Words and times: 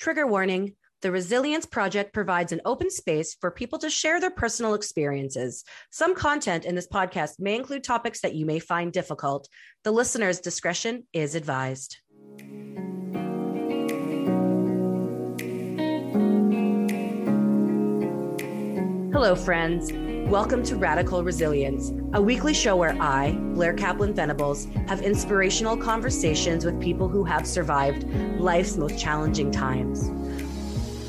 Trigger 0.00 0.26
warning 0.26 0.76
the 1.02 1.12
Resilience 1.12 1.66
Project 1.66 2.14
provides 2.14 2.52
an 2.52 2.62
open 2.64 2.90
space 2.90 3.36
for 3.38 3.50
people 3.50 3.78
to 3.80 3.90
share 3.90 4.18
their 4.18 4.30
personal 4.30 4.72
experiences. 4.72 5.62
Some 5.90 6.14
content 6.14 6.64
in 6.64 6.74
this 6.74 6.88
podcast 6.88 7.38
may 7.38 7.54
include 7.54 7.84
topics 7.84 8.22
that 8.22 8.34
you 8.34 8.46
may 8.46 8.60
find 8.60 8.92
difficult. 8.92 9.46
The 9.84 9.90
listener's 9.90 10.40
discretion 10.40 11.06
is 11.12 11.34
advised. 11.34 11.98
Hello, 19.12 19.34
friends. 19.36 20.09
Welcome 20.30 20.62
to 20.66 20.76
Radical 20.76 21.24
Resilience, 21.24 21.90
a 22.12 22.22
weekly 22.22 22.54
show 22.54 22.76
where 22.76 22.96
I, 23.02 23.32
Blair 23.32 23.74
Kaplan 23.74 24.14
Venables, 24.14 24.68
have 24.86 25.02
inspirational 25.02 25.76
conversations 25.76 26.64
with 26.64 26.80
people 26.80 27.08
who 27.08 27.24
have 27.24 27.44
survived 27.44 28.04
life's 28.38 28.76
most 28.76 28.96
challenging 28.96 29.50
times. 29.50 30.08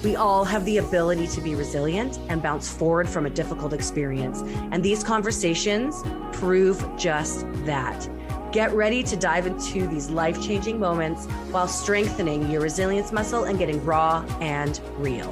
We 0.04 0.16
all 0.16 0.44
have 0.44 0.66
the 0.66 0.78
ability 0.78 1.28
to 1.28 1.42
be 1.42 1.54
resilient 1.54 2.18
and 2.30 2.42
bounce 2.42 2.68
forward 2.68 3.08
from 3.08 3.28
a 3.28 3.30
difficult 3.30 3.74
experience. 3.74 4.42
And 4.72 4.82
these 4.82 5.04
conversations 5.04 6.02
prove 6.34 6.84
just 6.98 7.46
that. 7.66 8.10
Get 8.52 8.74
ready 8.74 9.04
to 9.04 9.16
dive 9.16 9.46
into 9.46 9.86
these 9.86 10.10
life 10.10 10.42
changing 10.42 10.80
moments 10.80 11.28
while 11.52 11.68
strengthening 11.68 12.50
your 12.50 12.62
resilience 12.62 13.12
muscle 13.12 13.44
and 13.44 13.60
getting 13.60 13.86
raw 13.86 14.26
and 14.40 14.82
real. 14.98 15.30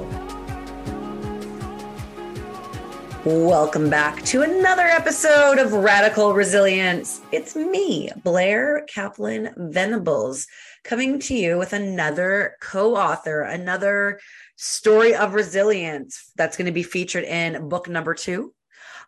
Welcome 3.26 3.90
back 3.90 4.24
to 4.24 4.40
another 4.40 4.84
episode 4.84 5.58
of 5.58 5.74
Radical 5.74 6.32
Resilience. 6.32 7.20
It's 7.30 7.54
me, 7.54 8.10
Blair 8.24 8.86
Kaplan 8.88 9.50
Venables, 9.58 10.46
coming 10.84 11.18
to 11.20 11.34
you 11.34 11.58
with 11.58 11.74
another 11.74 12.56
co 12.62 12.96
author, 12.96 13.42
another 13.42 14.20
story 14.56 15.14
of 15.14 15.34
resilience 15.34 16.32
that's 16.34 16.56
going 16.56 16.64
to 16.64 16.72
be 16.72 16.82
featured 16.82 17.24
in 17.24 17.68
book 17.68 17.90
number 17.90 18.14
two. 18.14 18.54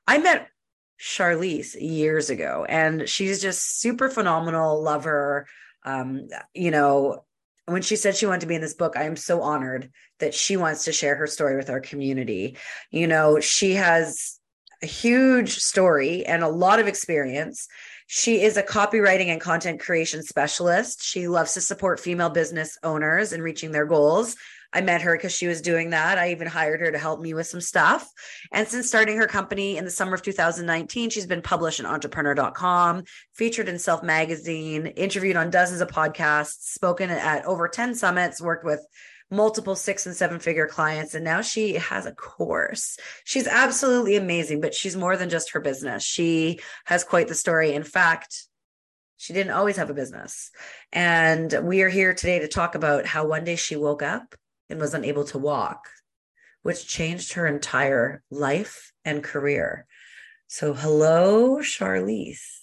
I 0.06 0.19
met 0.19 0.51
Charlese 0.98 1.75
years 1.75 2.29
ago, 2.29 2.67
and 2.69 3.08
she's 3.08 3.41
just 3.41 3.81
super 3.81 4.11
phenomenal. 4.11 4.83
Love 4.83 5.05
her. 5.05 5.47
Um, 5.86 6.29
you 6.53 6.70
know, 6.70 7.25
when 7.66 7.82
she 7.82 7.96
said 7.96 8.16
she 8.16 8.27
wanted 8.27 8.41
to 8.41 8.46
be 8.46 8.55
in 8.55 8.60
this 8.60 8.74
book, 8.74 8.96
I 8.96 9.05
am 9.05 9.16
so 9.16 9.42
honored 9.42 9.91
that 10.18 10.34
she 10.34 10.56
wants 10.56 10.84
to 10.84 10.92
share 10.92 11.14
her 11.16 11.27
story 11.27 11.56
with 11.56 11.70
our 11.70 11.80
community. 11.80 12.56
You 12.91 13.06
know, 13.06 13.41
she 13.41 13.74
has 13.74 14.38
a 14.82 14.86
huge 14.86 15.58
story 15.58 16.27
and 16.27 16.42
a 16.42 16.48
lot 16.48 16.80
of 16.80 16.88
experience. 16.88 17.68
She 18.08 18.42
is 18.42 18.56
a 18.56 18.62
copywriting 18.62 19.28
and 19.28 19.40
content 19.40 19.80
creation 19.80 20.22
specialist. 20.22 21.02
She 21.02 21.28
loves 21.28 21.55
to 21.55 21.60
support 21.60 22.00
female 22.00 22.30
business 22.30 22.77
owners 22.83 23.33
in 23.33 23.40
reaching 23.40 23.70
their 23.70 23.86
goals. 23.86 24.36
I 24.73 24.81
met 24.81 25.03
her 25.03 25.17
because 25.17 25.33
she 25.33 25.47
was 25.47 25.61
doing 25.61 25.91
that. 25.91 26.19
I 26.19 26.31
even 26.31 26.47
hired 26.47 26.81
her 26.81 26.91
to 26.91 26.98
help 26.98 27.20
me 27.20 27.34
with 27.34 27.47
some 27.47 27.61
stuff. 27.61 28.09
And 28.53 28.67
since 28.67 28.89
starting 28.89 29.19
her 29.19 29.27
company 29.27 29.77
in 29.77 29.84
the 29.84 29.91
summer 29.91 30.14
of 30.14 30.23
2019, 30.23 31.11
she's 31.11 31.27
been 31.27 31.42
published 31.42 31.81
in 31.81 31.87
entrepreneur.com, 31.87 33.05
featured 33.34 33.69
in 33.69 33.79
Self 33.79 34.03
Magazine, 34.03 34.87
interviewed 34.87 35.37
on 35.37 35.51
dozens 35.51 35.81
of 35.81 35.89
podcasts, 35.89 36.73
spoken 36.73 37.11
at 37.11 37.45
over 37.45 37.69
10 37.69 37.95
summits, 37.95 38.41
worked 38.41 38.64
with 38.64 38.81
multiple 39.31 39.75
six 39.75 40.05
and 40.05 40.14
seven 40.14 40.39
figure 40.39 40.67
clients 40.67 41.14
and 41.14 41.25
now 41.25 41.41
she 41.41 41.73
has 41.73 42.05
a 42.05 42.12
course 42.12 42.98
she's 43.25 43.47
absolutely 43.47 44.14
amazing 44.14 44.61
but 44.61 44.75
she's 44.75 44.95
more 44.95 45.17
than 45.17 45.31
just 45.31 45.53
her 45.53 45.61
business 45.61 46.03
she 46.03 46.61
has 46.84 47.03
quite 47.03 47.29
the 47.29 47.34
story 47.34 47.73
in 47.73 47.83
fact 47.83 48.47
she 49.17 49.33
didn't 49.33 49.55
always 49.55 49.77
have 49.77 49.89
a 49.89 49.95
business 49.95 50.51
and 50.92 51.59
we 51.62 51.81
are 51.81 51.89
here 51.89 52.12
today 52.12 52.41
to 52.41 52.48
talk 52.48 52.75
about 52.75 53.07
how 53.07 53.27
one 53.27 53.42
day 53.42 53.57
she 53.57 53.75
woke 53.75 54.03
up 54.03 54.34
and 54.73 54.81
was 54.81 54.95
unable 54.95 55.25
to 55.25 55.39
walk, 55.39 55.87
which 56.62 56.89
changed 56.89 57.34
her 57.34 57.47
entire 57.47 58.23
life 58.31 58.92
and 59.05 59.23
career. 59.23 59.87
So, 60.48 60.75
hello, 60.75 61.61
Charlese. 61.61 62.63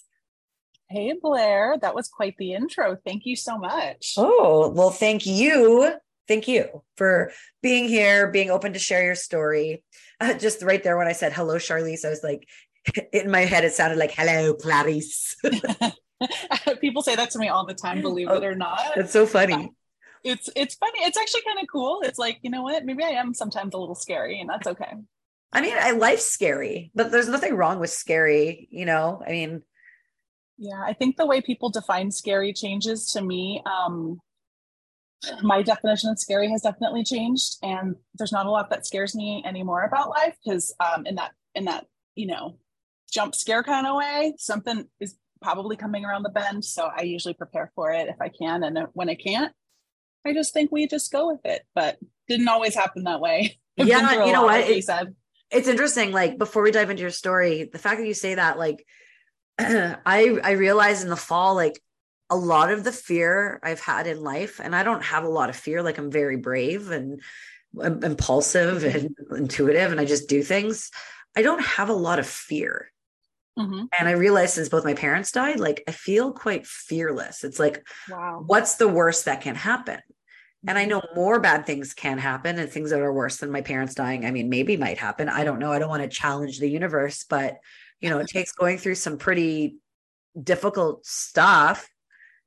Hey, 0.88 1.14
Blair. 1.20 1.76
That 1.80 1.94
was 1.94 2.08
quite 2.08 2.36
the 2.36 2.52
intro. 2.52 2.96
Thank 3.06 3.24
you 3.24 3.36
so 3.36 3.56
much. 3.56 4.14
Oh, 4.16 4.68
well, 4.70 4.90
thank 4.90 5.24
you. 5.24 5.94
Thank 6.26 6.48
you 6.48 6.82
for 6.96 7.32
being 7.62 7.88
here, 7.88 8.30
being 8.30 8.50
open 8.50 8.72
to 8.72 8.78
share 8.78 9.04
your 9.04 9.14
story. 9.14 9.84
Uh, 10.20 10.34
just 10.34 10.62
right 10.62 10.82
there 10.82 10.98
when 10.98 11.08
I 11.08 11.12
said 11.12 11.32
hello, 11.32 11.58
Charlese, 11.58 12.04
I 12.04 12.10
was 12.10 12.22
like, 12.22 12.46
in 13.12 13.30
my 13.30 13.40
head, 13.40 13.64
it 13.64 13.72
sounded 13.72 13.98
like 13.98 14.12
hello, 14.12 14.54
Clarice. 14.54 15.36
People 16.80 17.02
say 17.02 17.16
that 17.16 17.30
to 17.30 17.38
me 17.38 17.48
all 17.48 17.66
the 17.66 17.74
time, 17.74 18.02
believe 18.02 18.28
oh, 18.28 18.36
it 18.36 18.44
or 18.44 18.54
not. 18.54 18.80
That's 18.94 19.12
so 19.12 19.26
funny 19.26 19.70
it's 20.24 20.48
it's 20.56 20.74
funny. 20.74 21.00
It's 21.00 21.18
actually 21.18 21.42
kind 21.42 21.58
of 21.60 21.68
cool. 21.70 22.00
It's 22.02 22.18
like, 22.18 22.38
you 22.42 22.50
know 22.50 22.62
what? 22.62 22.84
Maybe 22.84 23.04
I 23.04 23.10
am 23.10 23.34
sometimes 23.34 23.74
a 23.74 23.78
little 23.78 23.94
scary 23.94 24.40
and 24.40 24.48
that's 24.48 24.66
okay. 24.66 24.94
I 25.52 25.60
mean, 25.60 25.74
I 25.78 25.92
life's 25.92 26.26
scary, 26.26 26.92
but 26.94 27.10
there's 27.10 27.28
nothing 27.28 27.56
wrong 27.56 27.80
with 27.80 27.90
scary, 27.90 28.68
you 28.70 28.86
know? 28.86 29.22
I 29.26 29.30
mean, 29.30 29.62
yeah, 30.58 30.80
I 30.84 30.92
think 30.92 31.16
the 31.16 31.26
way 31.26 31.40
people 31.40 31.70
define 31.70 32.10
scary 32.10 32.52
changes 32.52 33.06
to 33.12 33.22
me. 33.22 33.62
Um, 33.64 34.20
my 35.42 35.62
definition 35.62 36.10
of 36.10 36.18
scary 36.18 36.50
has 36.50 36.62
definitely 36.62 37.02
changed, 37.02 37.56
and 37.62 37.96
there's 38.14 38.30
not 38.30 38.46
a 38.46 38.50
lot 38.50 38.70
that 38.70 38.86
scares 38.86 39.14
me 39.14 39.42
anymore 39.46 39.82
about 39.84 40.10
life 40.10 40.36
because 40.44 40.74
um, 40.80 41.06
in 41.06 41.14
that 41.16 41.32
in 41.54 41.64
that 41.64 41.86
you 42.14 42.26
know 42.26 42.58
jump 43.10 43.34
scare 43.34 43.62
kind 43.62 43.86
of 43.86 43.96
way, 43.96 44.34
something 44.36 44.86
is 45.00 45.16
probably 45.42 45.76
coming 45.76 46.04
around 46.04 46.22
the 46.22 46.28
bend. 46.28 46.64
So 46.64 46.90
I 46.94 47.02
usually 47.02 47.34
prepare 47.34 47.72
for 47.74 47.90
it 47.90 48.08
if 48.08 48.20
I 48.20 48.28
can, 48.28 48.62
and 48.62 48.86
when 48.92 49.08
I 49.08 49.14
can't, 49.14 49.52
I 50.26 50.32
just 50.32 50.52
think 50.52 50.70
we 50.70 50.86
just 50.86 51.10
go 51.12 51.28
with 51.28 51.40
it, 51.44 51.62
but 51.74 51.98
didn't 52.28 52.48
always 52.48 52.74
happen 52.74 53.04
that 53.04 53.20
way. 53.20 53.58
yeah, 53.76 54.24
you 54.24 54.32
know 54.32 54.44
what? 54.44 54.68
Like 54.68 54.82
said. 54.82 55.14
It's 55.50 55.68
interesting. 55.68 56.12
Like 56.12 56.38
before 56.38 56.62
we 56.62 56.70
dive 56.70 56.90
into 56.90 57.02
your 57.02 57.10
story, 57.10 57.64
the 57.64 57.78
fact 57.78 57.98
that 57.98 58.06
you 58.06 58.14
say 58.14 58.34
that, 58.34 58.58
like, 58.58 58.86
I 59.58 60.38
I 60.42 60.52
realized 60.52 61.02
in 61.02 61.10
the 61.10 61.16
fall, 61.16 61.54
like 61.54 61.80
a 62.28 62.36
lot 62.36 62.70
of 62.70 62.84
the 62.84 62.92
fear 62.92 63.58
I've 63.62 63.80
had 63.80 64.06
in 64.06 64.22
life, 64.22 64.60
and 64.62 64.74
I 64.76 64.82
don't 64.82 65.02
have 65.02 65.24
a 65.24 65.28
lot 65.28 65.50
of 65.50 65.56
fear. 65.56 65.82
Like 65.82 65.98
I'm 65.98 66.10
very 66.10 66.36
brave 66.36 66.90
and 66.90 67.20
impulsive 67.80 68.84
and 68.84 69.16
intuitive, 69.36 69.90
and 69.90 70.00
I 70.00 70.04
just 70.04 70.28
do 70.28 70.42
things. 70.42 70.90
I 71.36 71.42
don't 71.42 71.64
have 71.64 71.88
a 71.88 71.94
lot 71.94 72.18
of 72.18 72.26
fear. 72.26 72.92
Mm-hmm. 73.58 73.84
And 73.98 74.08
I 74.08 74.12
realized 74.12 74.54
since 74.54 74.68
both 74.68 74.84
my 74.84 74.94
parents 74.94 75.32
died, 75.32 75.60
like 75.60 75.82
I 75.88 75.92
feel 75.92 76.32
quite 76.32 76.66
fearless. 76.66 77.44
It's 77.44 77.58
like, 77.58 77.86
wow, 78.08 78.42
what's 78.46 78.76
the 78.76 78.88
worst 78.88 79.24
that 79.26 79.40
can 79.40 79.54
happen? 79.54 80.00
And 80.66 80.78
I 80.78 80.82
mm-hmm. 80.82 80.90
know 80.90 81.02
more 81.14 81.40
bad 81.40 81.66
things 81.66 81.94
can 81.94 82.18
happen 82.18 82.58
and 82.58 82.70
things 82.70 82.90
that 82.90 83.00
are 83.00 83.12
worse 83.12 83.38
than 83.38 83.50
my 83.50 83.60
parents 83.60 83.94
dying. 83.94 84.24
I 84.24 84.30
mean, 84.30 84.48
maybe 84.48 84.76
might 84.76 84.98
happen. 84.98 85.28
I 85.28 85.44
don't 85.44 85.58
know. 85.58 85.72
I 85.72 85.78
don't 85.78 85.88
want 85.88 86.02
to 86.02 86.08
challenge 86.08 86.58
the 86.58 86.68
universe, 86.68 87.24
but 87.24 87.58
you 88.00 88.10
know, 88.10 88.18
it 88.18 88.28
takes 88.32 88.52
going 88.52 88.78
through 88.78 88.96
some 88.96 89.18
pretty 89.18 89.76
difficult 90.40 91.04
stuff 91.04 91.88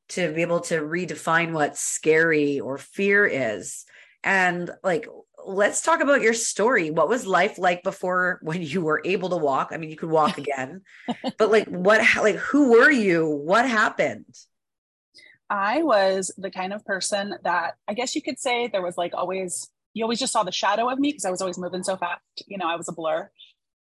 to 0.09 0.31
be 0.34 0.42
able 0.42 0.59
to 0.62 0.81
redefine 0.81 1.53
what 1.53 1.78
scary 1.78 2.59
or 2.59 2.78
fear 2.78 3.25
is. 3.25 3.86
And 4.24 4.69
like 4.84 5.08
let's 5.46 5.81
talk 5.81 6.02
about 6.02 6.22
your 6.22 6.34
story. 6.34 6.92
What 6.92 7.09
was 7.09 7.26
life 7.26 7.58
like 7.58 7.84
before 7.84 8.40
when 8.44 8.62
you 8.62 8.81
were 8.81 9.02
able 9.06 9.30
to 9.30 9.38
walk? 9.38 9.70
I 9.72 9.78
mean, 9.78 9.90
you 9.90 9.96
could 9.96 10.09
walk 10.09 10.38
again, 10.38 10.81
but 11.38 11.52
like 11.52 11.68
what, 11.68 12.02
like 12.18 12.36
who 12.36 12.72
were 12.72 12.92
you? 12.92 13.28
What 13.28 13.68
happened? 13.68 14.36
I 15.50 15.84
was 15.84 16.34
the 16.38 16.50
kind 16.50 16.74
of 16.74 16.86
person 16.86 17.36
that 17.44 17.76
I 17.88 17.94
guess 17.94 18.16
you 18.16 18.22
could 18.22 18.40
say 18.40 18.68
there 18.68 18.81
was 18.81 18.98
like 18.98 19.14
always, 19.14 19.70
you 19.94 20.04
always 20.04 20.20
just 20.20 20.34
saw 20.34 20.44
the 20.44 20.52
shadow 20.52 20.90
of 20.90 20.98
me 20.98 21.09
because 21.09 21.26
I 21.26 21.31
was 21.31 21.42
always 21.42 21.58
moving 21.58 21.84
so 21.84 21.96
fast. 21.96 22.22
You 22.48 22.58
know, 22.58 22.68
I 22.68 22.75
was 22.75 22.88
a 22.88 22.94
blur. 22.94 23.30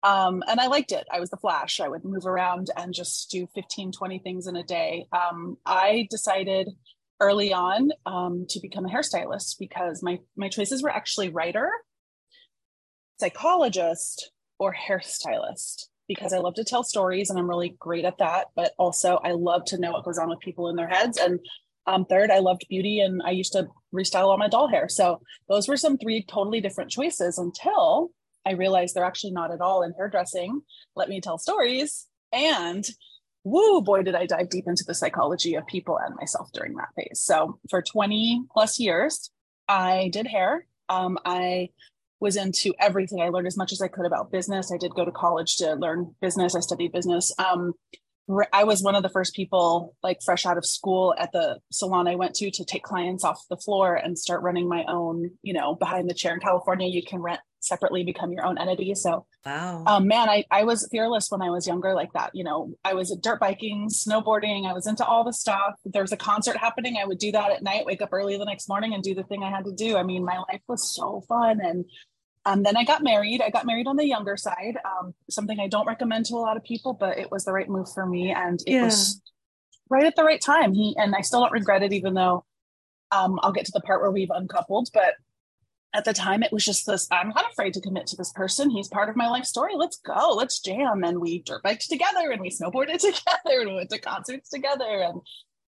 Um, 0.03 0.45
and 0.47 0.61
I 0.61 0.69
liked 0.69 0.93
it. 0.93 1.05
I 1.11 1.19
was 1.19 1.31
the 1.31 1.37
flash. 1.37 1.81
I 1.81 1.89
would 1.89 2.05
move 2.05 2.27
around 2.27 2.71
and 2.77 2.95
just 2.95 3.31
do 3.31 3.49
15, 3.55 3.91
20 3.91 4.19
things 4.21 4.47
in 4.47 4.55
a 4.55 4.63
day. 4.63 5.09
Um, 5.11 5.57
I 5.67 6.07
decided 6.11 6.69
early 7.21 7.53
on 7.53 7.91
um, 8.05 8.47
to 8.51 8.61
become 8.61 8.87
a 8.87 8.91
hairstylist 8.91 9.59
because 9.59 10.03
my 10.03 10.19
my 10.37 10.49
choices 10.49 10.83
were 10.83 10.91
actually 10.91 11.29
writer, 11.31 11.71
psychologist, 13.19 14.31
or 14.59 14.75
hairstylist 14.75 15.87
because 16.09 16.33
I 16.33 16.39
love 16.39 16.55
to 16.55 16.65
tell 16.65 16.85
stories 16.85 17.31
and 17.31 17.39
I'm 17.39 17.49
really 17.49 17.75
great 17.79 18.05
at 18.05 18.19
that. 18.19 18.47
But 18.55 18.73
also, 18.79 19.19
I 19.25 19.33
love 19.33 19.65
to 19.67 19.79
know 19.79 19.93
what 19.93 20.05
goes 20.05 20.19
on 20.19 20.29
with 20.29 20.41
people 20.41 20.69
in 20.69 20.77
their 20.77 20.89
heads. 20.89 21.19
And 21.19 21.41
um, 21.87 22.05
third, 22.05 22.31
I 22.31 22.39
loved 22.39 22.67
beauty 22.69 23.01
and 23.01 23.23
I 23.25 23.31
used 23.31 23.53
to 23.53 23.69
restyle 23.95 24.27
all 24.27 24.39
my 24.39 24.49
doll 24.49 24.69
hair. 24.69 24.89
So 24.89 25.21
those 25.49 25.69
were 25.69 25.77
some 25.77 25.99
three 25.99 26.25
totally 26.25 26.61
different 26.61 26.91
choices 26.91 27.39
until 27.39 28.11
I 28.45 28.53
realized 28.53 28.95
they're 28.95 29.05
actually 29.05 29.33
not 29.33 29.53
at 29.53 29.61
all 29.61 29.83
in 29.83 29.93
hairdressing. 29.97 30.61
Let 30.95 31.09
me 31.09 31.21
tell 31.21 31.39
stories. 31.39 32.07
And 32.33 32.85
woo, 33.47 33.81
boy, 33.81 34.03
did 34.03 34.17
I 34.17 34.27
dive 34.27 34.51
deep 34.51 34.65
into 34.67 34.83
the 34.85 34.95
psychology 34.95 35.55
of 35.55 35.65
people 35.69 35.97
and 36.05 36.17
myself 36.17 36.51
during 36.53 36.75
that 36.75 36.89
phase. 36.97 37.21
So 37.21 37.61
for 37.71 37.81
20 37.81 38.43
plus 38.53 38.81
years, 38.81 39.31
I 39.69 40.11
did 40.13 40.27
hair. 40.27 40.67
Um, 40.89 41.17
I 41.25 41.71
was 42.19 42.37
into 42.37 42.75
everything. 42.81 43.21
I 43.21 43.29
learned 43.29 43.47
as 43.47 43.57
much 43.57 43.71
as 43.71 43.81
I 43.81 43.87
could 43.87 44.05
about 44.05 44.33
business. 44.33 44.73
I 44.73 44.79
did 44.79 44.97
go 44.97 45.05
to 45.05 45.13
college 45.13 45.57
to 45.57 45.75
learn 45.75 46.13
business. 46.21 46.57
I 46.57 46.61
studied 46.61 46.91
business. 46.91 47.33
Um, 47.39 47.75
I 48.53 48.65
was 48.65 48.83
one 48.83 48.97
of 48.97 49.05
the 49.05 49.09
first 49.09 49.37
people, 49.37 49.95
like 50.03 50.19
fresh 50.25 50.45
out 50.45 50.59
of 50.59 50.67
school 50.67 51.15
at 51.17 51.31
the 51.31 51.61
salon 51.71 52.09
I 52.09 52.17
went 52.17 52.35
to, 52.37 52.51
to 52.51 52.65
take 52.65 52.83
clients 52.83 53.23
off 53.23 53.47
the 53.49 53.57
floor 53.57 53.95
and 53.95 54.19
start 54.19 54.43
running 54.43 54.69
my 54.69 54.85
own, 54.89 55.31
you 55.43 55.53
know, 55.53 55.77
behind 55.77 56.11
the 56.11 56.15
chair 56.15 56.35
in 56.35 56.41
California. 56.41 56.89
You 56.89 57.05
can 57.05 57.21
rent 57.21 57.41
separately, 57.67 58.05
become 58.05 58.33
your 58.33 58.45
own 58.45 58.59
entity. 58.59 58.95
So, 58.95 59.27
wow, 59.45 59.85
um, 59.87 60.07
man, 60.07 60.29
I, 60.29 60.45
I 60.51 60.65
was 60.65 60.89
fearless 60.91 61.31
when 61.31 61.43
I 61.43 61.51
was 61.51 61.67
younger, 61.67 61.95
like 61.95 62.13
that. 62.13 62.31
You 62.35 62.45
know, 62.45 62.75
I 62.85 62.95
was 62.95 63.17
dirt 63.23 63.41
biking, 63.41 63.89
snowboarding, 63.89 64.69
I 64.69 64.73
was 64.73 64.87
into 64.87 65.05
all 65.05 65.25
the 65.25 65.33
stuff. 65.33 65.75
If 65.85 65.93
there 65.93 66.03
was 66.03 66.13
a 66.13 66.17
concert 66.17 66.57
happening, 66.57 66.97
I 67.01 67.07
would 67.07 67.19
do 67.19 67.33
that 67.33 67.51
at 67.51 67.63
night, 67.63 67.87
wake 67.87 68.03
up 68.03 68.11
early 68.13 68.37
the 68.39 68.45
next 68.45 68.69
morning 68.69 68.95
and 68.95 69.03
do 69.03 69.15
the 69.15 69.25
thing 69.25 69.43
I 69.43 69.51
had 69.51 69.65
to 69.65 69.73
do. 69.73 69.97
I 69.97 70.03
mean, 70.03 70.25
my 70.25 70.39
life 70.39 70.63
was 70.69 70.95
so 70.95 71.23
fun. 71.29 71.61
And 71.61 71.85
um, 72.47 72.63
then 72.63 72.77
I 72.77 72.85
got 72.85 73.03
married. 73.03 73.43
I 73.43 73.51
got 73.51 73.67
married 73.67 73.89
on 73.89 73.97
the 73.97 74.07
younger 74.07 74.37
side, 74.37 74.79
um, 74.85 75.13
something 75.29 75.59
I 75.59 75.67
don't 75.67 75.87
recommend 75.87 76.27
to 76.27 76.37
a 76.37 76.39
lot 76.39 76.57
of 76.57 76.63
people, 76.63 76.93
but 76.95 77.19
it 77.19 77.31
was 77.31 77.45
the 77.45 77.53
right 77.53 77.69
move 77.69 77.89
for 77.93 78.07
me, 78.07 78.31
and 78.31 78.61
it 78.67 78.73
yeah. 78.73 78.85
was 78.85 79.21
right 79.91 80.05
at 80.05 80.15
the 80.15 80.23
right 80.23 80.41
time. 80.41 80.73
He 80.73 80.95
and 80.97 81.15
I 81.17 81.23
still 81.23 81.41
don't 81.41 81.51
regret 81.51 81.83
it, 81.83 81.93
even 81.93 82.15
though 82.15 82.45
um, 83.11 83.41
I'll 83.43 83.51
get 83.51 83.67
to 83.67 83.73
the 83.75 83.81
part 83.81 84.01
where 84.01 84.13
we've 84.13 84.31
uncoupled. 84.31 84.91
But 84.95 85.15
at 85.97 86.05
the 86.05 86.13
time, 86.13 86.43
it 86.43 86.53
was 86.53 86.65
just 86.65 86.87
this: 86.87 87.09
I'm 87.11 87.31
not 87.31 87.51
afraid 87.51 87.75
to 87.75 87.81
commit 87.81 88.07
to 88.09 88.17
this 88.17 88.33
person. 88.33 88.71
He's 88.71 88.89
part 88.89 89.09
of 89.09 89.17
my 89.17 89.29
life 89.29 89.45
story. 89.45 89.73
Let's 89.75 89.97
go. 89.99 90.35
Let's 90.37 90.61
jam. 90.61 91.03
And 91.05 91.21
we 91.21 91.43
dirt 91.43 91.63
biked 91.63 91.89
together, 91.89 92.31
and 92.31 92.41
we 92.41 92.51
snowboarded 92.51 92.99
together, 93.01 93.61
and 93.61 93.71
we 93.71 93.77
went 93.77 93.91
to 93.91 93.99
concerts 93.99 94.51
together, 94.51 94.85
and 94.85 95.21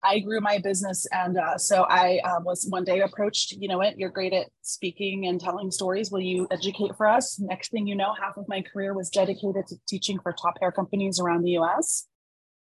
I 0.03 0.19
grew 0.19 0.39
my 0.39 0.59
business. 0.59 1.05
And 1.11 1.37
uh, 1.37 1.57
so 1.57 1.85
I 1.89 2.19
uh, 2.23 2.39
was 2.41 2.65
one 2.69 2.83
day 2.83 3.01
approached, 3.01 3.51
you 3.53 3.67
know 3.67 3.77
what, 3.77 3.97
you're 3.97 4.09
great 4.09 4.33
at 4.33 4.47
speaking 4.61 5.27
and 5.27 5.39
telling 5.39 5.71
stories. 5.71 6.11
Will 6.11 6.21
you 6.21 6.47
educate 6.51 6.95
for 6.95 7.07
us? 7.07 7.39
Next 7.39 7.71
thing 7.71 7.87
you 7.87 7.95
know, 7.95 8.13
half 8.13 8.37
of 8.37 8.47
my 8.47 8.61
career 8.61 8.93
was 8.93 9.09
dedicated 9.09 9.67
to 9.67 9.75
teaching 9.87 10.19
for 10.19 10.31
top 10.31 10.55
hair 10.61 10.71
companies 10.71 11.19
around 11.19 11.43
the 11.43 11.57
US. 11.57 12.07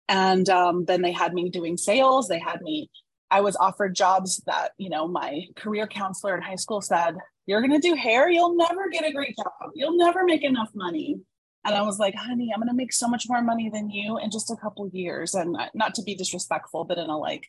And 0.08 0.48
um, 0.48 0.84
then 0.86 1.02
they 1.02 1.12
had 1.12 1.34
me 1.34 1.50
doing 1.50 1.76
sales. 1.76 2.28
They 2.28 2.38
had 2.38 2.60
me, 2.62 2.90
I 3.30 3.42
was 3.42 3.56
offered 3.56 3.94
jobs 3.94 4.42
that, 4.46 4.72
you 4.78 4.88
know, 4.88 5.06
my 5.06 5.42
career 5.54 5.86
counselor 5.86 6.34
in 6.36 6.42
high 6.42 6.56
school 6.56 6.80
said, 6.80 7.16
you're 7.48 7.62
going 7.62 7.80
to 7.80 7.88
do 7.88 7.94
hair. 7.94 8.30
You'll 8.30 8.56
never 8.56 8.90
get 8.90 9.06
a 9.06 9.10
great 9.10 9.34
job. 9.34 9.70
You'll 9.74 9.96
never 9.96 10.24
make 10.24 10.44
enough 10.44 10.68
money. 10.74 11.18
And 11.64 11.74
I 11.74 11.80
was 11.80 11.98
like, 11.98 12.14
honey, 12.14 12.50
I'm 12.52 12.60
going 12.60 12.68
to 12.68 12.76
make 12.76 12.92
so 12.92 13.08
much 13.08 13.24
more 13.26 13.42
money 13.42 13.70
than 13.72 13.88
you 13.88 14.18
in 14.18 14.30
just 14.30 14.50
a 14.50 14.56
couple 14.56 14.86
years. 14.92 15.34
And 15.34 15.56
not 15.74 15.94
to 15.94 16.02
be 16.02 16.14
disrespectful, 16.14 16.84
but 16.84 16.98
in 16.98 17.08
a 17.08 17.16
like, 17.16 17.46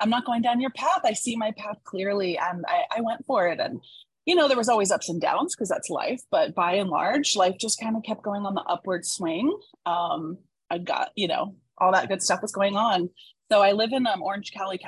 I'm 0.00 0.10
not 0.10 0.26
going 0.26 0.42
down 0.42 0.60
your 0.60 0.70
path. 0.70 1.00
I 1.04 1.14
see 1.14 1.34
my 1.34 1.52
path 1.52 1.78
clearly. 1.84 2.38
And 2.38 2.66
I, 2.68 2.98
I 2.98 3.00
went 3.00 3.24
for 3.24 3.48
it. 3.48 3.58
And, 3.58 3.80
you 4.26 4.34
know, 4.34 4.48
there 4.48 4.56
was 4.58 4.68
always 4.68 4.90
ups 4.90 5.08
and 5.08 5.18
downs 5.18 5.56
because 5.56 5.70
that's 5.70 5.88
life. 5.88 6.20
But 6.30 6.54
by 6.54 6.74
and 6.74 6.90
large, 6.90 7.34
life 7.34 7.56
just 7.58 7.80
kind 7.80 7.96
of 7.96 8.02
kept 8.02 8.22
going 8.22 8.44
on 8.44 8.54
the 8.54 8.60
upward 8.60 9.06
swing. 9.06 9.50
Um, 9.86 10.36
I 10.68 10.76
got, 10.76 11.08
you 11.16 11.26
know, 11.26 11.56
all 11.78 11.92
that 11.92 12.08
good 12.08 12.22
stuff 12.22 12.42
was 12.42 12.52
going 12.52 12.76
on. 12.76 13.08
So 13.52 13.60
I 13.60 13.72
live 13.72 13.92
in 13.92 14.06
um, 14.06 14.22
Orange 14.22 14.50
County, 14.50 14.80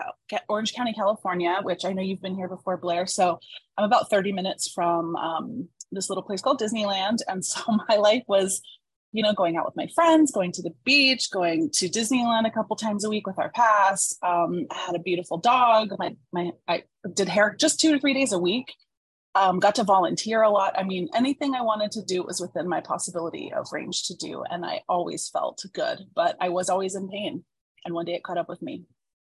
Orange 0.49 0.73
County, 0.73 0.95
California, 0.95 1.59
which 1.65 1.85
I 1.85 1.93
know 1.93 2.01
you've 2.01 2.23
been 2.23 2.35
here 2.35 2.49
before, 2.49 2.79
Blair. 2.79 3.07
So 3.07 3.39
I'm 3.77 3.85
about 3.85 4.09
30 4.09 4.33
minutes 4.33 4.73
from 4.73 5.17
um, 5.17 5.69
this 5.93 6.09
little 6.09 6.23
place 6.23 6.41
called 6.41 6.63
Disneyland. 6.63 7.19
And 7.29 7.45
so 7.45 7.61
my 7.91 7.97
life 7.97 8.23
was, 8.27 8.63
you 9.13 9.23
know, 9.23 9.35
going 9.35 9.59
out 9.59 9.67
with 9.67 9.77
my 9.77 9.87
friends, 9.95 10.33
going 10.33 10.51
to 10.53 10.63
the 10.63 10.73
beach, 10.83 11.31
going 11.31 11.73
to 11.75 11.91
Disneyland 11.91 12.47
a 12.47 12.51
couple 12.51 12.75
times 12.75 13.05
a 13.05 13.11
week 13.11 13.27
with 13.27 13.39
our 13.39 13.51
pass. 13.51 14.17
Um, 14.23 14.65
I 14.71 14.79
had 14.79 14.95
a 14.95 14.99
beautiful 14.99 15.37
dog. 15.37 15.91
My 15.99 16.17
my 16.33 16.53
I 16.67 16.85
did 17.13 17.29
hair 17.29 17.55
just 17.61 17.79
two 17.79 17.93
to 17.93 18.01
three 18.01 18.15
days 18.15 18.33
a 18.33 18.39
week. 18.39 18.73
Um, 19.35 19.61
got 19.61 19.75
to 19.75 19.85
volunteer 19.85 20.41
a 20.41 20.49
lot. 20.49 20.73
I 20.75 20.85
mean, 20.85 21.11
anything 21.15 21.55
I 21.55 21.61
wanted 21.61 21.91
to 21.91 22.03
do 22.03 22.23
was 22.23 22.41
within 22.41 22.67
my 22.67 22.81
possibility 22.81 23.53
of 23.53 23.67
range 23.73 24.05
to 24.05 24.17
do, 24.17 24.43
and 24.51 24.65
I 24.65 24.81
always 24.89 25.29
felt 25.29 25.63
good. 25.75 25.99
But 26.15 26.39
I 26.41 26.49
was 26.49 26.71
always 26.71 26.95
in 26.95 27.11
pain, 27.11 27.45
and 27.85 27.95
one 27.95 28.05
day 28.05 28.15
it 28.15 28.23
caught 28.23 28.39
up 28.39 28.49
with 28.49 28.63
me. 28.63 28.85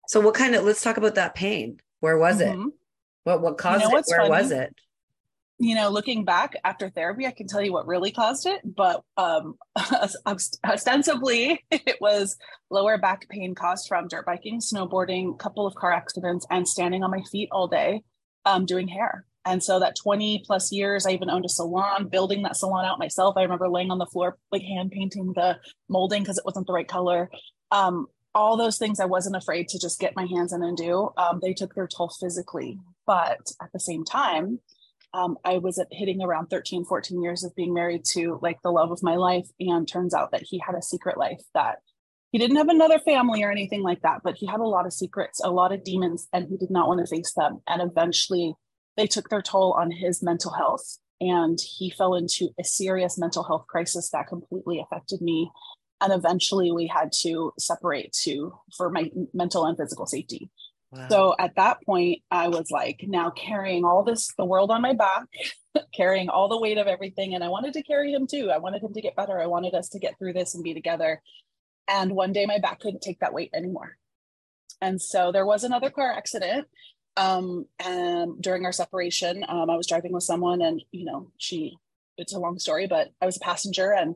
So, 0.07 0.19
what 0.19 0.35
kind 0.35 0.55
of? 0.55 0.63
Let's 0.63 0.81
talk 0.81 0.97
about 0.97 1.15
that 1.15 1.35
pain. 1.35 1.79
Where 1.99 2.17
was 2.17 2.41
mm-hmm. 2.41 2.67
it? 2.67 2.73
What 3.23 3.41
what 3.41 3.57
caused 3.57 3.83
you 3.83 3.89
know, 3.89 3.97
it? 3.97 4.05
Where 4.07 4.19
funny? 4.19 4.29
was 4.29 4.51
it? 4.51 4.75
you 5.57 5.73
know, 5.73 5.89
looking 5.89 6.25
back 6.25 6.55
after 6.63 6.89
therapy, 6.89 7.25
I 7.25 7.31
can 7.31 7.47
tell 7.47 7.61
you 7.61 7.71
what 7.71 7.87
really 7.87 8.11
caused 8.11 8.45
it, 8.45 8.61
but 8.65 9.03
um, 9.15 9.55
ostensibly 10.65 11.63
it 11.71 11.97
was 12.01 12.35
lower 12.69 12.97
back 12.97 13.27
pain 13.29 13.55
caused 13.55 13.87
from 13.87 14.07
dirt 14.07 14.25
biking, 14.25 14.59
snowboarding, 14.59 15.33
a 15.33 15.37
couple 15.37 15.65
of 15.65 15.75
car 15.75 15.93
accidents, 15.93 16.45
and 16.49 16.67
standing 16.67 17.03
on 17.03 17.11
my 17.11 17.21
feet 17.31 17.49
all 17.51 17.67
day 17.67 18.03
um, 18.45 18.65
doing 18.65 18.87
hair. 18.87 19.25
And 19.45 19.63
so 19.63 19.79
that 19.79 19.95
20 19.95 20.43
plus 20.45 20.71
years, 20.71 21.05
I 21.05 21.11
even 21.11 21.29
owned 21.29 21.45
a 21.45 21.49
salon, 21.49 22.09
building 22.09 22.41
that 22.43 22.57
salon 22.57 22.83
out 22.83 22.99
myself. 22.99 23.37
I 23.37 23.43
remember 23.43 23.69
laying 23.69 23.91
on 23.91 23.99
the 23.99 24.07
floor, 24.07 24.37
like 24.51 24.63
hand 24.63 24.91
painting 24.91 25.33
the 25.35 25.57
molding 25.87 26.23
because 26.23 26.37
it 26.37 26.45
wasn't 26.45 26.67
the 26.67 26.73
right 26.73 26.87
color. 26.87 27.29
Um, 27.71 28.07
all 28.35 28.57
those 28.57 28.77
things 28.77 28.99
I 28.99 29.05
wasn't 29.05 29.37
afraid 29.37 29.69
to 29.69 29.79
just 29.79 29.99
get 29.99 30.15
my 30.15 30.25
hands 30.25 30.51
in 30.51 30.61
and 30.61 30.75
do. 30.75 31.09
Um, 31.17 31.39
they 31.41 31.53
took 31.53 31.73
their 31.73 31.87
toll 31.87 32.09
physically. 32.19 32.77
But 33.07 33.39
at 33.61 33.71
the 33.73 33.79
same 33.79 34.03
time, 34.03 34.59
um, 35.13 35.37
I 35.45 35.57
was 35.57 35.79
at 35.79 35.87
hitting 35.91 36.21
around 36.21 36.47
13, 36.47 36.83
14 36.83 37.23
years 37.23 37.45
of 37.45 37.55
being 37.55 37.73
married 37.73 38.03
to 38.11 38.37
like 38.41 38.61
the 38.61 38.71
love 38.71 38.91
of 38.91 39.01
my 39.01 39.15
life. 39.15 39.47
And 39.59 39.87
turns 39.87 40.13
out 40.13 40.31
that 40.31 40.43
he 40.43 40.59
had 40.59 40.75
a 40.75 40.81
secret 40.81 41.17
life 41.17 41.41
that 41.53 41.77
he 42.31 42.37
didn't 42.37 42.57
have 42.57 42.67
another 42.67 42.99
family 42.99 43.43
or 43.43 43.51
anything 43.51 43.81
like 43.81 44.01
that, 44.01 44.19
but 44.21 44.35
he 44.35 44.45
had 44.45 44.59
a 44.59 44.67
lot 44.67 44.85
of 44.85 44.91
secrets, 44.91 45.39
a 45.41 45.49
lot 45.49 45.71
of 45.71 45.85
demons, 45.85 46.27
and 46.33 46.49
he 46.49 46.57
did 46.57 46.69
not 46.69 46.89
want 46.89 46.99
to 46.99 47.07
face 47.07 47.31
them. 47.31 47.61
And 47.65 47.81
eventually 47.81 48.55
they 48.97 49.07
took 49.07 49.29
their 49.29 49.41
toll 49.41 49.73
on 49.79 49.89
his 49.91 50.21
mental 50.21 50.51
health. 50.51 50.97
And 51.21 51.57
he 51.61 51.89
fell 51.89 52.13
into 52.13 52.49
a 52.59 52.65
serious 52.65 53.17
mental 53.17 53.45
health 53.45 53.67
crisis 53.69 54.09
that 54.09 54.27
completely 54.27 54.81
affected 54.81 55.21
me. 55.21 55.49
And 56.01 56.11
eventually 56.13 56.71
we 56.71 56.87
had 56.87 57.11
to 57.21 57.53
separate 57.57 58.13
to 58.23 58.57
for 58.75 58.89
my 58.89 59.11
mental 59.33 59.65
and 59.65 59.77
physical 59.77 60.05
safety. 60.05 60.49
So 61.09 61.35
at 61.37 61.55
that 61.55 61.83
point, 61.85 62.21
I 62.31 62.47
was 62.47 62.71
like 62.71 63.03
now 63.07 63.29
carrying 63.29 63.83
all 63.83 64.03
this, 64.03 64.33
the 64.37 64.45
world 64.45 64.71
on 64.71 64.81
my 64.81 64.93
back, 64.93 65.25
carrying 65.93 66.29
all 66.29 66.47
the 66.47 66.59
weight 66.59 66.77
of 66.77 66.87
everything. 66.87 67.35
And 67.35 67.43
I 67.43 67.49
wanted 67.49 67.73
to 67.73 67.83
carry 67.83 68.13
him 68.13 68.27
too. 68.27 68.49
I 68.49 68.59
wanted 68.59 68.81
him 68.81 68.93
to 68.93 69.01
get 69.01 69.15
better. 69.15 69.39
I 69.39 69.47
wanted 69.47 69.73
us 69.73 69.89
to 69.89 69.99
get 69.99 70.17
through 70.17 70.33
this 70.33 70.55
and 70.55 70.63
be 70.63 70.73
together. 70.73 71.21
And 71.87 72.13
one 72.13 72.33
day 72.33 72.45
my 72.45 72.59
back 72.59 72.79
couldn't 72.79 73.01
take 73.01 73.19
that 73.19 73.33
weight 73.33 73.51
anymore. 73.53 73.97
And 74.81 75.01
so 75.01 75.31
there 75.31 75.45
was 75.45 75.63
another 75.63 75.89
car 75.89 76.11
accident 76.11 76.67
um, 77.17 77.65
and 77.79 78.41
during 78.41 78.65
our 78.65 78.71
separation. 78.71 79.43
Um, 79.47 79.69
I 79.69 79.75
was 79.75 79.87
driving 79.87 80.13
with 80.13 80.23
someone 80.23 80.61
and, 80.61 80.81
you 80.91 81.05
know, 81.05 81.31
she, 81.37 81.77
it's 82.17 82.33
a 82.33 82.39
long 82.39 82.59
story, 82.59 82.87
but 82.87 83.09
I 83.21 83.25
was 83.25 83.37
a 83.37 83.41
passenger 83.41 83.91
and 83.91 84.15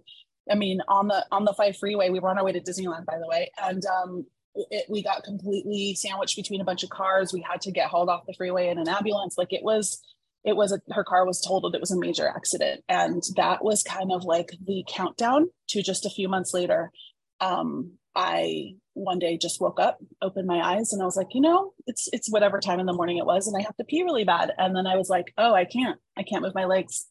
I 0.50 0.56
mean, 0.56 0.82
on 0.88 1.08
the 1.08 1.26
on 1.32 1.46
the 1.46 1.54
five 1.54 1.78
freeway, 1.78 2.10
we 2.10 2.20
were 2.20 2.30
on 2.30 2.38
our 2.38 2.44
way 2.46 2.52
to 2.52 2.60
Disneyland, 2.60 3.06
by 3.06 3.18
the 3.20 3.28
way, 3.28 3.52
and 3.62 3.84
um, 3.86 4.26
it, 4.56 4.86
we 4.90 5.04
got 5.04 5.24
completely 5.24 5.96
sandwiched 5.96 6.36
between 6.36 6.62
a 6.62 6.66
bunch 6.66 6.84
of 6.84 6.90
cars. 6.90 7.34
We 7.34 7.46
had 7.50 7.62
to 7.62 7.72
get 7.72 7.90
hauled 7.90 8.10
off 8.10 8.26
the 8.26 8.34
freeway 8.34 8.70
in 8.70 8.78
an 8.78 8.90
ambulance. 8.90 9.38
Like 9.38 9.54
it 9.54 9.64
was, 9.64 10.02
it 10.44 10.56
was 10.56 10.72
a, 10.72 10.82
her 10.94 11.04
car 11.04 11.26
was 11.26 11.42
totaled. 11.42 11.76
It 11.76 11.82
was 11.82 11.92
a 11.92 12.00
major 12.00 12.28
accident, 12.28 12.84
and 12.90 13.22
that 13.36 13.64
was 13.64 13.84
kind 13.84 14.12
of 14.12 14.24
like 14.24 14.52
the 14.66 14.84
countdown 14.88 15.50
to 15.70 15.84
just 15.84 16.06
a 16.06 16.10
few 16.10 16.28
months 16.28 16.54
later. 16.54 16.92
Um, 17.40 17.94
I 18.16 18.74
one 18.94 19.20
day 19.20 19.38
just 19.38 19.62
woke 19.62 19.80
up, 19.80 20.00
opened 20.22 20.48
my 20.48 20.60
eyes, 20.60 20.92
and 20.92 21.02
I 21.02 21.06
was 21.06 21.16
like, 21.16 21.34
you 21.34 21.42
know, 21.42 21.74
it's 21.86 22.10
it's 22.12 22.32
whatever 22.32 22.60
time 22.60 22.80
in 22.80 22.86
the 22.86 22.94
morning 22.94 23.18
it 23.18 23.26
was, 23.26 23.48
and 23.48 23.56
I 23.56 23.64
have 23.64 23.78
to 23.78 23.84
pee 23.84 24.04
really 24.04 24.24
bad. 24.24 24.52
And 24.58 24.76
then 24.76 24.88
I 24.88 24.98
was 24.98 25.10
like, 25.10 25.34
oh, 25.38 25.54
I 25.54 25.66
can't, 25.66 26.00
I 26.18 26.24
can't 26.24 26.42
move 26.42 26.56
my 26.56 26.66
legs, 26.66 27.06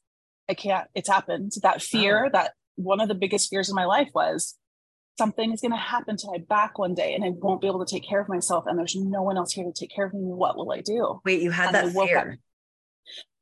I 0.48 0.54
can't. 0.54 0.88
It's 0.94 1.08
happened. 1.08 1.52
That 1.62 1.82
fear, 1.82 2.26
oh. 2.26 2.30
that 2.32 2.52
one 2.78 3.00
of 3.00 3.08
the 3.08 3.14
biggest 3.14 3.50
fears 3.50 3.68
in 3.68 3.74
my 3.74 3.84
life 3.84 4.08
was 4.14 4.56
something 5.18 5.52
is 5.52 5.60
going 5.60 5.72
to 5.72 5.76
happen 5.76 6.16
to 6.16 6.26
my 6.28 6.38
back 6.48 6.78
one 6.78 6.94
day 6.94 7.14
and 7.14 7.24
I 7.24 7.30
won't 7.30 7.60
be 7.60 7.66
able 7.66 7.84
to 7.84 7.92
take 7.92 8.08
care 8.08 8.20
of 8.20 8.28
myself 8.28 8.64
and 8.66 8.78
there's 8.78 8.94
no 8.94 9.22
one 9.22 9.36
else 9.36 9.52
here 9.52 9.64
to 9.64 9.72
take 9.72 9.90
care 9.94 10.06
of 10.06 10.14
me. 10.14 10.20
What 10.20 10.56
will 10.56 10.72
I 10.72 10.80
do? 10.80 11.20
Wait, 11.24 11.42
you 11.42 11.50
had 11.50 11.74
and 11.74 11.94
that 11.94 12.06
fear? 12.06 12.38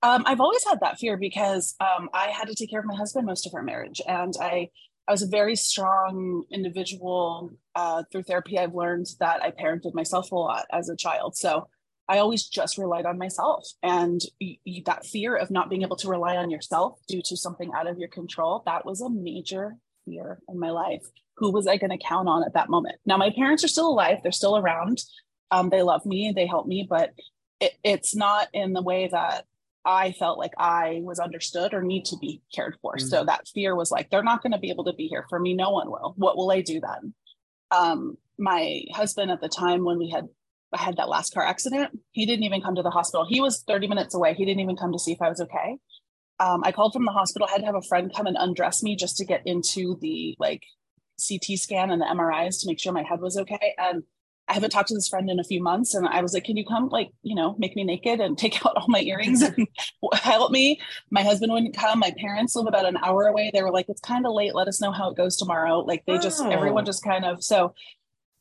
Um, 0.02 0.24
I've 0.26 0.40
always 0.40 0.64
had 0.64 0.80
that 0.80 0.98
fear 0.98 1.16
because 1.16 1.74
um, 1.80 2.08
I 2.14 2.28
had 2.28 2.48
to 2.48 2.54
take 2.54 2.70
care 2.70 2.80
of 2.80 2.86
my 2.86 2.96
husband 2.96 3.26
most 3.26 3.46
of 3.46 3.54
our 3.54 3.62
marriage. 3.62 4.00
And 4.06 4.32
I, 4.40 4.70
I 5.06 5.12
was 5.12 5.22
a 5.22 5.28
very 5.28 5.54
strong 5.54 6.44
individual. 6.50 7.50
Uh, 7.74 8.04
through 8.10 8.22
therapy, 8.22 8.58
I've 8.58 8.74
learned 8.74 9.06
that 9.20 9.42
I 9.42 9.50
parented 9.50 9.94
myself 9.94 10.32
a 10.32 10.36
lot 10.36 10.64
as 10.72 10.88
a 10.88 10.96
child. 10.96 11.36
So 11.36 11.68
I 12.08 12.18
always 12.18 12.44
just 12.44 12.78
relied 12.78 13.06
on 13.06 13.18
myself. 13.18 13.68
And 13.82 14.20
that 14.84 15.06
fear 15.06 15.36
of 15.36 15.50
not 15.50 15.68
being 15.68 15.82
able 15.82 15.96
to 15.96 16.08
rely 16.08 16.36
on 16.36 16.50
yourself 16.50 17.00
due 17.08 17.22
to 17.22 17.36
something 17.36 17.72
out 17.74 17.88
of 17.88 17.98
your 17.98 18.08
control, 18.08 18.62
that 18.66 18.86
was 18.86 19.00
a 19.00 19.10
major 19.10 19.76
fear 20.04 20.38
in 20.48 20.58
my 20.58 20.70
life 20.70 21.02
who 21.36 21.50
was 21.50 21.66
I 21.66 21.76
going 21.76 21.90
to 21.90 21.98
count 21.98 22.28
on 22.28 22.44
at 22.44 22.54
that 22.54 22.70
moment? 22.70 22.96
Now, 23.04 23.16
my 23.16 23.30
parents 23.30 23.62
are 23.64 23.68
still 23.68 23.88
alive, 23.88 24.18
they're 24.22 24.32
still 24.32 24.56
around. 24.56 25.02
Um, 25.50 25.70
they 25.70 25.82
love 25.82 26.04
me, 26.04 26.32
they 26.34 26.46
help 26.46 26.66
me, 26.66 26.86
but 26.88 27.12
it, 27.60 27.72
it's 27.84 28.16
not 28.16 28.48
in 28.52 28.72
the 28.72 28.82
way 28.82 29.08
that 29.08 29.44
I 29.84 30.12
felt 30.12 30.38
like 30.38 30.52
I 30.58 31.00
was 31.02 31.20
understood 31.20 31.72
or 31.72 31.82
need 31.82 32.06
to 32.06 32.16
be 32.16 32.42
cared 32.52 32.76
for. 32.82 32.96
Mm-hmm. 32.96 33.06
So 33.06 33.24
that 33.24 33.46
fear 33.48 33.76
was 33.76 33.90
like, 33.90 34.10
they're 34.10 34.22
not 34.22 34.42
going 34.42 34.52
to 34.52 34.58
be 34.58 34.70
able 34.70 34.84
to 34.84 34.92
be 34.94 35.06
here 35.06 35.26
for 35.28 35.38
me. 35.38 35.54
No 35.54 35.70
one 35.70 35.90
will. 35.90 36.14
What 36.16 36.36
will 36.36 36.50
I 36.50 36.62
do 36.62 36.80
then? 36.80 37.14
Um, 37.70 38.18
my 38.38 38.82
husband 38.92 39.30
at 39.30 39.40
the 39.40 39.48
time 39.48 39.84
when 39.84 39.98
we 39.98 40.10
had 40.10 40.28
had 40.76 40.96
that 40.96 41.08
last 41.08 41.34
car 41.34 41.44
accident, 41.44 41.98
he 42.12 42.26
didn't 42.26 42.44
even 42.44 42.62
come 42.62 42.74
to 42.74 42.82
the 42.82 42.90
hospital. 42.90 43.26
He 43.28 43.40
was 43.40 43.62
30 43.66 43.88
minutes 43.88 44.14
away. 44.14 44.34
He 44.34 44.44
didn't 44.44 44.60
even 44.60 44.76
come 44.76 44.92
to 44.92 44.98
see 44.98 45.12
if 45.12 45.22
I 45.22 45.28
was 45.28 45.40
okay. 45.40 45.78
Um, 46.38 46.62
I 46.64 46.72
called 46.72 46.92
from 46.92 47.04
the 47.04 47.12
hospital. 47.12 47.48
I 47.48 47.52
had 47.52 47.60
to 47.60 47.66
have 47.66 47.74
a 47.74 47.82
friend 47.82 48.12
come 48.14 48.26
and 48.26 48.36
undress 48.38 48.82
me 48.82 48.96
just 48.96 49.16
to 49.18 49.24
get 49.24 49.42
into 49.46 49.98
the 50.00 50.36
like 50.38 50.62
CT 51.26 51.58
scan 51.58 51.90
and 51.90 52.00
the 52.00 52.06
MRIs 52.06 52.60
to 52.60 52.66
make 52.66 52.78
sure 52.78 52.92
my 52.92 53.02
head 53.02 53.20
was 53.20 53.36
okay. 53.38 53.74
And 53.78 54.02
I 54.48 54.52
haven't 54.52 54.70
talked 54.70 54.88
to 54.88 54.94
this 54.94 55.08
friend 55.08 55.28
in 55.28 55.40
a 55.40 55.44
few 55.44 55.60
months. 55.60 55.94
And 55.94 56.06
I 56.06 56.22
was 56.22 56.32
like, 56.32 56.44
can 56.44 56.56
you 56.56 56.64
come, 56.64 56.88
like, 56.88 57.10
you 57.22 57.34
know, 57.34 57.56
make 57.58 57.74
me 57.74 57.82
naked 57.82 58.20
and 58.20 58.38
take 58.38 58.64
out 58.64 58.76
all 58.76 58.86
my 58.88 59.00
earrings 59.00 59.42
and 59.42 59.66
help 60.14 60.52
me? 60.52 60.80
My 61.10 61.22
husband 61.22 61.52
wouldn't 61.52 61.76
come. 61.76 61.98
My 61.98 62.12
parents 62.18 62.54
live 62.54 62.66
about 62.66 62.86
an 62.86 62.98
hour 62.98 63.26
away. 63.26 63.50
They 63.52 63.62
were 63.62 63.72
like, 63.72 63.88
it's 63.88 64.00
kind 64.00 64.26
of 64.26 64.34
late. 64.34 64.54
Let 64.54 64.68
us 64.68 64.80
know 64.80 64.92
how 64.92 65.10
it 65.10 65.16
goes 65.16 65.36
tomorrow. 65.36 65.80
Like, 65.80 66.04
they 66.06 66.18
just, 66.18 66.40
oh. 66.40 66.50
everyone 66.50 66.84
just 66.84 67.02
kind 67.02 67.24
of, 67.24 67.42
so 67.42 67.74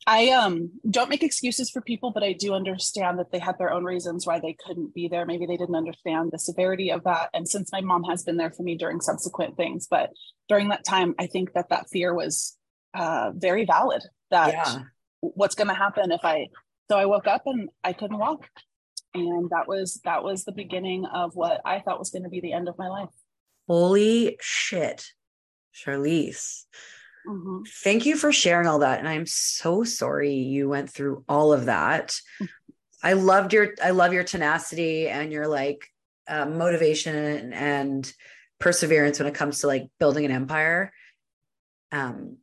I 0.08 0.30
um 0.30 0.72
don't 0.90 1.10
make 1.10 1.24
excuses 1.24 1.72
for 1.72 1.82
people, 1.82 2.12
but 2.12 2.24
I 2.24 2.34
do 2.34 2.54
understand 2.54 3.18
that 3.18 3.32
they 3.32 3.40
had 3.40 3.58
their 3.58 3.72
own 3.72 3.84
reasons 3.84 4.28
why 4.28 4.40
they 4.40 4.56
couldn't 4.66 4.94
be 4.94 5.08
there. 5.08 5.26
Maybe 5.26 5.48
they 5.48 5.58
didn't 5.58 5.76
understand 5.76 6.30
the 6.32 6.38
severity 6.38 6.92
of 6.92 7.04
that. 7.06 7.30
And 7.34 7.48
since 7.48 7.72
my 7.72 7.82
mom 7.82 8.04
has 8.04 8.24
been 8.24 8.38
there 8.38 8.52
for 8.52 8.62
me 8.62 8.76
during 8.76 9.02
subsequent 9.02 9.58
things, 9.58 9.88
but 9.90 10.12
during 10.48 10.70
that 10.70 10.86
time, 10.86 11.16
I 11.18 11.26
think 11.26 11.54
that 11.54 11.70
that 11.70 11.90
fear 11.90 12.14
was 12.14 12.56
uh, 12.94 13.32
very 13.34 13.66
valid. 13.66 14.04
That 14.30 14.54
yeah. 14.54 14.80
what's 15.22 15.56
going 15.56 15.70
to 15.70 15.74
happen 15.74 16.12
if 16.12 16.22
I? 16.24 16.50
So 16.90 16.98
I 16.98 17.06
woke 17.06 17.26
up 17.26 17.44
and 17.48 17.70
I 17.84 17.94
couldn't 17.94 18.20
walk, 18.20 18.48
and 19.16 19.50
that 19.50 19.68
was 19.68 20.00
that 20.04 20.24
was 20.24 20.44
the 20.44 20.52
beginning 20.52 21.06
of 21.06 21.36
what 21.36 21.62
I 21.66 21.80
thought 21.80 21.98
was 21.98 22.12
going 22.12 22.24
to 22.24 22.30
be 22.30 22.42
the 22.42 22.54
end 22.54 22.70
of 22.70 22.78
my 22.78 22.90
life. 22.90 23.10
Holy 23.68 24.38
shit, 24.40 25.08
Charlese. 25.74 26.68
Mm-hmm. 27.28 27.64
Thank 27.84 28.06
you 28.06 28.16
for 28.18 28.32
sharing 28.32 28.68
all 28.68 28.80
that. 28.80 29.00
And 29.00 29.08
I'm 29.08 29.26
so 29.26 29.84
sorry 29.84 30.34
you 30.34 30.70
went 30.70 30.90
through 30.90 31.24
all 31.28 31.54
of 31.54 31.66
that. 31.66 32.10
Mm-hmm. 32.10 32.46
I 33.04 33.14
loved 33.14 33.54
your 33.54 33.76
I 33.84 33.92
love 33.92 34.14
your 34.14 34.24
tenacity 34.24 35.08
and 35.08 35.32
your 35.32 35.48
like 35.48 35.88
uh, 36.28 36.46
motivation 36.46 37.16
and, 37.16 37.54
and 37.54 38.14
perseverance 38.60 39.20
when 39.20 39.28
it 39.28 39.36
comes 39.36 39.60
to 39.60 39.68
like 39.68 39.90
building 40.00 40.26
an 40.26 40.32
empire. 40.32 40.92
Um, 41.92 42.38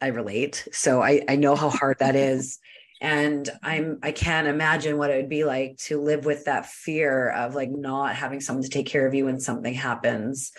I 0.00 0.08
relate. 0.08 0.68
So 0.72 1.02
I, 1.02 1.22
I 1.28 1.36
know 1.36 1.56
how 1.56 1.70
hard 1.70 1.98
that 2.00 2.16
is. 2.16 2.58
And 3.00 3.48
I'm 3.62 4.00
I 4.02 4.12
can't 4.12 4.48
imagine 4.48 4.98
what 4.98 5.10
it 5.10 5.16
would 5.16 5.28
be 5.28 5.44
like 5.44 5.78
to 5.84 6.00
live 6.00 6.24
with 6.24 6.44
that 6.44 6.66
fear 6.66 7.30
of 7.30 7.54
like 7.54 7.70
not 7.70 8.16
having 8.16 8.40
someone 8.40 8.64
to 8.64 8.68
take 8.68 8.86
care 8.86 9.06
of 9.06 9.14
you 9.14 9.24
when 9.24 9.40
something 9.40 9.72
happens. 9.72 10.50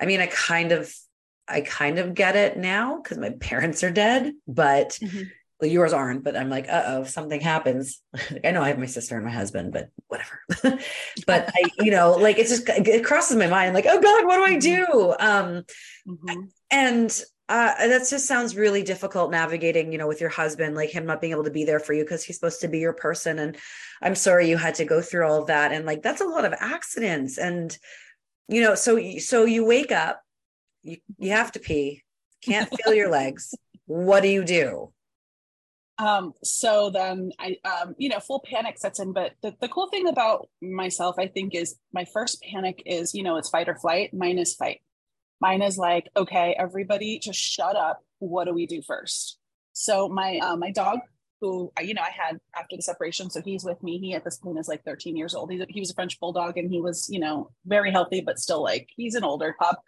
I 0.00 0.06
mean, 0.06 0.20
I 0.20 0.26
kind 0.26 0.72
of 0.72 0.92
I 1.52 1.60
kind 1.60 1.98
of 1.98 2.14
get 2.14 2.36
it 2.36 2.56
now 2.56 3.00
because 3.00 3.18
my 3.18 3.30
parents 3.40 3.82
are 3.84 3.90
dead, 3.90 4.32
but 4.46 4.98
mm-hmm. 5.02 5.22
well, 5.60 5.70
yours 5.70 5.92
aren't. 5.92 6.24
But 6.24 6.36
I'm 6.36 6.50
like, 6.50 6.68
uh 6.68 6.82
oh, 6.86 7.04
something 7.04 7.40
happens. 7.40 8.00
I 8.44 8.50
know 8.50 8.62
I 8.62 8.68
have 8.68 8.78
my 8.78 8.86
sister 8.86 9.16
and 9.16 9.24
my 9.24 9.32
husband, 9.32 9.72
but 9.72 9.90
whatever. 10.08 10.40
but 11.26 11.50
I, 11.54 11.64
you 11.78 11.90
know, 11.90 12.12
like 12.12 12.38
it's 12.38 12.50
just 12.50 12.68
it 12.68 13.04
crosses 13.04 13.36
my 13.36 13.46
mind, 13.46 13.74
like, 13.74 13.86
oh 13.88 14.00
God, 14.00 14.26
what 14.26 14.36
do 14.36 14.44
I 14.44 14.56
mm-hmm. 14.56 14.92
do? 14.92 15.14
Um, 15.20 15.64
mm-hmm. 16.08 16.40
and 16.70 17.22
uh, 17.48 17.74
that 17.86 18.08
just 18.08 18.26
sounds 18.26 18.56
really 18.56 18.82
difficult 18.82 19.30
navigating, 19.30 19.92
you 19.92 19.98
know, 19.98 20.06
with 20.06 20.22
your 20.22 20.30
husband, 20.30 20.74
like 20.74 20.88
him 20.88 21.04
not 21.04 21.20
being 21.20 21.32
able 21.32 21.44
to 21.44 21.50
be 21.50 21.64
there 21.64 21.80
for 21.80 21.92
you 21.92 22.02
because 22.02 22.24
he's 22.24 22.36
supposed 22.36 22.62
to 22.62 22.68
be 22.68 22.78
your 22.78 22.94
person. 22.94 23.38
And 23.38 23.58
I'm 24.00 24.14
sorry 24.14 24.48
you 24.48 24.56
had 24.56 24.76
to 24.76 24.86
go 24.86 25.02
through 25.02 25.26
all 25.26 25.38
of 25.42 25.48
that. 25.48 25.70
And 25.70 25.84
like 25.84 26.02
that's 26.02 26.22
a 26.22 26.26
lot 26.26 26.46
of 26.46 26.54
accidents. 26.58 27.36
And 27.36 27.76
you 28.48 28.62
know, 28.62 28.74
so 28.74 29.18
so 29.18 29.44
you 29.44 29.66
wake 29.66 29.92
up 29.92 30.21
you, 30.82 30.96
you 31.18 31.30
have 31.30 31.52
to 31.52 31.60
pee, 31.60 32.02
can't 32.42 32.68
feel 32.84 32.94
your 32.94 33.10
legs. 33.10 33.54
What 33.86 34.22
do 34.22 34.28
you 34.28 34.44
do? 34.44 34.92
Um, 35.98 36.32
so 36.42 36.90
then 36.90 37.30
I, 37.38 37.58
um, 37.64 37.94
you 37.98 38.08
know, 38.08 38.18
full 38.18 38.42
panic 38.44 38.78
sets 38.78 38.98
in. 38.98 39.12
But 39.12 39.32
the, 39.42 39.54
the 39.60 39.68
cool 39.68 39.88
thing 39.88 40.08
about 40.08 40.48
myself, 40.60 41.16
I 41.18 41.28
think, 41.28 41.54
is 41.54 41.76
my 41.92 42.04
first 42.12 42.42
panic 42.42 42.82
is, 42.86 43.14
you 43.14 43.22
know, 43.22 43.36
it's 43.36 43.50
fight 43.50 43.68
or 43.68 43.76
flight. 43.76 44.12
Mine 44.12 44.38
is 44.38 44.54
fight. 44.54 44.80
Mine 45.40 45.62
is 45.62 45.76
like, 45.76 46.08
okay, 46.16 46.54
everybody 46.58 47.18
just 47.18 47.38
shut 47.38 47.76
up. 47.76 48.00
What 48.18 48.46
do 48.46 48.54
we 48.54 48.66
do 48.66 48.82
first? 48.82 49.38
So 49.72 50.08
my 50.08 50.38
uh, 50.38 50.56
my 50.56 50.70
dog, 50.70 51.00
who 51.40 51.72
you 51.82 51.94
know 51.94 52.02
I 52.02 52.10
had 52.10 52.38
after 52.54 52.76
the 52.76 52.82
separation, 52.82 53.30
so 53.30 53.40
he's 53.42 53.64
with 53.64 53.82
me. 53.82 53.98
He 53.98 54.14
at 54.14 54.22
this 54.22 54.36
point 54.36 54.58
is 54.58 54.68
like 54.68 54.84
13 54.84 55.16
years 55.16 55.34
old. 55.34 55.50
He's, 55.50 55.62
he 55.68 55.80
was 55.80 55.90
a 55.90 55.94
French 55.94 56.20
bulldog, 56.20 56.56
and 56.56 56.70
he 56.70 56.80
was 56.80 57.08
you 57.10 57.18
know 57.18 57.50
very 57.66 57.90
healthy, 57.90 58.20
but 58.20 58.38
still 58.38 58.62
like 58.62 58.88
he's 58.96 59.16
an 59.16 59.24
older 59.24 59.56
pup 59.58 59.82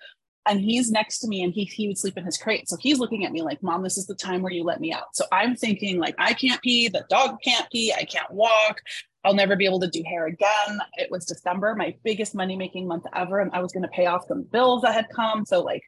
and 0.46 0.60
he's 0.60 0.90
next 0.90 1.20
to 1.20 1.28
me 1.28 1.42
and 1.42 1.52
he 1.52 1.64
he 1.64 1.88
would 1.88 1.98
sleep 1.98 2.16
in 2.16 2.24
his 2.24 2.36
crate. 2.36 2.68
So 2.68 2.76
he's 2.78 2.98
looking 2.98 3.24
at 3.24 3.32
me 3.32 3.42
like, 3.42 3.62
"Mom, 3.62 3.82
this 3.82 3.96
is 3.96 4.06
the 4.06 4.14
time 4.14 4.42
where 4.42 4.52
you 4.52 4.62
let 4.64 4.80
me 4.80 4.92
out." 4.92 5.14
So 5.14 5.24
I'm 5.32 5.56
thinking 5.56 5.98
like, 5.98 6.14
I 6.18 6.34
can't 6.34 6.60
pee, 6.62 6.88
the 6.88 7.04
dog 7.08 7.38
can't 7.42 7.70
pee, 7.70 7.92
I 7.92 8.04
can't 8.04 8.30
walk. 8.30 8.80
I'll 9.24 9.34
never 9.34 9.56
be 9.56 9.64
able 9.64 9.80
to 9.80 9.88
do 9.88 10.02
hair 10.06 10.26
again. 10.26 10.80
It 10.94 11.10
was 11.10 11.24
December, 11.24 11.74
my 11.74 11.94
biggest 12.04 12.34
money 12.34 12.56
making 12.56 12.86
month 12.86 13.06
ever, 13.14 13.40
and 13.40 13.50
I 13.54 13.62
was 13.62 13.72
going 13.72 13.84
to 13.84 13.88
pay 13.88 14.04
off 14.04 14.26
some 14.28 14.42
bills 14.42 14.82
that 14.82 14.92
had 14.92 15.08
come. 15.14 15.46
So 15.46 15.62
like 15.62 15.82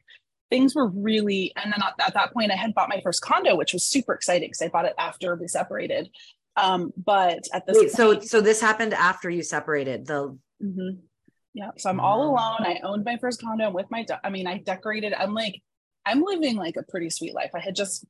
things 0.49 0.73
were 0.73 0.87
really 0.87 1.51
and 1.55 1.71
then 1.71 1.81
at, 1.83 2.13
that 2.13 2.33
point 2.33 2.51
I 2.51 2.55
had 2.55 2.73
bought 2.73 2.89
my 2.89 3.01
first 3.01 3.21
condo, 3.21 3.55
which 3.55 3.73
was 3.73 3.85
super 3.85 4.13
exciting 4.13 4.49
because 4.49 4.61
I 4.61 4.69
bought 4.69 4.85
it 4.85 4.95
after 4.97 5.35
we 5.35 5.47
separated. 5.47 6.09
Um, 6.55 6.91
but 6.97 7.43
at 7.53 7.67
this 7.67 7.77
Wait, 7.77 7.93
point, 7.93 7.93
so 7.93 8.19
so 8.21 8.41
this 8.41 8.59
happened 8.59 8.93
after 8.93 9.29
you 9.29 9.43
separated. 9.43 10.07
The 10.07 10.35
mm-hmm. 10.63 10.99
Yeah. 11.57 11.71
So 11.79 11.89
I'm 11.89 11.99
all 11.99 12.21
alone. 12.21 12.59
I 12.59 12.79
owned 12.83 13.03
my 13.03 13.17
first 13.17 13.41
condo 13.41 13.71
with 13.71 13.87
my, 13.89 14.03
de- 14.03 14.21
I 14.23 14.29
mean, 14.29 14.45
I 14.45 14.59
decorated, 14.59 15.11
I'm 15.11 15.33
like, 15.33 15.59
I'm 16.05 16.21
living 16.21 16.55
like 16.55 16.75
a 16.77 16.83
pretty 16.83 17.09
sweet 17.09 17.33
life. 17.33 17.49
I 17.55 17.59
had 17.59 17.75
just 17.75 18.05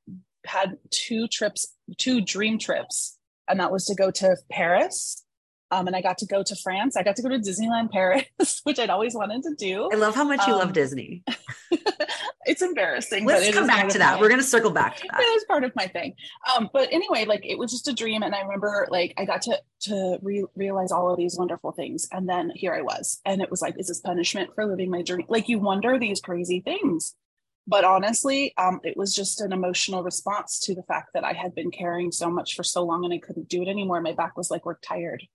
had 0.45 0.77
two 0.89 1.29
trips, 1.29 1.65
two 1.97 2.19
dream 2.19 2.59
trips, 2.59 3.17
and 3.47 3.61
that 3.61 3.71
was 3.71 3.85
to 3.85 3.95
go 3.95 4.11
to 4.11 4.35
Paris 4.51 5.23
um, 5.71 5.88
and 5.88 5.95
I 5.95 6.01
got 6.01 6.17
to 6.19 6.25
go 6.25 6.43
to 6.43 6.55
France. 6.55 6.95
I 6.95 7.03
got 7.03 7.15
to 7.17 7.21
go 7.21 7.29
to 7.29 7.39
Disneyland 7.39 7.91
Paris, 7.91 8.25
which 8.63 8.79
I'd 8.79 8.89
always 8.89 9.13
wanted 9.13 9.43
to 9.43 9.55
do. 9.55 9.89
I 9.91 9.95
love 9.95 10.15
how 10.15 10.24
much 10.24 10.45
you 10.47 10.53
um, 10.53 10.59
love 10.59 10.74
Disney. 10.74 11.24
it's 12.45 12.62
embarrassing. 12.62 13.25
Let's 13.25 13.53
come 13.53 13.67
back 13.67 13.89
to 13.89 13.97
that. 13.97 14.15
My, 14.15 14.21
We're 14.21 14.29
going 14.29 14.39
to 14.39 14.47
circle 14.47 14.71
back 14.71 14.95
to 14.97 15.03
that. 15.12 15.19
It 15.19 15.33
was 15.33 15.43
part 15.45 15.63
of 15.63 15.75
my 15.75 15.88
thing. 15.88 16.13
Um, 16.55 16.69
but 16.71 16.88
anyway, 16.91 17.25
like 17.25 17.45
it 17.45 17.57
was 17.57 17.71
just 17.71 17.88
a 17.89 17.93
dream. 17.93 18.24
And 18.24 18.33
I 18.33 18.41
remember 18.41 18.88
like 18.89 19.13
I 19.17 19.25
got 19.25 19.41
to, 19.43 19.62
to 19.81 20.19
re- 20.21 20.45
realize 20.55 20.91
all 20.91 21.12
of 21.12 21.17
these 21.17 21.36
wonderful 21.38 21.74
things. 21.74 22.07
And 22.12 22.29
then 22.29 22.51
here 22.55 22.74
I 22.74 22.81
was. 22.81 23.19
And 23.25 23.41
it 23.41 23.51
was 23.51 23.62
like, 23.62 23.75
is 23.77 23.88
this 23.88 24.00
punishment 24.00 24.51
for 24.55 24.65
living 24.65 24.89
my 24.89 25.01
dream? 25.01 25.25
Like 25.27 25.50
you 25.50 25.59
wonder 25.59 26.00
these 26.00 26.21
crazy 26.21 26.62
things. 26.62 27.13
But 27.69 27.83
honestly, 27.83 28.53
um, 28.57 28.79
it 28.86 28.95
was 28.95 29.13
just 29.13 29.41
an 29.41 29.51
emotional 29.51 30.01
response 30.01 30.62
to 30.62 30.74
the 30.74 30.83
fact 30.83 31.09
that 31.13 31.25
I 31.25 31.33
had 31.33 31.53
been 31.53 31.69
carrying 31.69 32.13
so 32.13 32.29
much 32.29 32.55
for 32.55 32.63
so 32.63 32.83
long 32.83 33.03
and 33.03 33.13
I 33.13 33.17
couldn't 33.17 33.50
do 33.50 33.62
it 33.62 33.67
anymore. 33.67 34.00
My 34.00 34.13
back 34.13 34.38
was 34.38 34.50
like, 34.50 34.65
we're 34.65 34.77
tired 34.77 35.27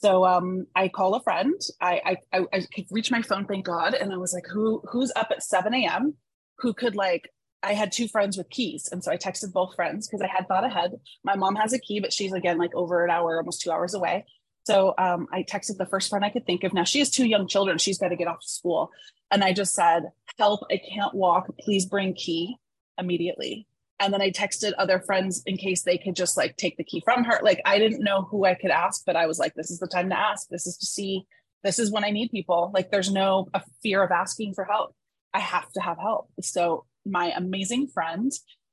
so 0.00 0.24
um, 0.24 0.66
I 0.74 0.88
call 0.88 1.14
a 1.14 1.22
friend. 1.22 1.60
I, 1.80 2.16
I 2.32 2.38
I 2.52 2.60
could 2.74 2.86
reach 2.90 3.10
my 3.10 3.22
phone, 3.22 3.46
thank 3.46 3.66
God, 3.66 3.94
and 3.94 4.12
I 4.12 4.16
was 4.16 4.32
like, 4.32 4.46
"Who 4.52 4.82
who's 4.90 5.12
up 5.16 5.28
at 5.30 5.42
7 5.42 5.74
a.m. 5.74 6.14
Who 6.58 6.72
could 6.72 6.94
like?" 6.96 7.30
I 7.62 7.72
had 7.72 7.90
two 7.90 8.06
friends 8.06 8.36
with 8.36 8.50
keys, 8.50 8.88
and 8.92 9.02
so 9.02 9.10
I 9.10 9.16
texted 9.16 9.52
both 9.52 9.74
friends 9.74 10.06
because 10.06 10.22
I 10.22 10.28
had 10.28 10.46
thought 10.46 10.64
ahead. 10.64 10.92
My 11.24 11.34
mom 11.36 11.56
has 11.56 11.72
a 11.72 11.78
key, 11.80 12.00
but 12.00 12.12
she's 12.12 12.32
again 12.32 12.58
like 12.58 12.74
over 12.74 13.04
an 13.04 13.10
hour, 13.10 13.38
almost 13.38 13.60
two 13.60 13.72
hours 13.72 13.94
away. 13.94 14.24
So 14.64 14.94
um, 14.98 15.26
I 15.32 15.42
texted 15.42 15.78
the 15.78 15.86
first 15.86 16.10
friend 16.10 16.24
I 16.24 16.30
could 16.30 16.46
think 16.46 16.62
of. 16.62 16.74
Now 16.74 16.84
she 16.84 16.98
has 17.00 17.10
two 17.10 17.26
young 17.26 17.48
children; 17.48 17.78
she's 17.78 17.98
got 17.98 18.08
to 18.08 18.16
get 18.16 18.28
off 18.28 18.40
to 18.40 18.48
school, 18.48 18.90
and 19.30 19.42
I 19.42 19.52
just 19.52 19.74
said, 19.74 20.04
"Help! 20.38 20.60
I 20.70 20.78
can't 20.78 21.14
walk. 21.14 21.46
Please 21.60 21.86
bring 21.86 22.14
key 22.14 22.56
immediately." 22.98 23.67
And 24.00 24.12
then 24.12 24.22
I 24.22 24.30
texted 24.30 24.72
other 24.78 25.00
friends 25.00 25.42
in 25.46 25.56
case 25.56 25.82
they 25.82 25.98
could 25.98 26.14
just 26.14 26.36
like 26.36 26.56
take 26.56 26.76
the 26.76 26.84
key 26.84 27.00
from 27.04 27.24
her. 27.24 27.40
Like 27.42 27.60
I 27.64 27.78
didn't 27.78 28.04
know 28.04 28.22
who 28.22 28.44
I 28.44 28.54
could 28.54 28.70
ask, 28.70 29.04
but 29.04 29.16
I 29.16 29.26
was 29.26 29.38
like, 29.38 29.54
this 29.54 29.70
is 29.70 29.78
the 29.78 29.88
time 29.88 30.08
to 30.10 30.18
ask. 30.18 30.48
This 30.48 30.66
is 30.66 30.76
to 30.78 30.86
see. 30.86 31.24
This 31.64 31.78
is 31.78 31.90
when 31.90 32.04
I 32.04 32.10
need 32.10 32.30
people. 32.30 32.70
Like 32.72 32.90
there's 32.90 33.10
no 33.10 33.48
a 33.54 33.62
fear 33.82 34.02
of 34.02 34.12
asking 34.12 34.54
for 34.54 34.64
help. 34.64 34.94
I 35.34 35.40
have 35.40 35.70
to 35.72 35.80
have 35.80 35.98
help. 35.98 36.28
So 36.40 36.84
my 37.04 37.32
amazing 37.36 37.88
friend 37.88 38.30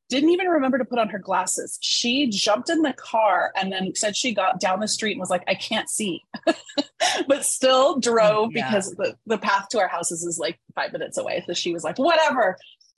didn't 0.08 0.29
even 0.29 0.48
remember 0.48 0.77
to 0.77 0.86
put 0.86 1.00
on 1.00 1.10
her 1.10 1.17
glasses. 1.17 1.79
She 1.82 2.27
jumped 2.27 2.70
in 2.70 2.84
the 2.84 2.94
car 2.94 3.51
and 3.55 3.72
then 3.72 3.94
said 3.96 4.15
she 4.15 4.36
got 4.36 4.60
down 4.60 4.79
the 4.79 4.88
street 4.88 5.13
and 5.13 5.20
was 5.20 5.32
like, 5.32 5.44
I 5.48 5.55
can't 5.55 5.89
see, 5.89 6.22
but 7.27 7.44
still 7.44 8.00
drove 8.00 8.51
yeah. 8.53 8.67
because 8.67 8.91
the, 8.91 9.15
the 9.25 9.39
path 9.39 9.70
to 9.70 9.79
our 9.79 9.88
houses 9.88 10.24
is 10.24 10.38
like 10.38 10.60
five 10.75 10.94
minutes 10.94 11.17
away. 11.17 11.44
So 11.48 11.53
she 11.53 11.74
was 11.74 11.84
like, 11.84 11.98
whatever 11.98 12.55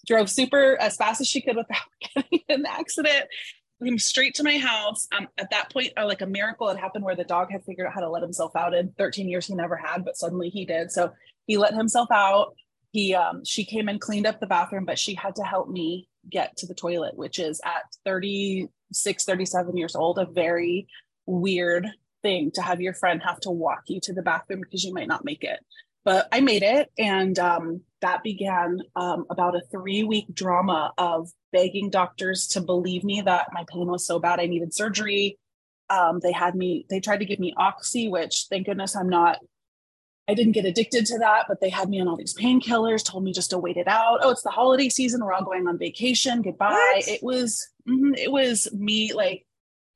drove 0.07 0.29
super 0.29 0.77
as 0.79 0.95
fast 0.95 1.21
as 1.21 1.27
she 1.27 1.41
could 1.41 1.57
without 1.57 1.77
getting 2.15 2.39
an 2.49 2.65
accident. 2.65 3.25
Came 3.83 3.99
straight 3.99 4.33
to 4.35 4.43
my 4.43 4.57
house. 4.57 5.07
Um, 5.15 5.27
at 5.37 5.51
that 5.51 5.71
point 5.71 5.93
uh, 5.97 6.05
like 6.05 6.21
a 6.21 6.25
miracle 6.25 6.67
had 6.67 6.77
happened 6.77 7.05
where 7.05 7.15
the 7.15 7.23
dog 7.23 7.51
had 7.51 7.63
figured 7.63 7.85
out 7.85 7.93
how 7.93 8.01
to 8.01 8.09
let 8.09 8.23
himself 8.23 8.55
out 8.55 8.73
in 8.73 8.91
13 8.97 9.29
years 9.29 9.45
he 9.45 9.53
never 9.53 9.75
had 9.75 10.03
but 10.03 10.17
suddenly 10.17 10.49
he 10.49 10.65
did. 10.65 10.91
So 10.91 11.11
he 11.45 11.57
let 11.57 11.75
himself 11.75 12.09
out. 12.11 12.55
He 12.91 13.13
um, 13.13 13.43
she 13.45 13.65
came 13.65 13.87
and 13.87 14.01
cleaned 14.01 14.25
up 14.25 14.39
the 14.39 14.47
bathroom 14.47 14.85
but 14.85 14.97
she 14.97 15.13
had 15.13 15.35
to 15.35 15.43
help 15.43 15.69
me 15.69 16.07
get 16.29 16.57
to 16.57 16.65
the 16.65 16.73
toilet 16.73 17.15
which 17.15 17.37
is 17.37 17.61
at 17.63 17.83
36 18.03 19.25
37 19.25 19.77
years 19.77 19.95
old 19.95 20.17
a 20.17 20.25
very 20.25 20.87
weird 21.25 21.87
thing 22.21 22.51
to 22.51 22.61
have 22.61 22.81
your 22.81 22.93
friend 22.93 23.21
have 23.23 23.39
to 23.41 23.51
walk 23.51 23.83
you 23.87 23.99
to 24.01 24.13
the 24.13 24.21
bathroom 24.21 24.61
because 24.61 24.83
you 24.83 24.93
might 24.93 25.07
not 25.07 25.23
make 25.23 25.43
it 25.43 25.59
but 26.07 26.25
I 26.31 26.39
made 26.39 26.63
it. 26.63 26.89
And 26.97 27.37
um, 27.37 27.81
that 27.99 28.23
began 28.23 28.79
um, 28.95 29.25
about 29.29 29.57
a 29.57 29.61
three 29.69 30.03
week 30.03 30.33
drama 30.33 30.93
of 30.97 31.29
begging 31.51 31.89
doctors 31.89 32.47
to 32.47 32.61
believe 32.61 33.03
me 33.03 33.19
that 33.19 33.49
my 33.51 33.65
pain 33.67 33.87
was 33.87 34.07
so 34.07 34.17
bad 34.17 34.39
I 34.39 34.45
needed 34.45 34.73
surgery. 34.73 35.37
Um, 35.89 36.21
they 36.23 36.31
had 36.31 36.55
me, 36.55 36.85
they 36.89 37.01
tried 37.01 37.17
to 37.17 37.25
give 37.25 37.39
me 37.39 37.53
Oxy, 37.57 38.07
which 38.07 38.45
thank 38.49 38.67
goodness 38.67 38.95
I'm 38.95 39.09
not 39.09 39.39
I 40.29 40.33
didn't 40.33 40.53
get 40.53 40.65
addicted 40.65 41.05
to 41.07 41.19
that, 41.19 41.45
but 41.49 41.59
they 41.59 41.69
had 41.69 41.89
me 41.89 41.99
on 41.99 42.07
all 42.07 42.17
these 42.17 42.35
painkillers, 42.35 43.03
told 43.03 43.25
me 43.25 43.33
just 43.33 43.49
to 43.49 43.57
wait 43.57 43.75
it 43.75 43.87
out. 43.87 44.19
Oh, 44.21 44.29
it's 44.29 44.43
the 44.43 44.49
holiday 44.49 44.87
season. 44.89 45.23
We're 45.23 45.33
all 45.33 45.43
going 45.43 45.67
on 45.67 45.77
vacation. 45.77 46.41
Goodbye. 46.41 46.69
What? 46.69 47.07
It 47.07 47.23
was, 47.23 47.67
mm-hmm, 47.87 48.13
it 48.15 48.31
was 48.31 48.69
me 48.73 49.13
like 49.13 49.45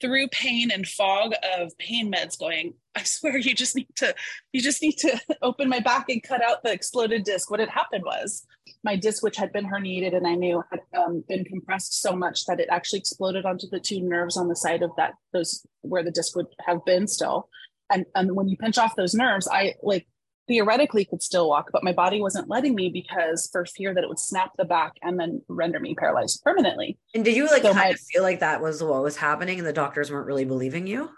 through 0.01 0.27
pain 0.29 0.71
and 0.71 0.87
fog 0.87 1.33
of 1.57 1.77
pain 1.77 2.11
meds 2.11 2.37
going, 2.37 2.73
I 2.95 3.03
swear 3.03 3.37
you 3.37 3.53
just 3.53 3.75
need 3.75 3.87
to, 3.97 4.13
you 4.51 4.61
just 4.61 4.81
need 4.81 4.97
to 4.99 5.19
open 5.41 5.69
my 5.69 5.79
back 5.79 6.09
and 6.09 6.21
cut 6.21 6.43
out 6.43 6.63
the 6.63 6.71
exploded 6.71 7.23
disc. 7.23 7.49
What 7.49 7.59
had 7.59 7.69
happened 7.69 8.03
was 8.03 8.45
my 8.83 8.95
disc, 8.95 9.23
which 9.23 9.37
had 9.37 9.53
been 9.53 9.69
herniated 9.69 10.15
and 10.15 10.27
I 10.27 10.35
knew 10.35 10.63
had 10.71 10.81
um, 10.97 11.23
been 11.29 11.45
compressed 11.45 12.01
so 12.01 12.15
much 12.15 12.45
that 12.45 12.59
it 12.59 12.67
actually 12.69 12.99
exploded 12.99 13.45
onto 13.45 13.69
the 13.69 13.79
two 13.79 14.01
nerves 14.01 14.37
on 14.37 14.47
the 14.47 14.55
side 14.55 14.81
of 14.81 14.91
that, 14.97 15.13
those 15.33 15.65
where 15.81 16.03
the 16.03 16.11
disc 16.11 16.35
would 16.35 16.47
have 16.65 16.83
been 16.85 17.07
still. 17.07 17.49
And, 17.91 18.05
and 18.15 18.35
when 18.35 18.47
you 18.47 18.57
pinch 18.57 18.77
off 18.77 18.95
those 18.95 19.13
nerves, 19.13 19.47
I 19.51 19.75
like 19.83 20.07
theoretically 20.51 21.05
could 21.05 21.23
still 21.23 21.47
walk, 21.47 21.69
but 21.71 21.81
my 21.81 21.93
body 21.93 22.19
wasn't 22.19 22.49
letting 22.49 22.75
me 22.75 22.89
because 22.89 23.47
for 23.53 23.65
fear 23.65 23.93
that 23.93 24.03
it 24.03 24.09
would 24.09 24.19
snap 24.19 24.51
the 24.57 24.65
back 24.65 24.91
and 25.01 25.17
then 25.17 25.41
render 25.47 25.79
me 25.79 25.95
paralyzed 25.95 26.43
permanently. 26.43 26.97
And 27.15 27.23
did 27.23 27.37
you 27.37 27.45
like 27.45 27.61
so 27.61 27.71
kind 27.71 27.77
my, 27.77 27.89
of 27.91 27.99
feel 27.99 28.21
like 28.21 28.41
that 28.41 28.61
was 28.61 28.83
what 28.83 29.01
was 29.01 29.15
happening 29.15 29.59
and 29.59 29.67
the 29.67 29.71
doctors 29.71 30.11
weren't 30.11 30.27
really 30.27 30.43
believing 30.43 30.87
you? 30.87 31.09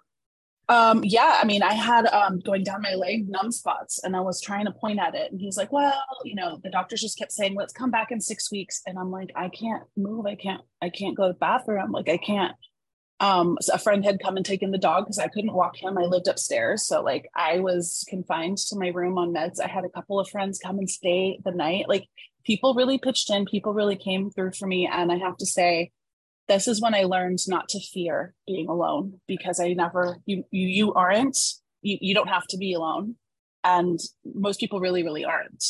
Um, 0.70 1.04
yeah, 1.04 1.40
I 1.42 1.46
mean, 1.46 1.64
I 1.64 1.74
had 1.74 2.06
um 2.06 2.40
going 2.40 2.64
down 2.64 2.84
my 2.84 2.94
leg 2.94 3.28
numb 3.28 3.52
spots 3.52 4.02
and 4.04 4.16
I 4.16 4.22
was 4.22 4.40
trying 4.40 4.66
to 4.66 4.72
point 4.72 5.00
at 5.00 5.16
it. 5.16 5.32
And 5.32 5.42
he's 5.42 5.58
like, 5.58 5.72
Well, 5.74 6.02
you 6.24 6.36
know, 6.36 6.60
the 6.64 6.70
doctors 6.70 7.02
just 7.02 7.18
kept 7.18 7.32
saying, 7.32 7.56
Let's 7.56 7.74
come 7.74 7.92
back 7.92 8.12
in 8.12 8.22
six 8.22 8.52
weeks. 8.52 8.82
And 8.86 8.98
I'm 9.00 9.12
like, 9.12 9.32
I 9.36 9.50
can't 9.50 9.84
move, 9.98 10.26
I 10.26 10.36
can't, 10.36 10.62
I 10.82 10.90
can't 10.90 11.18
go 11.18 11.28
to 11.28 11.34
the 11.34 11.40
bathroom. 11.40 11.92
Like 11.92 12.08
I 12.08 12.18
can't 12.18 12.54
um 13.24 13.58
so 13.62 13.74
a 13.74 13.80
friend 13.80 14.04
had 14.04 14.22
come 14.22 14.36
and 14.36 14.46
taken 14.46 14.72
the 14.72 14.78
dog 14.78 15.06
because 15.06 15.18
i 15.18 15.28
couldn't 15.28 15.54
walk 15.54 15.78
him. 15.82 15.98
I 15.98 16.02
lived 16.02 16.28
upstairs 16.28 16.86
so 16.86 17.02
like 17.02 17.30
i 17.36 17.60
was 17.60 18.06
confined 18.10 18.58
to 18.58 18.76
my 18.76 18.90
room 18.90 19.18
on 19.18 19.34
meds. 19.34 19.60
I 19.64 19.68
had 19.68 19.86
a 19.86 19.90
couple 19.90 20.20
of 20.20 20.30
friends 20.30 20.60
come 20.60 20.78
and 20.78 20.90
stay 20.90 21.40
the 21.44 21.52
night. 21.52 21.88
Like 21.88 22.08
people 22.46 22.74
really 22.74 22.98
pitched 22.98 23.30
in 23.30 23.46
people 23.46 23.74
really 23.74 23.96
came 23.96 24.30
through 24.30 24.52
for 24.52 24.68
me 24.68 24.90
and 24.92 25.12
i 25.12 25.18
have 25.18 25.38
to 25.38 25.46
say 25.46 25.92
this 26.50 26.68
is 26.68 26.82
when 26.82 26.94
i 26.94 27.04
learned 27.04 27.40
not 27.48 27.70
to 27.70 27.80
fear 27.80 28.34
being 28.46 28.68
alone 28.68 29.20
because 29.28 29.60
i 29.60 29.72
never 29.74 30.18
you 30.26 30.44
you, 30.52 30.68
you 30.68 30.94
aren't 30.94 31.38
you, 31.82 31.98
you 32.02 32.14
don't 32.14 32.28
have 32.28 32.46
to 32.48 32.58
be 32.58 32.74
alone 32.74 33.16
and 33.64 34.00
most 34.26 34.60
people 34.60 34.80
really 34.80 35.04
really 35.04 35.24
aren't. 35.24 35.64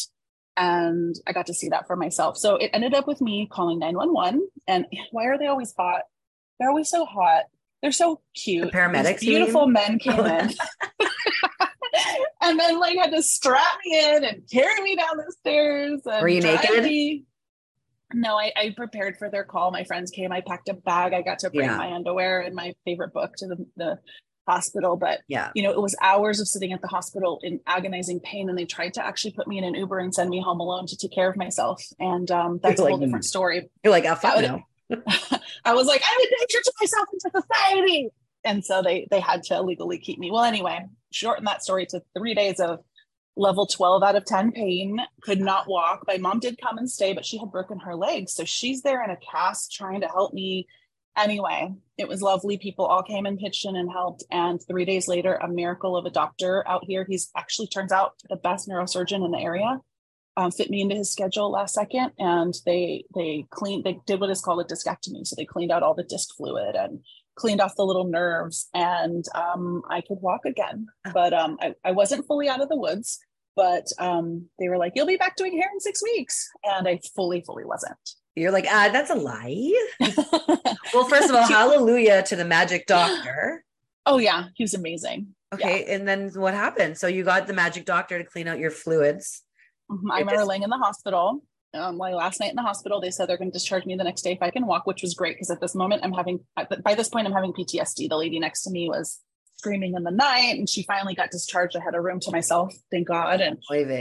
And 0.58 1.16
i 1.28 1.32
got 1.32 1.48
to 1.48 1.54
see 1.54 1.70
that 1.70 1.88
for 1.88 1.96
myself. 1.96 2.38
So 2.38 2.56
it 2.58 2.72
ended 2.74 2.94
up 2.94 3.08
with 3.08 3.22
me 3.22 3.48
calling 3.52 3.80
911 3.80 4.48
and 4.68 4.86
why 5.12 5.26
are 5.26 5.38
they 5.38 5.48
always 5.48 5.74
hot 5.78 6.04
they're 6.60 6.70
always 6.70 6.90
so 6.90 7.06
hot. 7.06 7.44
They're 7.82 7.92
so 7.92 8.22
cute. 8.34 8.72
The 8.72 8.78
paramedics, 8.78 9.20
These 9.20 9.30
beautiful 9.30 9.68
men 9.68 10.00
came 10.00 10.20
in. 10.20 10.52
and 12.42 12.60
then 12.60 12.80
like 12.80 12.98
had 12.98 13.12
to 13.12 13.22
strap 13.22 13.78
me 13.86 14.16
in 14.16 14.24
and 14.24 14.44
carry 14.52 14.82
me 14.82 14.96
down 14.96 15.18
the 15.18 15.34
stairs. 15.40 16.02
Were 16.06 16.28
you 16.28 16.42
naked? 16.42 16.84
Me. 16.84 17.24
No, 18.14 18.38
I, 18.38 18.52
I, 18.56 18.74
prepared 18.76 19.18
for 19.18 19.30
their 19.30 19.44
call. 19.44 19.72
My 19.72 19.84
friends 19.84 20.12
came. 20.12 20.32
I 20.32 20.42
packed 20.42 20.70
a 20.70 20.76
bag. 20.76 21.14
I 21.14 21.24
got 21.24 21.40
to 21.40 21.50
bring 21.50 21.68
yeah. 21.68 21.78
my 21.78 21.92
underwear 21.94 22.42
and 22.42 22.54
my 22.54 22.76
favorite 22.86 23.12
book 23.12 23.34
to 23.38 23.48
the, 23.48 23.66
the 23.76 24.00
hospital. 24.48 24.96
But 24.98 25.22
yeah, 25.28 25.50
you 25.56 25.64
know, 25.64 25.72
it 25.72 25.82
was 25.82 25.96
hours 26.00 26.40
of 26.40 26.48
sitting 26.48 26.74
at 26.74 26.82
the 26.82 26.88
hospital 26.88 27.40
in 27.42 27.60
agonizing 27.66 28.20
pain, 28.20 28.50
and 28.50 28.58
they 28.58 28.66
tried 28.66 28.94
to 28.96 29.06
actually 29.06 29.32
put 29.32 29.48
me 29.48 29.58
in 29.58 29.64
an 29.64 29.74
Uber 29.74 29.98
and 29.98 30.14
send 30.14 30.30
me 30.30 30.42
home 30.42 30.60
alone 30.60 30.86
to 30.88 30.98
take 30.98 31.12
care 31.12 31.30
of 31.30 31.36
myself. 31.36 31.84
And 32.00 32.30
um, 32.30 32.60
that's 32.62 32.78
you're 32.78 32.88
a 32.88 32.92
whole 32.92 33.00
like, 33.00 33.08
different 33.08 33.26
story. 33.26 33.70
You're 33.84 33.92
like, 33.92 34.06
I'll 34.06 34.16
find 34.16 34.64
I 35.66 35.74
was 35.74 35.88
like, 35.88 36.02
I'm 36.04 36.20
a 36.20 36.24
danger 36.24 36.60
to 36.64 36.74
myself 36.80 37.08
and 37.12 37.22
to 37.22 37.42
society. 37.42 38.10
And 38.46 38.66
so 38.66 38.82
they 38.82 39.08
they 39.10 39.20
had 39.20 39.44
to 39.44 39.62
legally 39.62 39.98
keep 39.98 40.20
me. 40.20 40.32
Well, 40.32 40.44
anyway, 40.44 40.86
shorten 41.12 41.46
that 41.46 41.64
story 41.64 41.86
to 41.88 42.02
three 42.16 42.34
days 42.34 42.60
of 42.60 42.80
level 43.36 43.66
12 43.66 44.04
out 44.04 44.16
of 44.16 44.26
10 44.26 44.52
pain, 44.52 45.00
could 45.22 45.40
not 45.40 45.68
walk. 45.68 46.04
My 46.08 46.18
mom 46.18 46.40
did 46.40 46.62
come 46.62 46.78
and 46.78 46.90
stay, 46.90 47.14
but 47.14 47.26
she 47.26 47.38
had 47.38 47.52
broken 47.52 47.80
her 47.80 47.96
leg. 47.96 48.30
So 48.30 48.46
she's 48.46 48.84
there 48.84 49.04
in 49.04 49.10
a 49.10 49.18
cast 49.18 49.72
trying 49.72 50.02
to 50.02 50.08
help 50.08 50.34
me. 50.34 50.68
Anyway, 51.18 51.74
it 51.98 52.08
was 52.08 52.22
lovely. 52.22 52.58
People 52.58 52.86
all 52.86 53.04
came 53.04 53.26
and 53.26 53.40
pitched 53.40 53.66
in 53.66 53.76
and 53.76 53.92
helped. 53.92 54.24
And 54.32 54.62
three 54.68 54.86
days 54.86 55.08
later, 55.08 55.36
a 55.36 55.48
miracle 55.48 55.96
of 55.98 56.06
a 56.06 56.12
doctor 56.12 56.68
out 56.68 56.86
here. 56.86 57.06
He's 57.08 57.32
actually 57.36 57.68
turns 57.68 57.92
out 57.92 58.14
the 58.30 58.36
best 58.36 58.68
neurosurgeon 58.68 59.26
in 59.26 59.32
the 59.32 59.40
area 59.40 59.80
um, 60.38 60.52
fit 60.52 60.70
me 60.70 60.82
into 60.82 60.96
his 60.96 61.12
schedule 61.12 61.52
last 61.52 61.76
second 61.76 62.12
and 62.18 62.54
they 62.66 63.06
they 63.16 63.46
cleaned 63.52 63.84
they 63.84 64.00
did 64.06 64.20
what 64.20 64.30
is 64.30 64.42
called 64.42 64.62
a 64.62 64.74
discectomy. 64.74 65.26
So 65.26 65.36
they 65.38 65.46
cleaned 65.46 65.72
out 65.72 65.84
all 65.84 65.94
the 65.94 66.04
disc 66.04 66.36
fluid 66.36 66.76
and 66.76 67.00
cleaned 67.36 67.62
off 67.62 67.76
the 67.76 67.86
little 67.86 68.06
nerves 68.06 68.70
and 68.74 69.26
um, 69.34 69.82
i 69.90 70.02
could 70.02 70.20
walk 70.22 70.46
again. 70.46 70.88
Ah. 71.06 71.12
but 71.14 71.34
um, 71.34 71.58
I, 71.62 71.76
I 71.84 71.92
wasn't 71.92 72.26
fully 72.26 72.50
out 72.50 72.62
of 72.62 72.70
the 72.70 72.78
woods 72.78 73.20
but 73.56 73.86
um, 74.00 74.48
they 74.58 74.70
were 74.70 74.78
like 74.78 74.94
you'll 74.96 75.08
be 75.08 75.18
back 75.18 75.36
doing 75.36 75.58
hair 75.58 75.70
in 75.72 75.80
six 75.80 76.02
weeks 76.04 76.50
and 76.64 76.88
i 76.88 77.00
fully 77.16 77.42
fully 77.42 77.66
wasn't. 77.66 77.98
You're 78.36 78.52
like 78.52 78.66
ah 78.68 78.90
that's 78.92 79.12
a 79.12 79.16
lie? 79.16 79.74
Well 80.94 81.08
first 81.08 81.30
of 81.30 81.36
all 81.36 81.48
hallelujah 81.48 82.24
to 82.24 82.36
the 82.36 82.46
magic 82.46 82.86
doctor. 82.88 83.64
Oh 84.06 84.18
yeah. 84.18 84.46
He 84.56 84.64
was 84.64 84.74
amazing. 84.74 85.28
Okay 85.54 85.86
yeah. 85.86 85.96
and 85.96 86.08
then 86.08 86.30
what 86.36 86.54
happened? 86.54 86.98
So 86.98 87.08
you 87.08 87.24
got 87.24 87.48
the 87.48 87.54
magic 87.54 87.86
doctor 87.86 88.18
to 88.18 88.24
clean 88.24 88.48
out 88.48 88.60
your 88.60 88.72
fluids 88.72 89.44
Mm-hmm. 89.92 90.12
I 90.12 90.20
remember 90.20 90.46
laying 90.46 90.64
in 90.64 90.70
the 90.70 90.78
hospital. 90.78 91.44
Um, 91.76 91.98
my 91.98 92.14
last 92.14 92.40
night 92.40 92.52
in 92.52 92.56
the 92.56 92.62
hospital, 92.62 93.02
they 93.02 93.10
said 93.10 93.28
they're 93.28 93.38
going 93.38 93.50
to 93.50 93.54
discharge 93.54 93.86
me 93.86 93.96
the 93.96 94.04
next 94.04 94.22
day 94.22 94.34
if 94.34 94.42
I 94.42 94.52
can 94.52 94.68
walk, 94.68 94.86
which 94.86 95.02
was 95.02 95.16
great 95.16 95.36
because 95.36 95.50
at 95.50 95.60
this 95.60 95.74
moment 95.74 96.04
I'm 96.04 96.14
having, 96.14 96.40
by 96.84 96.94
this 96.94 97.10
point, 97.10 97.26
I'm 97.26 97.34
having 97.34 97.52
PTSD. 97.52 98.10
The 98.10 98.18
lady 98.18 98.40
next 98.40 98.62
to 98.64 98.70
me 98.70 98.90
was 98.90 99.20
screaming 99.64 99.96
in 99.96 100.04
the 100.04 100.12
night 100.12 100.58
and 100.58 100.70
she 100.70 100.84
finally 100.84 101.16
got 101.16 101.32
discharged. 101.32 101.76
I 101.76 101.80
had 101.80 101.96
a 101.96 102.02
room 102.02 102.20
to 102.22 102.32
myself, 102.32 102.76
thank 102.92 103.08
God. 103.08 103.40
And 103.40 103.58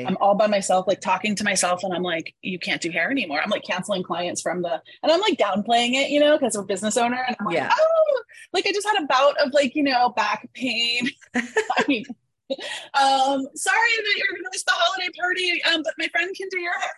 I'm 0.07 0.17
all 0.21 0.35
by 0.35 0.49
myself, 0.49 0.87
like 0.89 1.01
talking 1.01 1.37
to 1.37 1.45
myself. 1.45 1.85
And 1.85 1.95
I'm 1.95 2.03
like, 2.03 2.35
you 2.43 2.59
can't 2.59 2.83
do 2.83 2.91
hair 2.91 3.11
anymore. 3.11 3.41
I'm 3.41 3.51
like 3.51 3.63
canceling 3.63 4.03
clients 4.03 4.43
from 4.43 4.63
the, 4.63 4.83
and 5.03 5.13
I'm 5.13 5.21
like 5.21 5.39
downplaying 5.39 5.93
it, 5.93 6.11
you 6.11 6.19
know, 6.21 6.37
because 6.37 6.57
we're 6.57 6.65
business 6.65 6.97
owner. 6.97 7.25
And 7.27 7.37
I'm 7.39 7.47
like, 7.47 7.55
yeah. 7.55 7.73
oh, 7.73 8.23
like 8.53 8.67
I 8.67 8.73
just 8.73 8.87
had 8.87 9.03
a 9.03 9.07
bout 9.07 9.37
of 9.41 9.53
like, 9.53 9.77
you 9.77 9.85
know, 9.85 10.11
back 10.11 10.49
pain. 10.53 11.09
I 11.35 11.85
mean, 11.87 12.05
um, 13.01 13.47
sorry 13.55 13.93
that 13.97 14.15
you're 14.17 14.37
to 14.37 14.49
miss 14.53 14.65
the 14.65 14.73
holiday 14.73 15.09
party, 15.19 15.63
um, 15.73 15.83
but 15.83 15.95
my 15.99 16.09
friend 16.09 16.35
can 16.37 16.49
do 16.51 16.61
your 16.61 16.79
hair. 16.79 16.91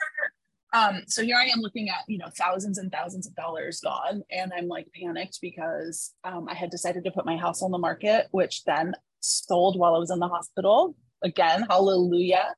Um, 0.74 1.02
so 1.06 1.22
here 1.22 1.36
I 1.36 1.44
am 1.44 1.60
looking 1.60 1.88
at, 1.88 2.00
you 2.08 2.18
know, 2.18 2.28
thousands 2.36 2.78
and 2.78 2.90
thousands 2.90 3.28
of 3.28 3.34
dollars 3.36 3.80
gone. 3.80 4.22
And 4.30 4.52
I'm 4.52 4.66
like 4.66 4.88
panicked 4.92 5.38
because 5.40 6.12
um, 6.24 6.48
I 6.48 6.54
had 6.54 6.70
decided 6.70 7.04
to 7.04 7.12
put 7.12 7.24
my 7.24 7.36
house 7.36 7.62
on 7.62 7.70
the 7.70 7.78
market, 7.78 8.26
which 8.32 8.64
then 8.64 8.92
sold 9.20 9.78
while 9.78 9.94
I 9.94 9.98
was 9.98 10.10
in 10.10 10.18
the 10.18 10.26
hospital. 10.26 10.96
Again, 11.22 11.64
hallelujah. 11.70 12.56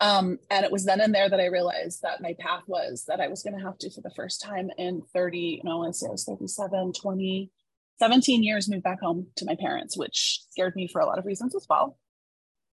Um, 0.00 0.38
and 0.48 0.64
it 0.64 0.70
was 0.70 0.84
then 0.84 1.00
and 1.00 1.12
there 1.12 1.28
that 1.28 1.40
I 1.40 1.46
realized 1.46 2.02
that 2.02 2.22
my 2.22 2.34
path 2.38 2.62
was 2.68 3.04
that 3.08 3.20
I 3.20 3.26
was 3.26 3.42
going 3.42 3.58
to 3.58 3.64
have 3.64 3.76
to, 3.78 3.90
for 3.90 4.00
the 4.00 4.14
first 4.14 4.40
time 4.40 4.70
in 4.78 5.02
30, 5.12 5.62
no, 5.64 5.84
I 5.84 5.90
say 5.90 6.06
I 6.06 6.12
was 6.12 6.24
37, 6.24 6.92
20, 6.92 7.50
17 7.98 8.42
years, 8.44 8.68
move 8.68 8.84
back 8.84 9.00
home 9.00 9.26
to 9.36 9.44
my 9.44 9.56
parents, 9.56 9.98
which 9.98 10.40
scared 10.50 10.76
me 10.76 10.86
for 10.86 11.00
a 11.00 11.06
lot 11.06 11.18
of 11.18 11.26
reasons 11.26 11.54
as 11.54 11.66
well 11.68 11.98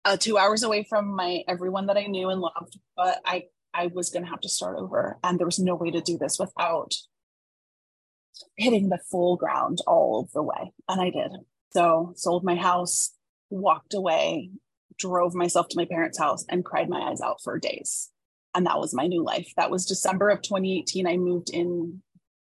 uh, 0.04 0.16
two 0.16 0.38
hours 0.38 0.62
away 0.62 0.86
from 0.88 1.14
my 1.14 1.42
everyone 1.48 1.86
that 1.86 1.96
I 1.96 2.06
knew 2.06 2.28
and 2.30 2.40
loved, 2.40 2.78
but 2.96 3.20
I 3.24 3.44
I 3.72 3.86
was 3.88 4.10
to 4.10 4.22
have 4.24 4.40
to 4.40 4.48
start 4.48 4.78
over, 4.78 5.18
and 5.22 5.38
there 5.38 5.46
was 5.46 5.58
no 5.58 5.74
way 5.74 5.90
to 5.90 6.00
do 6.00 6.18
this 6.18 6.38
without 6.38 6.94
hitting 8.56 8.88
the 8.88 9.00
full 9.10 9.36
ground 9.36 9.78
all 9.86 10.28
the 10.32 10.42
way, 10.42 10.72
and 10.88 11.00
I 11.00 11.10
did. 11.10 11.32
So 11.72 12.12
sold 12.16 12.44
my 12.44 12.56
house, 12.56 13.12
walked 13.48 13.94
away, 13.94 14.50
drove 14.98 15.34
myself 15.34 15.68
to 15.68 15.76
my 15.76 15.84
parents' 15.84 16.18
house, 16.18 16.44
and 16.48 16.64
cried 16.64 16.88
my 16.88 17.00
eyes 17.10 17.20
out 17.20 17.40
for 17.42 17.58
days. 17.58 18.10
And 18.54 18.66
that 18.66 18.80
was 18.80 18.92
my 18.92 19.06
new 19.06 19.22
life. 19.22 19.52
That 19.56 19.70
was 19.70 19.86
December 19.86 20.28
of 20.30 20.42
2018. 20.42 21.06
I 21.06 21.16
moved 21.16 21.50
in 21.50 22.02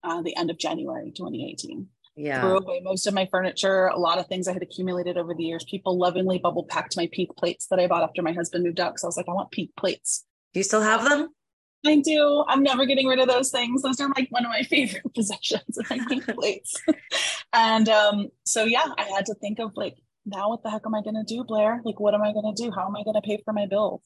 uh, 0.03 0.23
the 0.23 0.35
end 0.35 0.49
of 0.49 0.57
January 0.57 1.11
2018 1.15 1.87
yeah. 2.15 2.41
threw 2.41 2.57
away 2.57 2.81
most 2.83 3.07
of 3.07 3.13
my 3.13 3.27
furniture, 3.31 3.87
a 3.87 3.97
lot 3.97 4.19
of 4.19 4.27
things 4.27 4.47
I 4.47 4.53
had 4.53 4.61
accumulated 4.61 5.17
over 5.17 5.33
the 5.33 5.43
years. 5.43 5.63
People 5.63 5.97
lovingly 5.97 6.39
bubble 6.39 6.65
packed 6.65 6.97
my 6.97 7.09
pink 7.11 7.35
plates 7.37 7.67
that 7.67 7.79
I 7.79 7.87
bought 7.87 8.03
after 8.03 8.21
my 8.21 8.33
husband 8.33 8.63
moved 8.63 8.79
out. 8.79 8.99
So 8.99 9.07
I 9.07 9.09
was 9.09 9.17
like, 9.17 9.29
I 9.29 9.33
want 9.33 9.51
pink 9.51 9.71
plates. 9.77 10.25
Do 10.53 10.59
you 10.59 10.63
still 10.63 10.81
have 10.81 11.07
them? 11.07 11.29
I 11.85 11.99
do. 11.99 12.43
I'm 12.47 12.61
never 12.61 12.85
getting 12.85 13.07
rid 13.07 13.19
of 13.19 13.27
those 13.27 13.49
things. 13.49 13.81
Those 13.81 13.99
are 13.99 14.09
like 14.09 14.27
one 14.29 14.45
of 14.45 14.51
my 14.51 14.61
favorite 14.69 15.13
possessions, 15.15 15.77
my 15.89 15.99
pink 16.07 16.25
plates. 16.35 16.75
and 17.53 17.89
um, 17.89 18.27
so 18.45 18.63
yeah, 18.63 18.85
I 18.97 19.03
had 19.03 19.25
to 19.27 19.33
think 19.35 19.59
of 19.59 19.71
like, 19.75 19.95
now 20.25 20.49
what 20.49 20.61
the 20.63 20.69
heck 20.69 20.83
am 20.85 20.93
I 20.93 21.01
gonna 21.01 21.23
do, 21.23 21.43
Blair? 21.43 21.81
Like, 21.83 21.99
what 21.99 22.13
am 22.13 22.21
I 22.21 22.33
gonna 22.33 22.53
do? 22.53 22.71
How 22.71 22.87
am 22.87 22.95
I 22.95 23.03
gonna 23.03 23.21
pay 23.21 23.41
for 23.43 23.53
my 23.53 23.65
bills? 23.65 24.01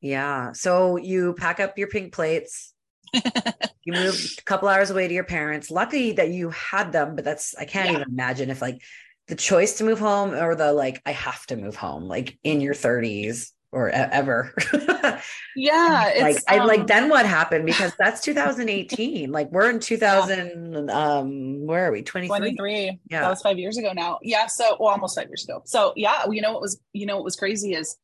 Yeah. 0.00 0.52
So 0.52 0.96
you 0.96 1.34
pack 1.34 1.58
up 1.58 1.76
your 1.76 1.88
pink 1.88 2.12
plates 2.12 2.72
you 3.84 3.92
moved 3.92 4.38
a 4.38 4.42
couple 4.42 4.68
hours 4.68 4.90
away 4.90 5.08
to 5.08 5.14
your 5.14 5.24
parents. 5.24 5.70
Lucky 5.70 6.12
that 6.12 6.30
you 6.30 6.50
had 6.50 6.92
them, 6.92 7.16
but 7.16 7.24
that's 7.24 7.54
I 7.56 7.64
can't 7.64 7.86
yeah. 7.86 7.98
even 7.98 8.08
imagine 8.08 8.50
if 8.50 8.62
like 8.62 8.80
the 9.28 9.36
choice 9.36 9.78
to 9.78 9.84
move 9.84 9.98
home 9.98 10.34
or 10.34 10.54
the 10.54 10.72
like 10.72 11.00
I 11.06 11.12
have 11.12 11.46
to 11.46 11.56
move 11.56 11.76
home 11.76 12.04
like 12.04 12.38
in 12.42 12.60
your 12.60 12.74
30s 12.74 13.50
or 13.72 13.88
ever. 13.88 14.52
yeah, 15.56 16.12
like 16.20 16.38
I 16.48 16.58
um, 16.58 16.66
like 16.66 16.86
then 16.86 17.08
what 17.08 17.24
happened 17.24 17.66
because 17.66 17.92
that's 17.98 18.20
2018. 18.22 19.30
like 19.32 19.50
we're 19.52 19.70
in 19.70 19.78
2000 19.78 20.88
yeah. 20.88 20.92
um 20.92 21.66
where 21.66 21.86
are 21.86 21.92
we? 21.92 22.02
23. 22.02 22.38
23. 22.38 23.00
Yeah. 23.08 23.20
That 23.20 23.30
was 23.30 23.42
5 23.42 23.58
years 23.58 23.76
ago 23.76 23.92
now. 23.92 24.18
Yeah, 24.22 24.46
so 24.46 24.76
well 24.80 24.90
almost 24.90 25.16
5 25.16 25.28
years 25.28 25.44
ago. 25.44 25.62
So 25.64 25.92
yeah, 25.96 26.24
you 26.28 26.42
know 26.42 26.52
what 26.52 26.62
was 26.62 26.80
you 26.92 27.06
know 27.06 27.16
what 27.16 27.24
was 27.24 27.36
crazy 27.36 27.74
is 27.74 27.96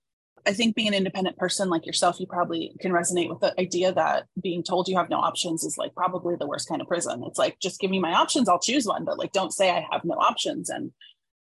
I 0.47 0.53
think 0.53 0.77
being 0.77 0.89
an 0.89 0.95
independent 0.95 1.37
person 1.37 1.69
like 1.69 1.87
yourself, 1.87 2.21
you 2.21 2.27
probably 2.27 2.73
can 2.81 2.93
resonate 2.93 3.29
with 3.29 3.41
the 3.41 3.59
idea 3.61 3.93
that 3.93 4.27
being 4.41 4.63
told 4.63 4.89
you 4.89 4.97
have 4.97 5.11
no 5.11 5.19
options 5.19 5.65
is 5.65 5.77
like 5.77 5.95
probably 5.95 6.37
the 6.37 6.47
worst 6.47 6.69
kind 6.69 6.81
of 6.81 6.87
prison. 6.87 7.25
It's 7.27 7.39
like, 7.39 7.59
just 7.61 7.81
give 7.81 7.91
me 7.91 7.99
my 7.99 8.13
options, 8.13 8.49
I'll 8.49 8.61
choose 8.61 8.87
one, 8.87 9.05
but 9.05 9.19
like, 9.19 9.33
don't 9.33 9.53
say 9.53 9.71
I 9.71 9.87
have 9.91 10.05
no 10.05 10.15
options. 10.15 10.71
And 10.71 10.93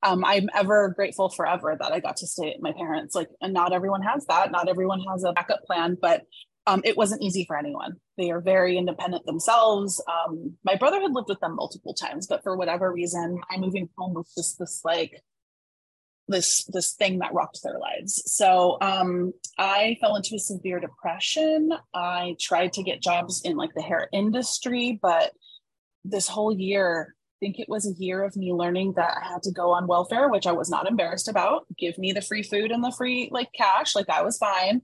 um, 0.04 0.26
I'm 0.26 0.50
ever 0.56 0.90
grateful 0.90 1.30
forever 1.30 1.78
that 1.80 1.92
I 1.92 2.00
got 2.00 2.18
to 2.18 2.28
stay 2.28 2.52
at 2.52 2.62
my 2.62 2.72
parents. 2.72 3.14
Like, 3.14 3.30
and 3.40 3.54
not 3.54 3.74
everyone 3.74 4.02
has 4.02 4.26
that. 4.26 4.52
Not 4.52 4.68
everyone 4.68 5.02
has 5.02 5.24
a 5.24 5.34
backup 5.34 5.64
plan, 5.66 5.98
but 6.02 6.24
um, 6.66 6.82
it 6.84 6.98
wasn't 6.98 7.22
easy 7.22 7.46
for 7.46 7.58
anyone. 7.58 7.96
They 8.18 8.32
are 8.32 8.42
very 8.42 8.78
independent 8.78 9.26
themselves. 9.26 10.04
Um, 10.08 10.58
my 10.64 10.76
brother 10.76 11.02
had 11.02 11.14
lived 11.14 11.30
with 11.30 11.40
them 11.40 11.56
multiple 11.56 11.94
times, 11.94 12.28
but 12.28 12.44
for 12.44 12.58
whatever 12.58 12.92
reason, 12.92 13.40
my 13.50 13.58
moving 13.58 13.90
home 13.98 14.14
was 14.14 14.34
just 14.36 14.60
this 14.60 14.82
like 14.84 15.24
this 16.28 16.66
this 16.66 16.94
thing 16.94 17.20
that 17.20 17.34
rocked 17.34 17.62
their 17.64 17.80
lives. 17.80 18.22
So 18.26 18.78
um, 18.82 19.34
I 19.58 19.98
fell 20.02 20.16
into 20.16 20.36
a 20.36 20.40
severe 20.40 20.80
depression. 20.80 21.72
I 21.94 22.36
tried 22.40 22.74
to 22.74 22.84
get 22.84 23.02
jobs 23.02 23.42
in 23.44 23.56
like 23.56 23.74
the 23.74 23.82
hair 23.82 24.10
industry, 24.12 25.00
but 25.02 25.32
this 26.04 26.28
whole 26.28 26.54
year, 26.54 27.16
I 27.18 27.46
think 27.46 27.60
it 27.60 27.70
was 27.70 27.88
a 27.88 27.94
year 28.02 28.24
of 28.24 28.36
me 28.36 28.52
learning 28.54 28.94
that 28.94 29.18
I 29.22 29.28
had 29.28 29.44
to 29.44 29.52
go 29.52 29.72
on 29.72 29.88
welfare, 29.88 30.30
which 30.30 30.48
I 30.48 30.52
was 30.52 30.70
not 30.70 30.88
embarrassed 30.88 31.28
about. 31.28 31.66
Give 31.78 31.98
me 31.98 32.12
the 32.12 32.22
free 32.22 32.44
food 32.44 32.72
and 32.72 32.84
the 32.84 32.92
free 32.92 33.30
like 33.32 33.50
cash, 33.54 33.96
like 33.96 34.10
I 34.10 34.22
was 34.22 34.38
fine. 34.38 34.82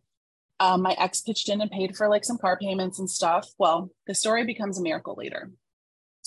Um, 0.59 0.81
my 0.81 0.93
ex 0.93 1.21
pitched 1.21 1.49
in 1.49 1.61
and 1.61 1.71
paid 1.71 1.95
for 1.97 2.07
like 2.07 2.23
some 2.23 2.37
car 2.37 2.57
payments 2.57 2.99
and 2.99 3.09
stuff. 3.09 3.49
Well, 3.57 3.89
the 4.07 4.15
story 4.15 4.45
becomes 4.45 4.79
a 4.79 4.83
miracle 4.83 5.15
later. 5.17 5.51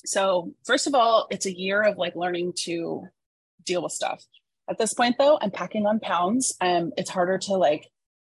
So 0.04 0.52
first 0.66 0.86
of 0.86 0.94
all, 0.94 1.26
it's 1.30 1.46
a 1.46 1.58
year 1.58 1.82
of 1.82 1.96
like 1.96 2.14
learning 2.16 2.52
to 2.64 3.06
deal 3.64 3.82
with 3.82 3.92
stuff 3.92 4.22
at 4.68 4.78
this 4.78 4.94
point, 4.94 5.16
though, 5.18 5.38
I'm 5.40 5.50
packing 5.50 5.86
on 5.86 6.00
pounds. 6.00 6.54
Um, 6.60 6.92
it's 6.96 7.10
harder 7.10 7.38
to 7.38 7.54
like 7.54 7.88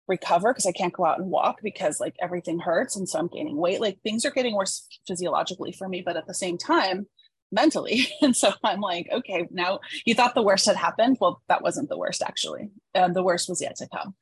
recover 0.09 0.53
because 0.53 0.67
I 0.67 0.73
can't 0.73 0.93
go 0.93 1.05
out 1.05 1.19
and 1.19 1.31
walk 1.31 1.61
because 1.63 2.01
like 2.01 2.17
everything 2.21 2.59
hurts. 2.59 2.97
And 2.97 3.09
so 3.09 3.19
I'm 3.19 3.29
gaining 3.29 3.57
weight. 3.57 3.81
Like 3.81 4.01
things 4.03 4.25
are 4.25 4.31
getting 4.31 4.55
worse 4.55 4.87
physiologically 5.07 5.73
for 5.73 5.89
me, 5.89 6.03
but 6.05 6.17
at 6.17 6.27
the 6.27 6.35
same 6.35 6.59
time, 6.59 7.07
mentally. 7.51 8.09
And 8.23 8.37
so 8.37 8.53
I'm 8.65 8.81
like, 8.81 9.09
okay, 9.13 9.47
now 9.51 9.81
you 10.05 10.15
thought 10.15 10.35
the 10.35 10.43
worst 10.43 10.67
had 10.67 10.77
happened. 10.77 11.19
Well, 11.21 11.43
that 11.49 11.63
wasn't 11.63 11.89
the 11.89 11.99
worst 11.99 12.23
actually. 12.23 12.71
And 12.95 13.15
the 13.15 13.23
worst 13.23 13.49
was 13.49 13.61
yet 13.61 13.77
to 13.77 13.89
come. 13.89 14.15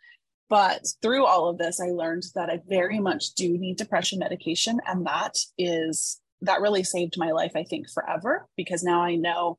But 0.49 0.85
through 1.01 1.27
all 1.27 1.49
of 1.49 1.59
this, 1.59 1.81
I 1.81 1.91
learned 1.91 2.25
that 2.35 2.51
I 2.51 2.61
very 2.69 2.99
much 2.99 3.35
do 3.35 3.57
need 3.57 3.77
depression 3.77 4.19
medication. 4.19 4.81
And 4.87 5.07
that 5.07 5.39
is, 5.57 6.21
that 6.43 6.61
really 6.61 6.83
saved 6.83 7.15
my 7.17 7.31
life, 7.31 7.53
I 7.55 7.63
think, 7.63 7.89
forever 7.89 8.49
because 8.57 8.83
now 8.83 9.01
I 9.01 9.15
know 9.15 9.59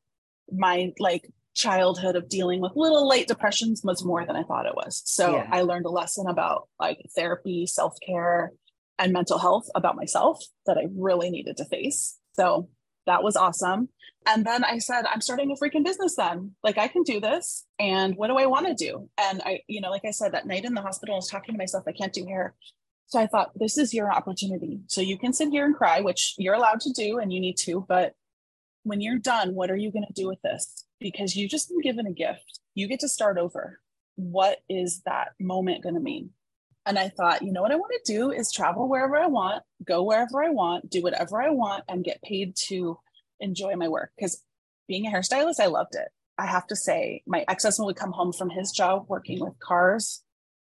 my 0.50 0.92
like 0.98 1.30
childhood 1.54 2.16
of 2.16 2.28
dealing 2.28 2.60
with 2.60 2.72
little 2.76 3.06
late 3.08 3.28
depressions 3.28 3.82
was 3.84 4.04
more 4.04 4.24
than 4.24 4.36
I 4.36 4.42
thought 4.42 4.66
it 4.66 4.74
was. 4.74 5.02
So 5.04 5.36
yeah. 5.36 5.48
I 5.50 5.62
learned 5.62 5.86
a 5.86 5.90
lesson 5.90 6.26
about 6.26 6.68
like 6.80 6.98
therapy, 7.14 7.66
self 7.66 7.94
care, 8.04 8.52
and 8.98 9.12
mental 9.12 9.38
health 9.38 9.68
about 9.74 9.96
myself 9.96 10.42
that 10.66 10.78
I 10.78 10.86
really 10.96 11.30
needed 11.30 11.56
to 11.58 11.64
face. 11.64 12.18
So 12.34 12.68
that 13.06 13.22
was 13.22 13.36
awesome. 13.36 13.88
And 14.26 14.46
then 14.46 14.64
I 14.64 14.78
said, 14.78 15.04
I'm 15.06 15.20
starting 15.20 15.50
a 15.50 15.54
freaking 15.54 15.84
business 15.84 16.14
then. 16.16 16.52
Like 16.62 16.78
I 16.78 16.88
can 16.88 17.02
do 17.02 17.20
this. 17.20 17.66
And 17.80 18.16
what 18.16 18.28
do 18.28 18.36
I 18.38 18.46
want 18.46 18.66
to 18.66 18.74
do? 18.74 19.08
And 19.18 19.42
I, 19.44 19.60
you 19.66 19.80
know, 19.80 19.90
like 19.90 20.04
I 20.04 20.12
said, 20.12 20.32
that 20.32 20.46
night 20.46 20.64
in 20.64 20.74
the 20.74 20.82
hospital, 20.82 21.16
I 21.16 21.16
was 21.16 21.28
talking 21.28 21.54
to 21.54 21.58
myself, 21.58 21.84
I 21.88 21.92
can't 21.92 22.12
do 22.12 22.24
hair. 22.24 22.54
So 23.06 23.18
I 23.18 23.26
thought, 23.26 23.50
this 23.56 23.76
is 23.76 23.92
your 23.92 24.12
opportunity. 24.12 24.80
So 24.86 25.00
you 25.00 25.18
can 25.18 25.32
sit 25.32 25.50
here 25.50 25.66
and 25.66 25.74
cry, 25.74 26.00
which 26.00 26.34
you're 26.38 26.54
allowed 26.54 26.80
to 26.82 26.92
do 26.92 27.18
and 27.18 27.32
you 27.32 27.40
need 27.40 27.56
to, 27.64 27.84
but 27.88 28.14
when 28.84 29.00
you're 29.00 29.18
done, 29.18 29.54
what 29.54 29.70
are 29.70 29.76
you 29.76 29.92
going 29.92 30.06
to 30.06 30.12
do 30.12 30.26
with 30.26 30.40
this? 30.42 30.86
Because 31.02 31.36
you 31.36 31.48
just 31.48 31.68
been 31.68 31.80
given 31.80 32.06
a 32.06 32.12
gift. 32.12 32.60
You 32.74 32.88
get 32.88 33.00
to 33.00 33.08
start 33.08 33.38
over. 33.38 33.80
What 34.16 34.58
is 34.68 35.02
that 35.04 35.30
moment 35.40 35.82
going 35.82 35.94
to 35.94 36.00
mean? 36.00 36.30
And 36.84 36.98
I 36.98 37.08
thought, 37.08 37.42
you 37.42 37.52
know 37.52 37.62
what 37.62 37.70
I 37.70 37.76
want 37.76 37.92
to 38.04 38.12
do 38.12 38.30
is 38.30 38.50
travel 38.50 38.88
wherever 38.88 39.16
I 39.16 39.26
want, 39.26 39.62
go 39.84 40.02
wherever 40.02 40.42
I 40.42 40.50
want, 40.50 40.90
do 40.90 41.02
whatever 41.02 41.40
I 41.40 41.50
want, 41.50 41.84
and 41.88 42.04
get 42.04 42.22
paid 42.22 42.56
to 42.68 42.98
enjoy 43.38 43.76
my 43.76 43.88
work. 43.88 44.10
Because 44.16 44.42
being 44.88 45.06
a 45.06 45.10
hairstylist, 45.10 45.60
I 45.60 45.66
loved 45.66 45.94
it. 45.94 46.08
I 46.38 46.46
have 46.46 46.66
to 46.68 46.76
say, 46.76 47.22
my 47.26 47.44
ex 47.46 47.64
husband 47.64 47.86
would 47.86 47.96
come 47.96 48.12
home 48.12 48.32
from 48.32 48.50
his 48.50 48.72
job 48.72 49.04
working 49.08 49.40
with 49.40 49.58
cars 49.60 50.24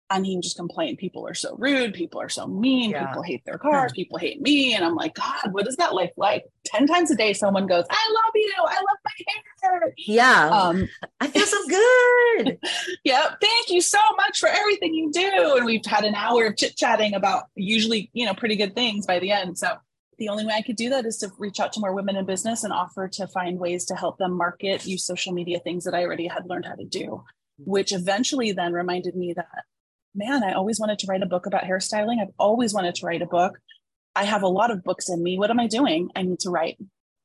and 0.10 0.26
he 0.26 0.40
just 0.40 0.56
complain. 0.56 0.96
People 0.98 1.28
are 1.28 1.34
so 1.34 1.56
rude. 1.58 1.94
People 1.94 2.22
are 2.22 2.30
so 2.30 2.48
mean. 2.48 2.92
Yeah. 2.92 3.08
people 3.08 3.24
hate 3.24 3.44
their 3.46 3.58
cars. 3.58 3.92
Hmm. 3.92 3.96
people 3.96 4.18
hate 4.18 4.42
me. 4.42 4.74
And 4.74 4.84
i'm 4.86 4.96
like 4.96 5.16
god 5.16 5.52
what 5.52 5.68
is 5.68 5.76
that 5.78 5.94
life 5.94 6.12
like? 6.18 6.46
10 6.66 6.88
times 6.88 7.12
a 7.12 7.16
day 7.16 7.34
someone 7.34 7.68
goes 7.68 7.86
i 7.90 8.12
love 8.14 8.32
you. 8.36 8.54
I 8.60 8.76
love 8.76 8.98
my 9.04 9.12
hair. 9.64 9.94
Yeah. 9.98 10.50
Um 10.50 10.88
i 11.20 11.28
feel 11.28 11.46
so 11.46 11.58
good. 11.68 12.60
Yeah 13.04 13.36
thank 13.42 13.70
you 13.70 13.82
so 13.82 14.00
much 14.18 14.40
for 14.40 14.50
everything 14.50 14.94
you 14.94 15.12
do. 15.12 15.56
And 15.58 15.66
we've 15.66 15.86
had 15.86 16.04
an 16.04 16.16
hour 16.16 16.46
of 16.46 16.58
chit-chatting 16.58 17.14
about 17.14 17.46
usually 17.56 18.10
you 18.14 18.26
know 18.26 18.34
pretty 18.34 18.56
good 18.56 18.76
things 18.76 19.06
by 19.06 19.20
the 19.20 19.32
end. 19.32 19.58
So 19.58 19.70
the 20.18 20.30
only 20.30 20.46
way 20.46 20.54
I 20.54 20.62
could 20.62 20.76
do 20.78 20.90
that 20.90 21.06
is 21.06 21.18
to 21.18 21.32
reach 21.38 21.60
out 21.60 21.74
to 21.74 21.80
more 21.80 21.94
women 21.94 22.16
in 22.16 22.26
business 22.26 22.64
and 22.64 22.72
offer 22.72 23.08
to 23.10 23.28
find 23.28 23.60
ways 23.60 23.86
to 23.86 23.96
help 23.96 24.18
them 24.18 24.32
market, 24.32 24.86
use 24.86 25.06
social 25.06 25.34
media, 25.34 25.60
things 25.60 25.84
that 25.84 25.94
I 25.94 26.04
already 26.04 26.28
had 26.28 26.48
learned 26.48 26.66
how 26.66 26.76
to 26.76 26.86
do, 26.86 27.24
which 27.58 27.92
eventually 27.92 28.54
then 28.54 28.72
reminded 28.72 29.16
me 29.16 29.34
that 29.34 29.66
man, 30.16 30.44
I 30.44 30.54
always 30.54 30.80
wanted 30.80 31.00
to 31.00 31.08
write 31.08 31.24
a 31.24 31.28
book 31.28 31.46
about 31.46 31.64
hairstyling. 31.64 32.22
I've 32.22 32.34
always 32.40 32.74
wanted 32.74 32.96
to 32.96 33.06
write 33.06 33.22
a 33.22 33.28
book. 33.28 33.60
I 34.16 34.24
have 34.24 34.44
a 34.44 34.48
lot 34.48 34.72
of 34.72 34.84
books 34.84 35.10
in 35.10 35.22
me. 35.22 35.38
What 35.38 35.52
am 35.52 35.60
I 35.60 35.68
doing? 35.68 36.10
I 36.16 36.22
need 36.22 36.40
to 36.42 36.50
write. 36.50 36.78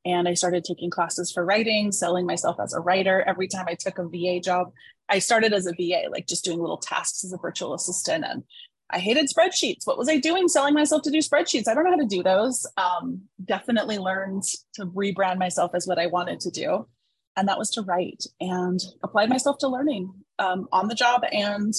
And 0.04 0.26
I 0.26 0.34
started 0.34 0.64
taking 0.64 0.90
classes 0.90 1.30
for 1.30 1.44
writing, 1.44 1.92
selling 1.92 2.26
myself 2.26 2.58
as 2.58 2.72
a 2.72 2.80
writer. 2.80 3.22
Every 3.26 3.48
time 3.48 3.66
I 3.68 3.74
took 3.74 3.98
a 3.98 4.08
VA 4.08 4.40
job, 4.40 4.72
I 5.08 5.18
started 5.18 5.52
as 5.52 5.66
a 5.66 5.72
VA, 5.72 6.08
like 6.10 6.26
just 6.26 6.44
doing 6.44 6.58
little 6.58 6.78
tasks 6.78 7.22
as 7.22 7.32
a 7.32 7.36
virtual 7.36 7.74
assistant. 7.74 8.24
And 8.26 8.42
I 8.90 8.98
hated 8.98 9.28
spreadsheets. 9.28 9.86
What 9.86 9.98
was 9.98 10.08
I 10.08 10.18
doing 10.18 10.48
selling 10.48 10.74
myself 10.74 11.02
to 11.02 11.10
do 11.10 11.18
spreadsheets? 11.18 11.68
I 11.68 11.74
don't 11.74 11.84
know 11.84 11.90
how 11.90 11.96
to 11.96 12.06
do 12.06 12.22
those. 12.22 12.66
Um, 12.76 13.22
definitely 13.44 13.98
learned 13.98 14.42
to 14.74 14.86
rebrand 14.86 15.38
myself 15.38 15.72
as 15.74 15.86
what 15.86 15.98
I 15.98 16.06
wanted 16.06 16.40
to 16.40 16.50
do. 16.50 16.88
And 17.36 17.46
that 17.48 17.58
was 17.58 17.70
to 17.70 17.82
write 17.82 18.24
and 18.40 18.80
applied 19.04 19.28
myself 19.28 19.58
to 19.58 19.68
learning 19.68 20.12
um, 20.38 20.66
on 20.72 20.88
the 20.88 20.94
job 20.94 21.22
and 21.30 21.72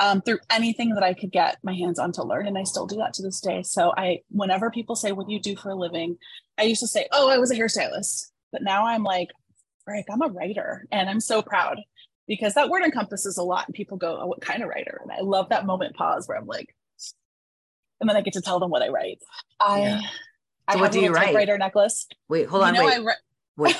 um, 0.00 0.22
through 0.22 0.38
anything 0.50 0.94
that 0.94 1.02
I 1.02 1.14
could 1.14 1.32
get 1.32 1.58
my 1.62 1.74
hands 1.74 1.98
on 1.98 2.12
to 2.12 2.22
learn. 2.22 2.46
And 2.46 2.56
I 2.56 2.62
still 2.62 2.86
do 2.86 2.96
that 2.96 3.14
to 3.14 3.22
this 3.22 3.40
day. 3.40 3.62
So 3.62 3.92
I, 3.96 4.20
whenever 4.30 4.70
people 4.70 4.96
say, 4.96 5.12
what 5.12 5.26
do 5.26 5.32
you 5.32 5.40
do 5.40 5.56
for 5.56 5.70
a 5.70 5.74
living? 5.74 6.16
I 6.56 6.62
used 6.62 6.80
to 6.80 6.86
say, 6.86 7.08
oh, 7.12 7.28
I 7.28 7.38
was 7.38 7.50
a 7.50 7.56
hairstylist. 7.56 8.26
But 8.52 8.62
now 8.62 8.86
I'm 8.86 9.02
like, 9.02 9.28
Rick, 9.86 10.06
I'm 10.10 10.22
a 10.22 10.28
writer. 10.28 10.86
And 10.92 11.08
I'm 11.08 11.20
so 11.20 11.42
proud 11.42 11.80
because 12.26 12.54
that 12.54 12.68
word 12.68 12.84
encompasses 12.84 13.38
a 13.38 13.42
lot. 13.42 13.66
And 13.66 13.74
people 13.74 13.96
go, 13.96 14.18
oh, 14.20 14.26
what 14.26 14.40
kind 14.40 14.62
of 14.62 14.68
writer? 14.68 15.00
And 15.02 15.10
I 15.10 15.20
love 15.20 15.48
that 15.48 15.66
moment 15.66 15.96
pause 15.96 16.28
where 16.28 16.38
I'm 16.38 16.46
like, 16.46 16.74
and 18.00 18.08
then 18.08 18.16
I 18.16 18.20
get 18.20 18.34
to 18.34 18.40
tell 18.40 18.60
them 18.60 18.70
what 18.70 18.82
I 18.82 18.88
write. 18.88 19.18
I, 19.58 19.80
yeah. 19.80 20.00
so 20.00 20.06
I 20.68 20.76
what 20.76 20.92
do 20.92 21.00
you 21.00 21.12
write? 21.12 21.26
Typewriter 21.26 21.58
necklace. 21.58 22.06
Wait, 22.28 22.46
hold 22.46 22.62
on. 22.62 22.74
You 22.74 22.80
know, 22.80 22.86
wait. 22.86 22.98
I 22.98 23.14
wait. 23.56 23.76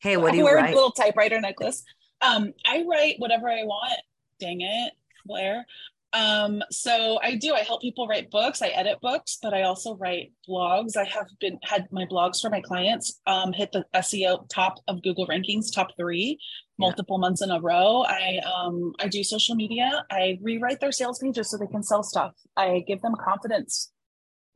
Hey, 0.00 0.16
what 0.18 0.32
do 0.32 0.36
you 0.36 0.42
I 0.42 0.44
wear 0.44 0.56
write? 0.56 0.72
a 0.72 0.74
little 0.74 0.90
typewriter 0.90 1.40
necklace. 1.40 1.82
Um, 2.20 2.52
I 2.66 2.84
write 2.86 3.14
whatever 3.18 3.48
I 3.48 3.64
want. 3.64 4.00
Dang 4.38 4.60
it. 4.60 4.92
Blair. 5.24 5.66
Um, 6.14 6.62
so 6.70 7.18
I 7.22 7.34
do. 7.34 7.54
I 7.54 7.60
help 7.60 7.82
people 7.82 8.06
write 8.06 8.30
books. 8.30 8.62
I 8.62 8.68
edit 8.68 9.00
books, 9.02 9.36
but 9.42 9.52
I 9.52 9.62
also 9.62 9.96
write 9.96 10.32
blogs. 10.48 10.96
I 10.96 11.04
have 11.04 11.26
been 11.40 11.58
had 11.64 11.88
my 11.90 12.04
blogs 12.04 12.40
for 12.40 12.50
my 12.50 12.60
clients 12.60 13.20
um, 13.26 13.52
hit 13.52 13.72
the 13.72 13.84
SEO 13.96 14.48
top 14.48 14.78
of 14.86 15.02
Google 15.02 15.26
rankings, 15.26 15.74
top 15.74 15.88
three, 15.98 16.38
multiple 16.78 17.16
yeah. 17.18 17.20
months 17.20 17.42
in 17.42 17.50
a 17.50 17.60
row. 17.60 18.04
I 18.06 18.38
um, 18.38 18.92
I 19.00 19.08
do 19.08 19.24
social 19.24 19.56
media. 19.56 20.04
I 20.08 20.38
rewrite 20.40 20.78
their 20.80 20.92
sales 20.92 21.18
pages 21.18 21.50
so 21.50 21.56
they 21.56 21.66
can 21.66 21.82
sell 21.82 22.04
stuff. 22.04 22.34
I 22.56 22.84
give 22.86 23.02
them 23.02 23.16
confidence 23.16 23.90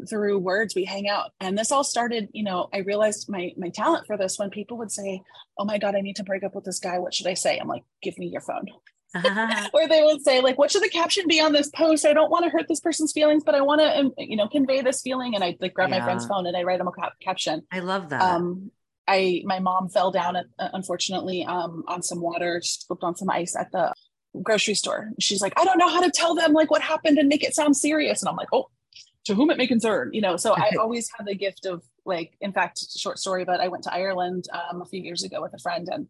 through 0.08 0.38
words. 0.38 0.76
We 0.76 0.84
hang 0.84 1.08
out, 1.08 1.32
and 1.40 1.58
this 1.58 1.72
all 1.72 1.82
started. 1.82 2.28
You 2.32 2.44
know, 2.44 2.68
I 2.72 2.78
realized 2.78 3.28
my 3.28 3.50
my 3.56 3.70
talent 3.70 4.06
for 4.06 4.16
this 4.16 4.38
when 4.38 4.50
people 4.50 4.76
would 4.78 4.92
say, 4.92 5.22
"Oh 5.58 5.64
my 5.64 5.78
God, 5.78 5.96
I 5.96 6.02
need 6.02 6.16
to 6.16 6.24
break 6.24 6.44
up 6.44 6.54
with 6.54 6.64
this 6.64 6.78
guy. 6.78 7.00
What 7.00 7.14
should 7.14 7.26
I 7.26 7.34
say?" 7.34 7.58
I'm 7.58 7.66
like, 7.66 7.82
"Give 8.00 8.16
me 8.16 8.26
your 8.26 8.42
phone." 8.42 8.66
Or 9.14 9.88
they 9.88 10.02
would 10.02 10.22
say 10.22 10.40
like 10.40 10.58
what 10.58 10.70
should 10.70 10.82
the 10.82 10.88
caption 10.88 11.24
be 11.26 11.40
on 11.40 11.52
this 11.52 11.70
post? 11.70 12.04
I 12.04 12.12
don't 12.12 12.30
want 12.30 12.44
to 12.44 12.50
hurt 12.50 12.66
this 12.68 12.80
person's 12.80 13.12
feelings 13.12 13.42
but 13.44 13.54
i 13.54 13.60
want 13.60 13.80
to 13.80 13.98
um, 13.98 14.12
you 14.18 14.36
know 14.36 14.48
convey 14.48 14.82
this 14.82 15.00
feeling. 15.00 15.34
And 15.34 15.42
i 15.42 15.56
like 15.60 15.74
grab 15.74 15.90
yeah. 15.90 15.98
my 15.98 16.04
friend's 16.04 16.26
phone 16.26 16.46
and 16.46 16.56
i 16.56 16.62
write 16.62 16.78
them 16.78 16.88
a 16.88 16.92
cap- 16.92 17.18
caption. 17.20 17.62
I 17.72 17.80
love 17.80 18.10
that. 18.10 18.20
Um 18.20 18.70
i 19.06 19.42
my 19.44 19.58
mom 19.58 19.88
fell 19.88 20.10
down 20.10 20.36
at, 20.36 20.46
uh, 20.58 20.68
unfortunately 20.74 21.44
um 21.44 21.84
on 21.88 22.02
some 22.02 22.20
water 22.20 22.60
slipped 22.62 23.02
on 23.02 23.16
some 23.16 23.30
ice 23.30 23.56
at 23.56 23.72
the 23.72 23.92
grocery 24.42 24.74
store. 24.74 25.10
She's 25.18 25.40
like 25.40 25.58
i 25.58 25.64
don't 25.64 25.78
know 25.78 25.88
how 25.88 26.02
to 26.02 26.10
tell 26.10 26.34
them 26.34 26.52
like 26.52 26.70
what 26.70 26.82
happened 26.82 27.18
and 27.18 27.28
make 27.28 27.42
it 27.42 27.54
sound 27.54 27.76
serious. 27.76 28.22
And 28.22 28.28
i'm 28.28 28.36
like 28.36 28.48
oh 28.52 28.68
to 29.24 29.34
whom 29.34 29.50
it 29.50 29.58
may 29.58 29.66
concern 29.66 30.10
you 30.12 30.20
know? 30.20 30.36
So 30.36 30.54
i 30.54 30.72
always 30.80 31.08
have 31.16 31.26
the 31.26 31.34
gift 31.34 31.64
of 31.64 31.82
like 32.04 32.34
in 32.40 32.52
fact 32.52 32.78
short 32.98 33.18
story 33.18 33.44
but 33.44 33.60
i 33.60 33.68
went 33.68 33.84
to 33.84 33.92
ireland 33.92 34.44
um, 34.52 34.80
a 34.80 34.86
few 34.86 35.02
years 35.02 35.22
ago 35.22 35.42
with 35.42 35.52
a 35.54 35.58
friend 35.58 35.88
and 35.90 36.08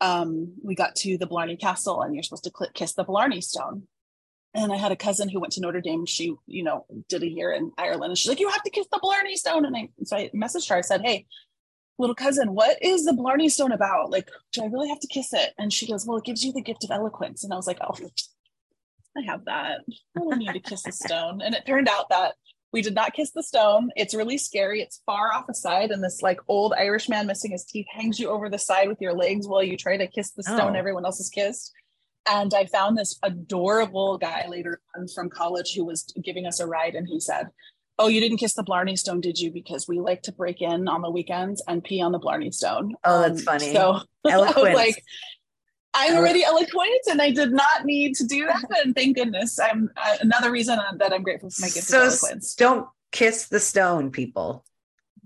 um, 0.00 0.54
we 0.62 0.74
got 0.74 0.94
to 0.96 1.18
the 1.18 1.26
Blarney 1.26 1.56
Castle 1.56 2.02
and 2.02 2.14
you're 2.14 2.22
supposed 2.22 2.44
to 2.44 2.52
kiss 2.74 2.94
the 2.94 3.04
Blarney 3.04 3.40
Stone. 3.40 3.84
And 4.52 4.72
I 4.72 4.76
had 4.76 4.90
a 4.90 4.96
cousin 4.96 5.28
who 5.28 5.38
went 5.38 5.52
to 5.54 5.60
Notre 5.60 5.80
Dame. 5.80 6.06
She, 6.06 6.34
you 6.46 6.64
know, 6.64 6.84
did 7.08 7.22
a 7.22 7.28
year 7.28 7.52
in 7.52 7.70
Ireland 7.78 8.10
and 8.10 8.18
she's 8.18 8.28
like, 8.28 8.40
you 8.40 8.48
have 8.48 8.62
to 8.64 8.70
kiss 8.70 8.86
the 8.90 8.98
Blarney 9.00 9.36
Stone. 9.36 9.64
And 9.64 9.76
I, 9.76 9.88
so 10.04 10.16
I 10.16 10.30
messaged 10.34 10.68
her. 10.70 10.76
I 10.76 10.80
said, 10.80 11.02
Hey, 11.02 11.26
little 12.00 12.14
cousin, 12.14 12.54
what 12.54 12.82
is 12.82 13.04
the 13.04 13.12
Blarney 13.12 13.48
Stone 13.48 13.72
about? 13.72 14.10
Like, 14.10 14.28
do 14.52 14.62
I 14.62 14.66
really 14.66 14.88
have 14.88 15.00
to 15.00 15.06
kiss 15.06 15.32
it? 15.32 15.52
And 15.58 15.72
she 15.72 15.86
goes, 15.86 16.06
well, 16.06 16.18
it 16.18 16.24
gives 16.24 16.44
you 16.44 16.52
the 16.52 16.62
gift 16.62 16.82
of 16.82 16.90
eloquence. 16.90 17.44
And 17.44 17.52
I 17.52 17.56
was 17.56 17.66
like, 17.66 17.78
oh, 17.80 17.94
I 19.16 19.22
have 19.26 19.44
that. 19.44 19.80
I 20.16 20.20
don't 20.20 20.38
need 20.38 20.52
to 20.52 20.60
kiss 20.60 20.82
the 20.82 20.92
stone. 20.92 21.40
And 21.42 21.54
it 21.54 21.66
turned 21.66 21.88
out 21.88 22.08
that 22.08 22.34
we 22.72 22.82
did 22.82 22.94
not 22.94 23.12
kiss 23.14 23.30
the 23.32 23.42
stone. 23.42 23.90
It's 23.96 24.14
really 24.14 24.38
scary. 24.38 24.80
It's 24.80 25.02
far 25.06 25.32
off 25.34 25.48
a 25.48 25.54
side, 25.54 25.90
and 25.90 26.02
this 26.02 26.22
like 26.22 26.40
old 26.48 26.72
Irish 26.78 27.08
man 27.08 27.26
missing 27.26 27.50
his 27.50 27.64
teeth 27.64 27.86
hangs 27.90 28.18
you 28.20 28.28
over 28.30 28.48
the 28.48 28.58
side 28.58 28.88
with 28.88 29.00
your 29.00 29.12
legs 29.14 29.46
while 29.48 29.62
you 29.62 29.76
try 29.76 29.96
to 29.96 30.06
kiss 30.06 30.30
the 30.32 30.42
stone 30.42 30.76
Oh. 30.76 30.78
everyone 30.78 31.04
else 31.04 31.18
has 31.18 31.28
kissed. 31.28 31.72
And 32.30 32.52
I 32.54 32.66
found 32.66 32.96
this 32.96 33.18
adorable 33.22 34.18
guy 34.18 34.46
later 34.48 34.80
on 34.96 35.08
from 35.08 35.30
college 35.30 35.74
who 35.74 35.84
was 35.84 36.04
giving 36.22 36.46
us 36.46 36.60
a 36.60 36.66
ride, 36.66 36.94
and 36.94 37.08
he 37.08 37.18
said, 37.18 37.48
"Oh, 37.98 38.08
you 38.08 38.20
didn't 38.20 38.38
kiss 38.38 38.54
the 38.54 38.62
Blarney 38.62 38.96
Stone, 38.96 39.22
did 39.22 39.38
you? 39.38 39.50
Because 39.50 39.88
we 39.88 39.98
like 40.00 40.22
to 40.22 40.32
break 40.32 40.60
in 40.60 40.86
on 40.86 41.02
the 41.02 41.10
weekends 41.10 41.62
and 41.66 41.82
pee 41.82 42.00
on 42.02 42.12
the 42.12 42.18
Blarney 42.18 42.52
Stone." 42.52 42.94
Oh, 43.04 43.20
that's 43.22 43.40
um, 43.40 43.44
funny. 43.46 43.72
So 43.72 44.00
I 44.26 44.30
Eloquent. 44.32 44.68
was 44.68 44.74
like, 44.74 45.02
I'm 45.94 46.16
already 46.16 46.44
eloquent, 46.44 47.00
and 47.10 47.20
I 47.20 47.30
did 47.30 47.52
not 47.52 47.84
need 47.84 48.14
to 48.16 48.24
do 48.24 48.46
that. 48.46 48.64
And 48.84 48.94
thank 48.94 49.16
goodness, 49.16 49.58
I'm 49.58 49.90
uh, 49.96 50.16
another 50.20 50.50
reason 50.50 50.78
that 50.98 51.12
I'm 51.12 51.22
grateful 51.22 51.50
for 51.50 51.62
my 51.62 51.68
gift 51.68 51.86
so 51.86 52.06
of 52.06 52.08
eloquence. 52.08 52.54
don't 52.54 52.86
kiss 53.12 53.48
the 53.48 53.60
stone, 53.60 54.10
people. 54.10 54.64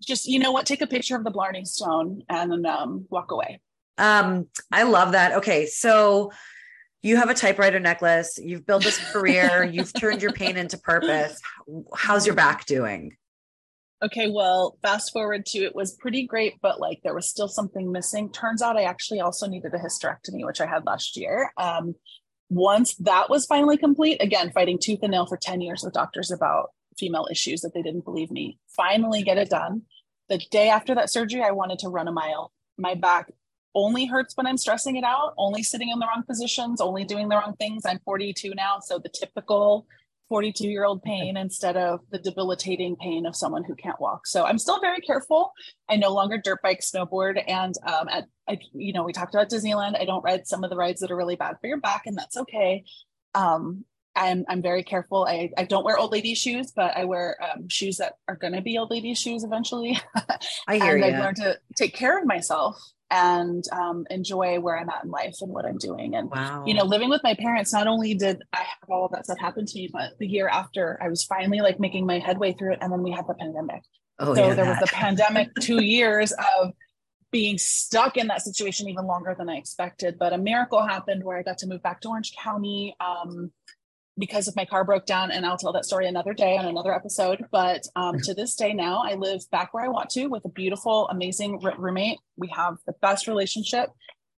Just 0.00 0.26
you 0.26 0.38
know 0.38 0.52
what, 0.52 0.66
take 0.66 0.80
a 0.80 0.86
picture 0.86 1.16
of 1.16 1.24
the 1.24 1.30
Blarney 1.30 1.64
Stone 1.64 2.22
and 2.28 2.66
um, 2.66 3.06
walk 3.10 3.30
away. 3.30 3.60
Um, 3.98 4.48
I 4.72 4.84
love 4.84 5.12
that. 5.12 5.32
Okay, 5.34 5.66
so 5.66 6.32
you 7.02 7.16
have 7.16 7.28
a 7.28 7.34
typewriter 7.34 7.78
necklace. 7.78 8.38
You've 8.42 8.66
built 8.66 8.82
this 8.82 8.98
career. 9.12 9.64
you've 9.72 9.92
turned 9.92 10.22
your 10.22 10.32
pain 10.32 10.56
into 10.56 10.78
purpose. 10.78 11.40
How's 11.94 12.26
your 12.26 12.34
back 12.34 12.64
doing? 12.64 13.16
Okay, 14.02 14.28
well, 14.28 14.76
fast 14.82 15.12
forward 15.12 15.46
to 15.46 15.60
it 15.60 15.74
was 15.74 15.94
pretty 15.94 16.26
great, 16.26 16.54
but 16.60 16.80
like 16.80 17.00
there 17.02 17.14
was 17.14 17.28
still 17.28 17.48
something 17.48 17.90
missing. 17.90 18.30
Turns 18.30 18.60
out 18.60 18.76
I 18.76 18.82
actually 18.82 19.20
also 19.20 19.46
needed 19.46 19.72
a 19.72 19.78
hysterectomy, 19.78 20.44
which 20.44 20.60
I 20.60 20.66
had 20.66 20.84
last 20.84 21.16
year. 21.16 21.52
Um, 21.56 21.94
once 22.50 22.94
that 22.96 23.30
was 23.30 23.46
finally 23.46 23.76
complete, 23.76 24.22
again, 24.22 24.50
fighting 24.52 24.78
tooth 24.78 25.00
and 25.02 25.12
nail 25.12 25.26
for 25.26 25.36
10 25.36 25.60
years 25.60 25.82
with 25.82 25.94
doctors 25.94 26.30
about 26.30 26.70
female 26.98 27.26
issues 27.30 27.60
that 27.62 27.72
they 27.74 27.82
didn't 27.82 28.04
believe 28.04 28.30
me, 28.30 28.58
finally 28.68 29.22
get 29.22 29.38
it 29.38 29.50
done. 29.50 29.82
The 30.28 30.38
day 30.50 30.68
after 30.68 30.94
that 30.94 31.10
surgery, 31.10 31.42
I 31.42 31.50
wanted 31.50 31.78
to 31.80 31.88
run 31.88 32.08
a 32.08 32.12
mile. 32.12 32.52
My 32.76 32.94
back 32.94 33.30
only 33.74 34.06
hurts 34.06 34.36
when 34.36 34.46
I'm 34.46 34.56
stressing 34.56 34.96
it 34.96 35.04
out, 35.04 35.34
only 35.36 35.62
sitting 35.62 35.88
in 35.88 35.98
the 35.98 36.06
wrong 36.06 36.22
positions, 36.22 36.80
only 36.80 37.04
doing 37.04 37.28
the 37.28 37.36
wrong 37.36 37.54
things. 37.58 37.84
I'm 37.84 37.98
42 38.04 38.54
now, 38.54 38.78
so 38.80 38.98
the 38.98 39.08
typical 39.08 39.86
42 40.34 40.66
year 40.66 40.84
old 40.84 41.00
pain 41.04 41.36
instead 41.36 41.76
of 41.76 42.00
the 42.10 42.18
debilitating 42.18 42.96
pain 42.96 43.24
of 43.24 43.36
someone 43.36 43.62
who 43.62 43.76
can't 43.76 44.00
walk. 44.00 44.26
So 44.26 44.44
I'm 44.44 44.58
still 44.58 44.80
very 44.80 45.00
careful. 45.00 45.52
I 45.88 45.94
no 45.94 46.12
longer 46.12 46.38
dirt 46.42 46.60
bike, 46.60 46.80
snowboard, 46.80 47.40
and 47.46 47.72
um, 47.86 48.08
at 48.08 48.24
I, 48.48 48.58
you 48.72 48.92
know 48.92 49.04
we 49.04 49.12
talked 49.12 49.32
about 49.32 49.48
Disneyland. 49.48 49.96
I 49.96 50.04
don't 50.04 50.24
ride 50.24 50.48
some 50.48 50.64
of 50.64 50.70
the 50.70 50.76
rides 50.76 51.02
that 51.02 51.12
are 51.12 51.16
really 51.16 51.36
bad 51.36 51.54
for 51.60 51.68
your 51.68 51.78
back, 51.78 52.06
and 52.06 52.18
that's 52.18 52.36
okay. 52.36 52.82
Um, 53.36 53.84
I'm 54.16 54.44
I'm 54.48 54.62
very 54.62 54.82
careful. 54.82 55.26
I, 55.28 55.50
I 55.56 55.64
don't 55.64 55.84
wear 55.84 55.98
old 55.98 56.12
lady 56.12 56.34
shoes, 56.34 56.72
but 56.74 56.96
I 56.96 57.04
wear 57.04 57.36
um, 57.42 57.68
shoes 57.68 57.96
that 57.98 58.14
are 58.28 58.36
going 58.36 58.52
to 58.52 58.62
be 58.62 58.78
old 58.78 58.90
lady 58.90 59.14
shoes 59.14 59.44
eventually. 59.44 59.98
I 60.68 60.76
hear 60.78 60.96
and 60.96 61.04
you. 61.04 61.12
I've 61.12 61.20
learned 61.20 61.36
to 61.36 61.58
take 61.76 61.94
care 61.94 62.18
of 62.18 62.26
myself 62.26 62.78
and 63.10 63.64
um, 63.72 64.06
enjoy 64.10 64.58
where 64.60 64.78
I'm 64.78 64.88
at 64.88 65.04
in 65.04 65.10
life 65.10 65.36
and 65.40 65.50
what 65.50 65.64
I'm 65.64 65.78
doing. 65.78 66.14
And 66.16 66.30
Wow. 66.30 66.64
you 66.66 66.74
know, 66.74 66.84
living 66.84 67.08
with 67.10 67.22
my 67.22 67.34
parents, 67.34 67.72
not 67.72 67.86
only 67.86 68.14
did 68.14 68.42
I 68.52 68.58
have 68.58 68.88
all 68.90 69.04
of 69.04 69.12
that 69.12 69.24
stuff 69.24 69.38
happen 69.38 69.66
to 69.66 69.78
me, 69.78 69.88
but 69.92 70.18
the 70.18 70.26
year 70.26 70.48
after 70.48 70.98
I 71.02 71.08
was 71.08 71.24
finally 71.24 71.60
like 71.60 71.78
making 71.78 72.06
my 72.06 72.18
headway 72.18 72.54
through 72.54 72.72
it. 72.74 72.78
And 72.82 72.92
then 72.92 73.02
we 73.02 73.10
had 73.10 73.26
the 73.26 73.34
pandemic. 73.34 73.82
oh, 74.18 74.34
so 74.34 74.48
yeah, 74.48 74.54
there 74.54 74.64
was 74.64 74.78
that. 74.78 74.86
the 74.88 74.92
pandemic, 74.92 75.50
two 75.60 75.82
years 75.82 76.32
of 76.32 76.72
being 77.30 77.58
stuck 77.58 78.16
in 78.16 78.28
that 78.28 78.42
situation 78.42 78.88
even 78.88 79.06
longer 79.06 79.34
than 79.36 79.48
I 79.48 79.56
expected. 79.56 80.18
But 80.18 80.32
a 80.32 80.38
miracle 80.38 80.84
happened 80.86 81.24
where 81.24 81.36
I 81.36 81.42
got 81.42 81.58
to 81.58 81.66
move 81.66 81.82
back 81.82 82.00
to 82.02 82.08
Orange 82.08 82.32
County. 82.40 82.96
Um, 83.00 83.50
because 84.16 84.46
if 84.46 84.56
my 84.56 84.64
car 84.64 84.84
broke 84.84 85.06
down 85.06 85.30
and 85.30 85.44
I'll 85.44 85.58
tell 85.58 85.72
that 85.72 85.84
story 85.84 86.06
another 86.06 86.34
day 86.34 86.56
on 86.56 86.66
another 86.66 86.94
episode. 86.94 87.44
But 87.50 87.82
um, 87.96 88.18
to 88.20 88.34
this 88.34 88.54
day 88.54 88.72
now, 88.72 89.02
I 89.04 89.14
live 89.14 89.42
back 89.50 89.74
where 89.74 89.84
I 89.84 89.88
want 89.88 90.10
to 90.10 90.26
with 90.26 90.44
a 90.44 90.50
beautiful, 90.50 91.08
amazing 91.08 91.60
roommate. 91.78 92.18
We 92.36 92.48
have 92.54 92.76
the 92.86 92.94
best 93.02 93.26
relationship. 93.26 93.90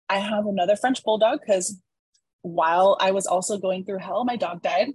I 0.10 0.20
have 0.20 0.46
another 0.46 0.76
French 0.76 1.04
bulldog 1.04 1.40
because 1.46 1.80
while 2.42 2.98
I 3.02 3.12
was 3.12 3.26
also 3.26 3.58
going 3.58 3.86
through 3.86 4.00
hell, 4.00 4.24
my 4.24 4.38
dog 4.38 4.62
died 4.62 4.90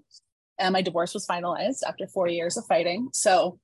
and 0.59 0.73
my 0.73 0.83
divorce 0.83 1.15
was 1.15 1.27
finalized 1.27 1.81
after 1.87 2.07
four 2.07 2.29
years 2.29 2.57
of 2.57 2.65
fighting. 2.67 3.09
So 3.13 3.59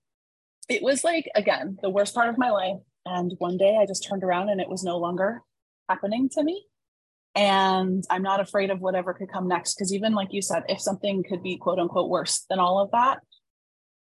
it 0.68 0.82
was 0.82 1.04
like, 1.04 1.30
again, 1.34 1.78
the 1.82 1.90
worst 1.90 2.14
part 2.14 2.28
of 2.28 2.38
my 2.38 2.50
life. 2.50 2.80
And 3.04 3.32
one 3.38 3.56
day 3.56 3.78
I 3.80 3.86
just 3.86 4.06
turned 4.06 4.24
around 4.24 4.48
and 4.48 4.60
it 4.60 4.68
was 4.68 4.82
no 4.82 4.98
longer 4.98 5.42
happening 5.88 6.28
to 6.30 6.42
me. 6.42 6.66
And 7.36 8.02
I'm 8.10 8.22
not 8.22 8.40
afraid 8.40 8.70
of 8.70 8.80
whatever 8.80 9.12
could 9.12 9.30
come 9.30 9.46
next. 9.46 9.74
Because 9.74 9.92
even 9.94 10.14
like 10.14 10.32
you 10.32 10.40
said, 10.40 10.64
if 10.68 10.80
something 10.80 11.22
could 11.22 11.42
be 11.42 11.58
quote 11.58 11.78
unquote 11.78 12.08
worse 12.08 12.46
than 12.48 12.58
all 12.58 12.80
of 12.80 12.90
that, 12.92 13.18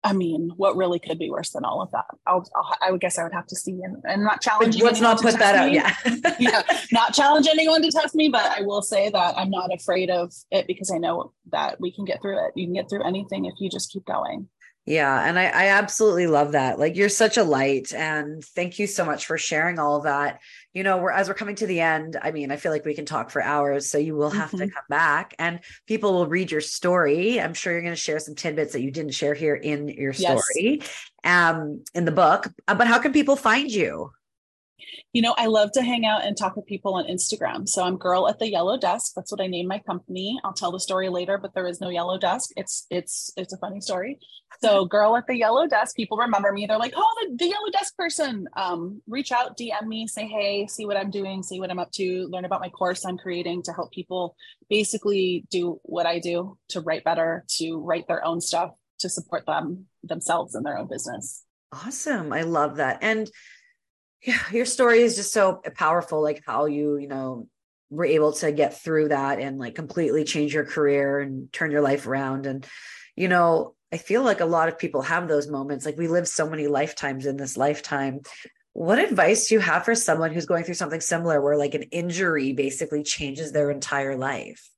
I 0.02 0.14
mean, 0.14 0.50
what 0.56 0.76
really 0.76 0.98
could 0.98 1.18
be 1.18 1.30
worse 1.30 1.50
than 1.50 1.64
all 1.64 1.82
of 1.82 1.90
that? 1.90 2.06
I'll, 2.26 2.42
I'll, 2.56 2.74
I 2.80 2.90
would 2.90 3.02
guess 3.02 3.18
I 3.18 3.22
would 3.22 3.34
have 3.34 3.46
to 3.48 3.56
see 3.56 3.78
and, 3.82 3.98
and 4.04 4.24
not 4.24 4.40
challenge. 4.40 4.80
let's 4.80 5.00
not 5.00 5.20
put 5.20 5.38
that 5.38 5.54
out. 5.54 5.72
Yeah. 5.72 5.94
yeah, 6.38 6.62
not 6.90 7.12
challenge 7.12 7.46
anyone 7.46 7.82
to 7.82 7.90
test 7.90 8.14
me, 8.14 8.30
but 8.30 8.46
I 8.46 8.62
will 8.62 8.80
say 8.80 9.10
that 9.10 9.36
I'm 9.36 9.50
not 9.50 9.72
afraid 9.74 10.08
of 10.08 10.32
it 10.50 10.66
because 10.66 10.90
I 10.90 10.96
know 10.96 11.32
that 11.52 11.78
we 11.80 11.92
can 11.92 12.06
get 12.06 12.22
through 12.22 12.38
it. 12.46 12.52
You 12.56 12.66
can 12.66 12.74
get 12.74 12.88
through 12.88 13.04
anything 13.04 13.44
if 13.44 13.54
you 13.58 13.68
just 13.68 13.92
keep 13.92 14.06
going. 14.06 14.48
Yeah. 14.86 15.22
And 15.24 15.38
I, 15.38 15.44
I 15.44 15.66
absolutely 15.68 16.26
love 16.26 16.52
that. 16.52 16.78
Like 16.78 16.96
you're 16.96 17.08
such 17.10 17.36
a 17.36 17.44
light. 17.44 17.92
And 17.92 18.42
thank 18.44 18.78
you 18.78 18.86
so 18.86 19.04
much 19.04 19.26
for 19.26 19.38
sharing 19.38 19.78
all 19.78 19.96
of 19.96 20.04
that. 20.04 20.40
You 20.72 20.82
know, 20.82 20.98
we're 20.98 21.12
as 21.12 21.28
we're 21.28 21.34
coming 21.34 21.54
to 21.56 21.66
the 21.66 21.80
end, 21.80 22.16
I 22.20 22.30
mean, 22.32 22.50
I 22.50 22.56
feel 22.56 22.72
like 22.72 22.84
we 22.84 22.94
can 22.94 23.04
talk 23.06 23.30
for 23.30 23.42
hours. 23.42 23.90
So 23.90 23.98
you 23.98 24.16
will 24.16 24.30
have 24.30 24.50
to 24.52 24.56
Mhm. 24.56 24.72
come 24.72 24.84
back 24.88 25.34
and 25.38 25.60
people 25.86 26.12
will 26.14 26.26
read 26.26 26.50
your 26.50 26.60
story. 26.60 27.40
I'm 27.40 27.54
sure 27.54 27.72
you're 27.72 27.82
going 27.82 27.92
to 27.94 28.00
share 28.00 28.18
some 28.18 28.34
tidbits 28.34 28.72
that 28.72 28.82
you 28.82 28.90
didn't 28.90 29.12
share 29.12 29.34
here 29.34 29.54
in 29.54 29.88
your 29.88 30.12
Yes. 30.12 30.42
story, 30.42 30.82
um, 31.24 31.84
in 31.94 32.04
the 32.04 32.12
book. 32.12 32.48
Uh, 32.66 32.74
But 32.74 32.86
how 32.88 32.98
can 32.98 33.12
people 33.12 33.36
find 33.36 33.70
you? 33.70 34.10
You 35.12 35.22
know, 35.22 35.34
I 35.36 35.46
love 35.46 35.72
to 35.72 35.82
hang 35.82 36.06
out 36.06 36.24
and 36.24 36.36
talk 36.36 36.56
with 36.56 36.66
people 36.66 36.94
on 36.94 37.06
Instagram. 37.06 37.68
So 37.68 37.82
I'm 37.82 37.96
girl 37.96 38.28
at 38.28 38.38
the 38.38 38.50
yellow 38.50 38.78
desk. 38.78 39.12
That's 39.14 39.32
what 39.32 39.40
I 39.40 39.46
named 39.46 39.68
my 39.68 39.78
company. 39.80 40.38
I'll 40.44 40.52
tell 40.52 40.72
the 40.72 40.80
story 40.80 41.08
later, 41.08 41.38
but 41.38 41.54
there 41.54 41.66
is 41.66 41.80
no 41.80 41.88
yellow 41.88 42.18
desk. 42.18 42.50
It's 42.56 42.86
it's 42.90 43.32
it's 43.36 43.52
a 43.52 43.58
funny 43.58 43.80
story. 43.80 44.18
So 44.60 44.84
girl 44.84 45.16
at 45.16 45.26
the 45.26 45.36
yellow 45.36 45.66
desk, 45.66 45.96
people 45.96 46.18
remember 46.18 46.52
me. 46.52 46.66
They're 46.66 46.78
like, 46.78 46.92
oh, 46.96 47.16
the, 47.20 47.36
the 47.36 47.46
yellow 47.46 47.70
desk 47.72 47.96
person. 47.96 48.48
Um, 48.56 49.00
reach 49.06 49.32
out, 49.32 49.56
DM 49.56 49.86
me, 49.86 50.06
say 50.06 50.26
hey, 50.26 50.66
see 50.66 50.86
what 50.86 50.96
I'm 50.96 51.10
doing, 51.10 51.42
see 51.42 51.60
what 51.60 51.70
I'm 51.70 51.78
up 51.78 51.92
to, 51.92 52.28
learn 52.30 52.44
about 52.44 52.60
my 52.60 52.68
course 52.68 53.06
I'm 53.06 53.16
creating 53.16 53.62
to 53.64 53.72
help 53.72 53.92
people 53.92 54.36
basically 54.68 55.44
do 55.50 55.80
what 55.82 56.06
I 56.06 56.18
do 56.18 56.58
to 56.70 56.80
write 56.80 57.04
better, 57.04 57.44
to 57.58 57.78
write 57.78 58.08
their 58.08 58.24
own 58.24 58.40
stuff, 58.40 58.72
to 58.98 59.08
support 59.08 59.46
them 59.46 59.86
themselves 60.02 60.54
in 60.54 60.62
their 60.62 60.78
own 60.78 60.88
business. 60.88 61.44
Awesome. 61.72 62.32
I 62.32 62.42
love 62.42 62.76
that. 62.76 62.98
And 63.02 63.30
yeah, 64.22 64.38
your 64.52 64.66
story 64.66 65.00
is 65.00 65.16
just 65.16 65.32
so 65.32 65.62
powerful, 65.74 66.22
like 66.22 66.42
how 66.46 66.66
you, 66.66 66.96
you 66.96 67.08
know, 67.08 67.48
were 67.90 68.04
able 68.04 68.32
to 68.32 68.52
get 68.52 68.80
through 68.80 69.08
that 69.08 69.40
and 69.40 69.58
like 69.58 69.74
completely 69.74 70.24
change 70.24 70.54
your 70.54 70.64
career 70.64 71.20
and 71.20 71.52
turn 71.52 71.70
your 71.70 71.80
life 71.80 72.06
around. 72.06 72.46
And, 72.46 72.66
you 73.16 73.28
know, 73.28 73.74
I 73.92 73.96
feel 73.96 74.22
like 74.22 74.40
a 74.40 74.46
lot 74.46 74.68
of 74.68 74.78
people 74.78 75.02
have 75.02 75.26
those 75.26 75.48
moments. 75.48 75.84
Like 75.84 75.98
we 75.98 76.06
live 76.06 76.28
so 76.28 76.48
many 76.48 76.68
lifetimes 76.68 77.26
in 77.26 77.36
this 77.36 77.56
lifetime. 77.56 78.20
What 78.72 79.00
advice 79.00 79.48
do 79.48 79.56
you 79.56 79.60
have 79.60 79.84
for 79.84 79.96
someone 79.96 80.32
who's 80.32 80.46
going 80.46 80.62
through 80.62 80.74
something 80.74 81.00
similar 81.00 81.40
where 81.40 81.56
like 81.56 81.74
an 81.74 81.82
injury 81.84 82.52
basically 82.52 83.02
changes 83.02 83.50
their 83.50 83.70
entire 83.70 84.16
life? 84.16 84.70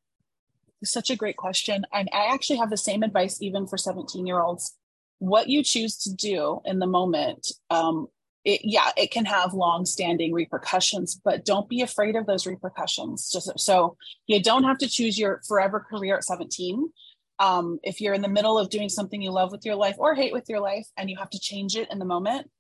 Such 0.83 1.11
a 1.11 1.17
great 1.17 1.37
question. 1.37 1.85
And 1.93 2.09
I 2.13 2.33
actually 2.33 2.57
have 2.57 2.71
the 2.71 2.79
same 2.79 3.03
advice 3.03 3.43
even 3.43 3.67
for 3.67 3.77
17 3.77 4.27
year 4.27 4.41
olds. 4.41 4.75
What 5.19 5.49
you 5.49 5.63
choose 5.63 5.99
to 5.99 6.15
do 6.15 6.61
in 6.65 6.79
the 6.79 6.87
moment, 6.87 7.53
um, 7.71 8.09
it, 8.45 8.63
yeah, 8.65 8.91
it 8.97 9.11
can 9.11 9.25
have 9.25 9.55
long 9.55 9.85
standing 9.85 10.33
repercussions, 10.33 11.21
but 11.25 11.45
don't 11.45 11.69
be 11.69 11.81
afraid 11.81 12.17
of 12.17 12.27
those 12.27 12.47
repercussions. 12.47 13.31
Just 13.31 13.59
so 13.59 13.97
you 14.27 14.43
don't 14.43 14.65
have 14.65 14.79
to 14.79 14.89
choose 14.89 15.19
your 15.19 15.41
forever 15.47 15.81
career 15.81 16.17
at 16.17 16.25
17. 16.25 16.91
Um, 17.39 17.79
if 17.83 18.01
you're 18.01 18.15
in 18.15 18.23
the 18.23 18.29
middle 18.29 18.59
of 18.59 18.71
doing 18.71 18.89
something 18.89 19.21
you 19.21 19.31
love 19.31 19.53
with 19.53 19.65
your 19.65 19.75
life 19.75 19.97
or 19.99 20.15
hate 20.15 20.33
with 20.33 20.49
your 20.49 20.61
life 20.61 20.87
and 20.97 21.09
you 21.09 21.17
have 21.19 21.31
to 21.31 21.41
change 21.41 21.77
it 21.77 21.91
in 21.91 21.99
the 21.99 22.05
moment, 22.05 22.51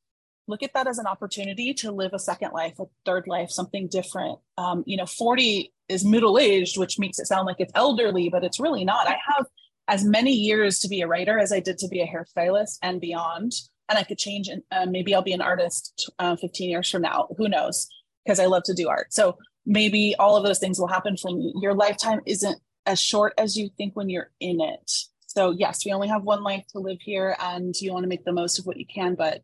look 0.49 0.63
at 0.63 0.73
that 0.75 0.87
as 0.87 0.99
an 0.99 1.07
opportunity 1.07 1.73
to 1.75 1.93
live 1.93 2.13
a 2.13 2.19
second 2.19 2.53
life, 2.53 2.79
a 2.79 2.85
third 3.05 3.27
life, 3.27 3.51
something 3.51 3.89
different. 3.89 4.39
Um, 4.59 4.83
you 4.87 4.97
know, 4.97 5.07
40 5.07 5.73
is 5.89 6.05
middle 6.05 6.39
aged, 6.39 6.79
which 6.79 6.99
makes 6.99 7.19
it 7.19 7.27
sound 7.27 7.47
like 7.47 7.57
it's 7.59 7.73
elderly, 7.75 8.29
but 8.29 8.45
it's 8.45 8.61
really 8.61 8.85
not. 8.85 9.09
I 9.09 9.19
have 9.37 9.47
as 9.89 10.05
many 10.05 10.33
years 10.33 10.79
to 10.81 10.89
be 10.89 11.01
a 11.01 11.07
writer 11.07 11.39
as 11.39 11.53
I 11.53 11.61
did 11.61 11.79
to 11.79 11.89
be 11.89 12.01
a 12.01 12.07
hairstylist 12.07 12.79
and 12.83 13.01
beyond. 13.01 13.53
And 13.93 13.99
I 13.99 14.05
could 14.05 14.17
change, 14.17 14.49
and 14.49 14.63
uh, 14.73 14.87
maybe 14.87 15.15
I'll 15.15 15.21
be 15.21 15.35
an 15.35 15.43
artist 15.43 16.11
uh, 16.19 16.35
15 16.35 16.71
years 16.71 16.89
from 16.89 17.03
now. 17.03 17.29
Who 17.37 17.47
knows? 17.47 17.87
Because 18.25 18.41
I 18.41 18.47
love 18.47 18.63
to 18.63 18.73
do 18.73 18.89
art. 18.89 19.13
So 19.13 19.37
maybe 19.67 20.15
all 20.19 20.35
of 20.35 20.45
those 20.45 20.59
things 20.59 20.79
will 20.79 20.89
happen 20.89 21.19
for 21.19 21.31
me. 21.31 21.53
Your 21.61 21.75
lifetime 21.75 22.21
isn't 22.25 22.59
as 22.87 22.99
short 22.99 23.35
as 23.37 23.55
you 23.55 23.69
think 23.77 23.95
when 23.95 24.09
you're 24.09 24.31
in 24.41 24.63
it. 24.63 24.91
So, 25.27 25.51
yes, 25.51 25.85
we 25.85 25.93
only 25.93 26.09
have 26.09 26.23
one 26.23 26.43
life 26.43 26.65
to 26.73 26.79
live 26.79 27.03
here, 27.03 27.37
and 27.39 27.75
you 27.83 27.93
want 27.93 28.05
to 28.05 28.09
make 28.09 28.25
the 28.25 28.33
most 28.33 28.59
of 28.59 28.65
what 28.65 28.79
you 28.79 28.87
can, 28.87 29.15
but 29.15 29.43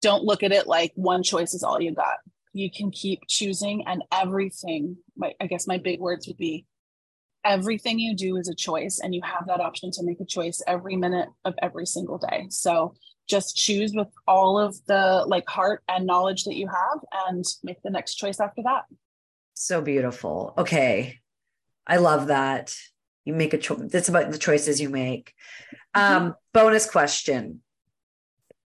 don't 0.00 0.22
look 0.22 0.44
at 0.44 0.52
it 0.52 0.68
like 0.68 0.92
one 0.94 1.24
choice 1.24 1.52
is 1.52 1.64
all 1.64 1.82
you 1.82 1.92
got. 1.92 2.18
You 2.52 2.70
can 2.70 2.92
keep 2.92 3.22
choosing, 3.26 3.84
and 3.88 4.04
everything. 4.12 4.98
My, 5.16 5.34
I 5.40 5.48
guess 5.48 5.66
my 5.66 5.78
big 5.78 5.98
words 5.98 6.28
would 6.28 6.36
be 6.36 6.66
everything 7.44 7.98
you 7.98 8.14
do 8.14 8.36
is 8.36 8.48
a 8.48 8.54
choice 8.54 9.00
and 9.02 9.14
you 9.14 9.22
have 9.22 9.46
that 9.46 9.60
option 9.60 9.90
to 9.92 10.02
make 10.02 10.20
a 10.20 10.24
choice 10.24 10.60
every 10.66 10.96
minute 10.96 11.28
of 11.44 11.54
every 11.62 11.86
single 11.86 12.18
day. 12.18 12.46
So 12.50 12.94
just 13.28 13.56
choose 13.56 13.92
with 13.94 14.08
all 14.26 14.58
of 14.58 14.76
the 14.86 15.24
like 15.26 15.48
heart 15.48 15.82
and 15.88 16.06
knowledge 16.06 16.44
that 16.44 16.56
you 16.56 16.66
have 16.66 17.00
and 17.28 17.44
make 17.62 17.80
the 17.82 17.90
next 17.90 18.14
choice 18.14 18.40
after 18.40 18.62
that. 18.62 18.84
So 19.54 19.80
beautiful. 19.80 20.54
Okay. 20.56 21.18
I 21.86 21.98
love 21.98 22.28
that. 22.28 22.74
You 23.24 23.34
make 23.34 23.52
a 23.52 23.58
choice 23.58 23.92
it's 23.92 24.08
about 24.08 24.30
the 24.30 24.38
choices 24.38 24.80
you 24.80 24.88
make. 24.88 25.34
Mm-hmm. 25.94 26.16
um 26.16 26.34
bonus 26.52 26.90
question. 26.90 27.60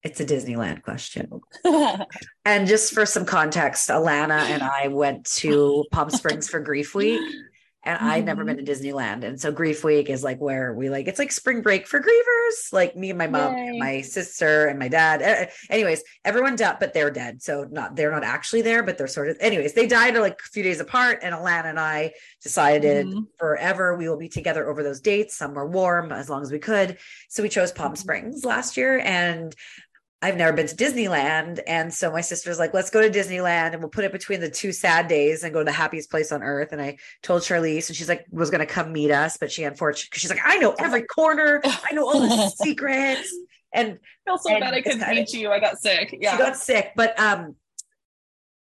It's 0.02 0.22
a 0.22 0.26
Disneyland 0.26 0.84
question. 0.84 1.42
and 2.46 2.68
just 2.68 2.94
for 2.94 3.06
some 3.06 3.26
context, 3.26 3.90
Alana 3.90 4.40
and 4.44 4.64
I 4.64 4.88
went 4.88 5.26
to 5.36 5.84
Palm 5.92 6.10
Springs 6.10 6.48
for 6.48 6.62
Grief 6.62 6.96
Week 6.96 7.22
and 7.84 7.98
mm-hmm. 7.98 8.10
I'd 8.10 8.26
never 8.26 8.44
been 8.44 8.58
to 8.58 8.64
Disneyland. 8.64 9.24
And 9.24 9.40
so 9.40 9.52
Grief 9.52 9.84
Week 9.84 10.10
is 10.10 10.24
like 10.24 10.40
where 10.40 10.74
we 10.74 10.90
like 10.90 11.08
it's 11.08 11.20
like 11.20 11.32
spring 11.32 11.62
break 11.62 11.88
for 11.88 12.00
grievers, 12.00 12.74
like 12.74 12.96
me 12.96 13.10
and 13.10 13.18
my 13.18 13.28
mom, 13.28 13.56
and 13.56 13.80
my 13.80 14.02
sister, 14.02 14.68
and 14.68 14.78
my 14.78 14.88
dad. 14.88 15.50
Anyways, 15.70 16.04
everyone 16.26 16.56
died, 16.56 16.78
but 16.80 16.94
they're 16.94 17.12
dead. 17.12 17.42
So 17.42 17.68
not 17.72 17.96
they're 17.96 18.12
not 18.12 18.24
actually 18.24 18.62
there, 18.62 18.84
but 18.84 18.98
they're 18.98 19.08
sort 19.08 19.30
of 19.30 19.38
anyways, 19.40 19.74
they 19.74 19.88
died 19.88 20.16
like 20.18 20.40
a 20.40 20.50
few 20.50 20.64
days 20.64 20.80
apart. 20.80 21.20
And 21.24 21.34
Alana 21.34 21.66
and 21.66 21.80
I 21.80 22.14
decided 22.42 23.08
mm-hmm. 23.08 23.22
forever 23.38 23.96
we 23.96 24.10
will 24.10 24.18
be 24.18 24.30
together 24.30 24.70
over 24.70 24.84
those 24.84 25.00
dates. 25.00 25.38
Some 25.38 25.54
were 25.54 25.68
warm 25.68 26.12
as 26.12 26.30
long 26.30 26.42
as 26.42 26.52
we 26.52 26.60
could. 26.60 26.98
So 27.30 27.44
we 27.44 27.50
chose 27.50 27.72
Palm 27.72 27.94
mm-hmm. 27.94 27.96
Springs 27.96 28.44
last 28.44 28.76
year. 28.76 29.00
And 29.00 29.56
I've 30.22 30.36
never 30.36 30.52
been 30.52 30.68
to 30.68 30.76
Disneyland. 30.76 31.62
And 31.66 31.94
so 31.94 32.12
my 32.12 32.22
sister's 32.22 32.60
like, 32.60 32.74
let's 32.74 32.90
go 32.90 33.02
to 33.02 33.10
Disneyland 33.10 33.72
and 33.72 33.80
we'll 33.80 33.90
put 33.90 34.04
it 34.04 34.12
between 34.12 34.42
the 34.42 34.50
two 34.50 34.74
sad 34.74 35.08
days 35.08 35.44
and 35.44 35.54
go 35.54 35.60
to 35.60 35.66
the 35.66 35.72
happiest 35.72 36.12
place 36.12 36.32
on 36.32 36.44
earth. 36.44 36.74
And 36.74 36.82
I 36.82 36.98
told 37.24 37.44
Charlese, 37.44 37.90
and 37.90 37.96
she's 37.96 38.10
like, 38.10 38.26
was 38.30 38.50
going 38.50 38.60
to 38.60 38.66
come 38.66 38.92
meet 38.92 39.12
us, 39.12 39.38
but 39.38 39.52
she 39.52 39.64
unfortunately, 39.64 40.08
because 40.10 40.22
she's 40.22 40.30
like, 40.30 40.42
I 40.44 40.58
know 40.58 40.76
every 40.78 41.04
corner, 41.04 41.62
I 41.64 41.94
know 41.94 42.06
all 42.06 42.20
the 42.20 42.50
secrets. 42.64 43.34
And 43.74 44.00
I 44.28 44.30
feel 44.30 44.38
so 44.40 44.52
and 44.52 44.62
bad 44.62 44.74
I 44.74 44.82
couldn't 44.82 45.10
meet 45.10 45.32
you. 45.32 45.52
I 45.52 45.60
got 45.60 45.78
sick. 45.78 46.18
Yeah. 46.20 46.32
She 46.32 46.38
got 46.38 46.58
sick. 46.58 46.92
But 46.96 47.18
um, 47.20 47.56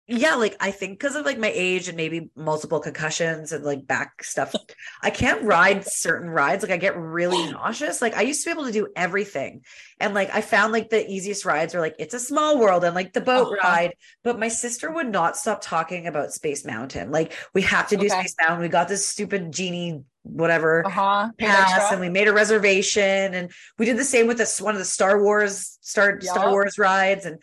yeah, 0.08 0.36
like 0.36 0.56
I 0.60 0.70
think 0.70 1.00
because 1.00 1.16
of 1.16 1.26
like 1.26 1.40
my 1.40 1.52
age 1.54 1.88
and 1.88 1.98
maybe 1.98 2.30
multiple 2.36 2.80
concussions 2.80 3.52
and 3.52 3.64
like 3.64 3.88
back 3.88 4.24
stuff, 4.24 4.54
I 5.02 5.10
can't 5.10 5.44
ride 5.44 5.84
certain 5.84 6.30
rides. 6.30 6.62
Like 6.62 6.72
I 6.72 6.78
get 6.78 6.96
really 6.96 7.52
nauseous. 7.52 8.04
Like 8.04 8.16
I 8.16 8.22
used 8.22 8.44
to 8.44 8.50
be 8.50 8.52
able 8.52 8.66
to 8.66 8.72
do 8.72 8.88
everything. 8.96 9.64
And 10.00 10.14
like 10.14 10.30
I 10.32 10.42
found 10.42 10.74
like 10.74 10.90
the 10.90 11.10
easiest 11.10 11.44
rides 11.44 11.74
are 11.74 11.80
like 11.80 11.96
it's 11.98 12.14
a 12.14 12.20
small 12.20 12.60
world 12.60 12.84
and 12.84 12.94
like 12.94 13.14
the 13.14 13.22
boat 13.22 13.48
uh-huh. 13.48 13.68
ride. 13.68 13.94
But 14.24 14.38
my 14.38 14.50
sister 14.50 14.92
would 14.92 15.10
not 15.10 15.38
stop 15.38 15.62
talking 15.62 16.06
about 16.06 16.34
Space 16.34 16.66
Mountain. 16.66 17.10
Like 17.12 17.34
we 17.56 17.64
have 17.64 17.88
to 17.88 17.98
do 17.98 18.06
okay. 18.06 18.20
Space 18.20 18.36
Mountain. 18.40 18.62
We 18.62 18.70
got 18.70 18.88
this 18.88 19.08
stupid 19.08 19.52
genie 19.52 20.04
whatever 20.22 20.86
uh-huh. 20.86 21.30
pass 21.38 21.92
and 21.92 22.02
we 22.02 22.10
made 22.10 22.28
a 22.28 22.34
reservation 22.34 23.36
and 23.36 23.52
we 23.78 23.86
did 23.86 23.96
the 23.96 24.04
same 24.04 24.26
with 24.26 24.40
this 24.40 24.60
one 24.60 24.74
of 24.74 24.80
the 24.80 24.86
Star 24.86 25.22
Wars 25.22 25.78
Star. 25.82 26.20
Star 26.20 26.50
Wars 26.50 26.78
rides 26.78 27.26
and 27.26 27.40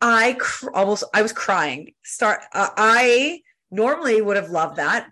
I 0.00 0.36
cr- 0.38 0.70
almost 0.74 1.04
I 1.14 1.22
was 1.22 1.32
crying. 1.32 1.92
Start 2.04 2.40
uh, 2.52 2.70
I 2.76 3.40
normally 3.70 4.20
would 4.20 4.36
have 4.36 4.50
loved 4.50 4.76
that. 4.76 5.10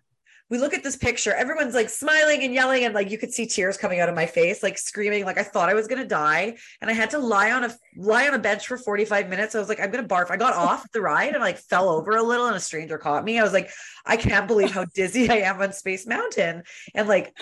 We 0.51 0.59
look 0.59 0.75
at 0.75 0.83
this 0.85 0.97
picture, 0.97 1.33
everyone's 1.33 1.75
like 1.75 1.89
smiling 1.89 2.43
and 2.43 2.53
yelling, 2.53 2.85
and 2.85 2.95
like 2.95 3.11
you 3.11 3.17
could 3.17 3.33
see 3.33 3.47
tears 3.47 3.79
coming 3.79 4.01
out 4.01 4.11
of 4.11 4.15
my 4.15 4.27
face, 4.27 4.63
like 4.63 4.77
screaming, 4.77 5.25
like 5.25 5.39
I 5.39 5.43
thought 5.43 5.71
I 5.71 5.75
was 5.75 5.89
gonna 5.89 6.07
die. 6.07 6.57
And 6.81 6.91
I 6.91 6.93
had 6.93 7.11
to 7.11 7.19
lie 7.19 7.51
on 7.51 7.65
a 7.65 7.75
lie 7.97 8.29
on 8.29 8.35
a 8.35 8.39
bench 8.39 8.67
for 8.67 8.77
45 8.77 9.29
minutes. 9.31 9.55
I 9.55 9.59
was 9.59 9.69
like, 9.69 9.81
I'm 9.81 9.91
gonna 9.91 10.07
barf. 10.07 10.31
I 10.31 10.37
got 10.37 10.55
off 10.55 10.91
the 10.93 11.01
ride 11.01 11.33
and 11.33 11.41
like 11.41 11.57
fell 11.57 11.89
over 11.89 12.13
a 12.13 12.23
little, 12.23 12.47
and 12.47 12.57
a 12.57 12.61
stranger 12.61 12.99
caught 12.99 13.25
me. 13.25 13.39
I 13.39 13.43
was 13.43 13.55
like, 13.55 13.71
I 14.05 14.17
can't 14.17 14.47
believe 14.47 14.71
how 14.71 14.85
dizzy 14.95 15.31
I 15.31 15.37
am 15.37 15.61
on 15.63 15.73
Space 15.73 16.07
Mountain. 16.07 16.63
And 16.95 17.09
like 17.09 17.35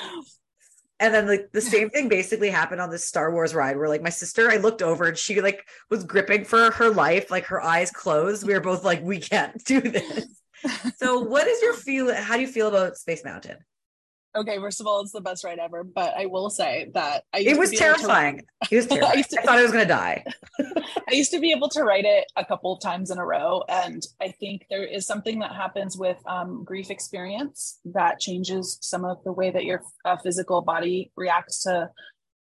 and 1.03 1.13
then 1.13 1.27
like 1.27 1.51
the 1.51 1.61
same 1.61 1.91
thing 1.91 2.09
basically 2.09 2.49
happened 2.49 2.81
on 2.81 2.89
this 2.89 3.05
Star 3.05 3.33
Wars 3.33 3.57
ride 3.57 3.77
where 3.77 3.89
like 3.89 4.03
my 4.03 4.09
sister, 4.09 4.49
I 4.49 4.59
looked 4.59 4.83
over 4.83 5.07
and 5.07 5.19
she 5.19 5.41
like 5.41 5.69
was 5.91 6.05
gripping 6.05 6.45
for 6.45 6.71
her 6.71 6.91
life, 6.91 7.29
like 7.29 7.47
her 7.47 7.61
eyes 7.61 7.91
closed. 7.91 8.47
We 8.47 8.55
were 8.55 8.61
both 8.61 8.85
like, 8.85 9.03
we 9.03 9.19
can't 9.19 9.63
do 9.65 9.81
this. 9.81 10.41
so 10.97 11.19
what 11.19 11.49
is 11.49 11.61
your 11.61 11.75
feel? 11.75 12.15
How 12.15 12.37
do 12.37 12.43
you 12.43 12.47
feel 12.47 12.69
about 12.69 12.97
Space 12.97 13.25
Mountain? 13.25 13.57
Okay, 14.35 14.59
first 14.59 14.81
of 14.81 14.87
all, 14.87 15.01
it's 15.03 15.13
the 15.13 15.21
best 15.21 15.45
ride 15.45 15.59
ever. 15.59 15.85
But 15.85 16.15
I 16.17 16.27
will 16.27 16.49
say 16.49 16.91
that 16.95 17.25
I 17.35 17.41
it 17.41 17.59
was 17.59 17.71
terrifying. 17.71 18.39
To... 18.39 18.75
It 18.75 18.77
was 18.77 18.87
terrifying. 18.89 19.13
I, 19.13 19.19
used 19.19 19.31
to... 19.31 19.41
I 19.41 19.43
thought 19.45 19.59
I 19.59 19.63
was 19.63 19.73
going 19.73 19.85
to 19.85 19.89
die. 19.89 20.25
I 21.09 21.13
used 21.13 21.31
to 21.33 21.41
be 21.41 21.53
able 21.53 21.69
to 21.71 21.83
write 21.83 22.05
it 22.05 22.25
a 22.37 22.45
couple 22.45 22.73
of 22.73 22.81
times 22.81 23.11
in 23.11 23.19
a 23.19 23.27
row, 23.27 23.63
and 23.69 24.03
I 24.21 24.29
think 24.29 24.67
there 24.71 24.85
is 24.85 25.07
something 25.07 25.39
that 25.41 25.53
happens 25.53 25.97
with 25.97 26.17
um, 26.27 26.65
grief 26.65 26.91
experience 26.91 27.79
that 27.87 28.21
changes 28.21 28.79
some 28.81 29.05
of 29.05 29.23
the 29.25 29.33
way 29.33 29.51
that 29.51 29.65
your 29.65 29.83
uh, 30.05 30.17
physical 30.17 30.63
body 30.63 31.13
reacts 31.17 31.63
to 31.65 31.91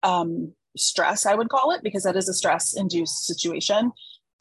um, 0.03 0.53
stress. 0.77 1.25
I 1.25 1.35
would 1.35 1.49
call 1.49 1.71
it 1.71 1.83
because 1.83 2.03
that 2.03 2.15
is 2.15 2.29
a 2.29 2.33
stress-induced 2.33 3.25
situation. 3.25 3.91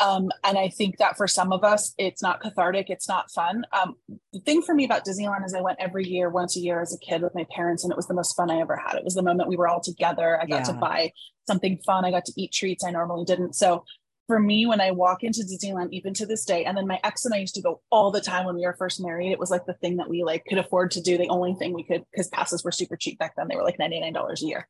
Um, 0.01 0.31
and 0.45 0.59
I 0.59 0.69
think 0.69 0.97
that 0.97 1.17
for 1.17 1.29
some 1.29 1.53
of 1.53 1.63
us, 1.63 1.95
it's 1.99 2.23
not 2.23 2.41
cathartic, 2.41 2.89
it's 2.89 3.09
not 3.09 3.31
fun. 3.31 3.65
Um, 3.73 3.97
the 4.33 4.41
thing 4.41 4.63
for 4.63 4.75
me 4.75 4.85
about 4.85 5.05
Disneyland 5.05 5.45
is 5.45 5.55
I 5.55 5.61
went 5.61 5.79
every 5.79 6.07
year, 6.09 6.31
once 6.31 6.57
a 6.57 6.61
year 6.61 6.81
as 6.81 6.95
a 6.95 6.99
kid 6.99 7.23
with 7.23 7.35
my 7.35 7.47
parents, 7.55 7.85
and 7.85 7.93
it 7.93 7.97
was 7.97 8.07
the 8.07 8.15
most 8.15 8.35
fun 8.35 8.51
I 8.51 8.61
ever 8.61 8.77
had. 8.77 8.97
It 8.97 9.05
was 9.05 9.15
the 9.15 9.23
moment 9.23 9.49
we 9.49 9.57
were 9.57 9.69
all 9.69 9.81
together. 9.81 10.41
I 10.41 10.47
got 10.47 10.61
yeah. 10.61 10.73
to 10.73 10.73
buy 10.73 11.13
something 11.47 11.79
fun, 11.85 12.05
I 12.05 12.11
got 12.11 12.25
to 12.27 12.33
eat 12.37 12.53
treats 12.53 12.85
I 12.85 12.91
normally 12.91 13.25
didn't. 13.25 13.55
So 13.55 13.85
for 14.27 14.39
me, 14.39 14.65
when 14.65 14.81
I 14.81 14.93
walk 14.93 15.25
into 15.25 15.41
Disneyland, 15.43 15.89
even 15.91 16.15
to 16.15 16.25
this 16.25 16.45
day, 16.45 16.65
and 16.65 16.77
then 16.77 16.87
my 16.87 17.01
ex 17.03 17.25
and 17.25 17.35
I 17.35 17.39
used 17.39 17.57
to 17.57 17.63
go 17.63 17.81
all 17.91 18.13
the 18.13 18.21
time 18.21 18.47
when 18.47 18.55
we 18.55 18.65
were 18.65 18.77
first 18.79 19.01
married. 19.03 19.33
It 19.33 19.41
was 19.41 19.51
like 19.51 19.67
the 19.67 19.75
thing 19.75 19.97
that 19.97 20.09
we 20.09 20.23
like 20.23 20.45
could 20.45 20.59
afford 20.59 20.93
to 20.93 21.01
do, 21.01 21.19
the 21.19 21.29
only 21.29 21.55
thing 21.55 21.75
we 21.75 21.83
could 21.83 22.05
because 22.13 22.29
passes 22.29 22.63
were 22.63 22.71
super 22.71 22.97
cheap 22.97 23.19
back 23.19 23.35
then. 23.37 23.49
They 23.49 23.57
were 23.57 23.65
like 23.65 23.79
$99 23.79 24.41
a 24.41 24.47
year. 24.47 24.69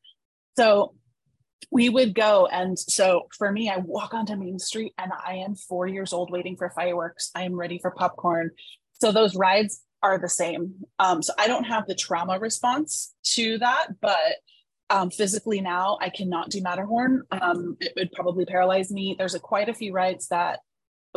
So 0.57 0.95
we 1.69 1.89
would 1.89 2.15
go. 2.15 2.47
And 2.47 2.77
so 2.77 3.27
for 3.37 3.51
me 3.51 3.69
i 3.69 3.77
walk 3.77 4.13
onto 4.13 4.35
main 4.35 4.59
street 4.59 4.93
and 4.97 5.11
i 5.25 5.35
am 5.35 5.55
four 5.55 5.87
years 5.87 6.13
old 6.13 6.31
waiting 6.31 6.55
for 6.55 6.69
fireworks. 6.69 7.31
I 7.35 7.43
am 7.43 7.53
ready 7.55 7.79
for 7.79 7.91
popcorn. 7.91 8.51
So 8.93 9.11
those 9.11 9.35
rides 9.35 9.81
are 10.01 10.17
the 10.17 10.29
same. 10.29 10.73
Um, 10.99 11.21
so 11.21 11.33
i 11.37 11.47
don't 11.47 11.65
have 11.65 11.87
the 11.87 11.95
trauma 11.95 12.39
response 12.39 13.13
to 13.35 13.57
that 13.59 13.87
but 14.01 14.35
um, 14.89 15.09
physically 15.09 15.61
now 15.61 15.97
i 16.01 16.09
cannot 16.09 16.49
do 16.49 16.61
matterhorn. 16.61 17.23
Um, 17.31 17.77
it 17.79 17.93
would 17.95 18.11
probably 18.11 18.45
paralyze 18.45 18.91
me. 18.91 19.15
There's 19.17 19.35
a, 19.35 19.39
quite 19.39 19.69
a 19.69 19.73
few 19.73 19.93
rides 19.93 20.27
that 20.29 20.59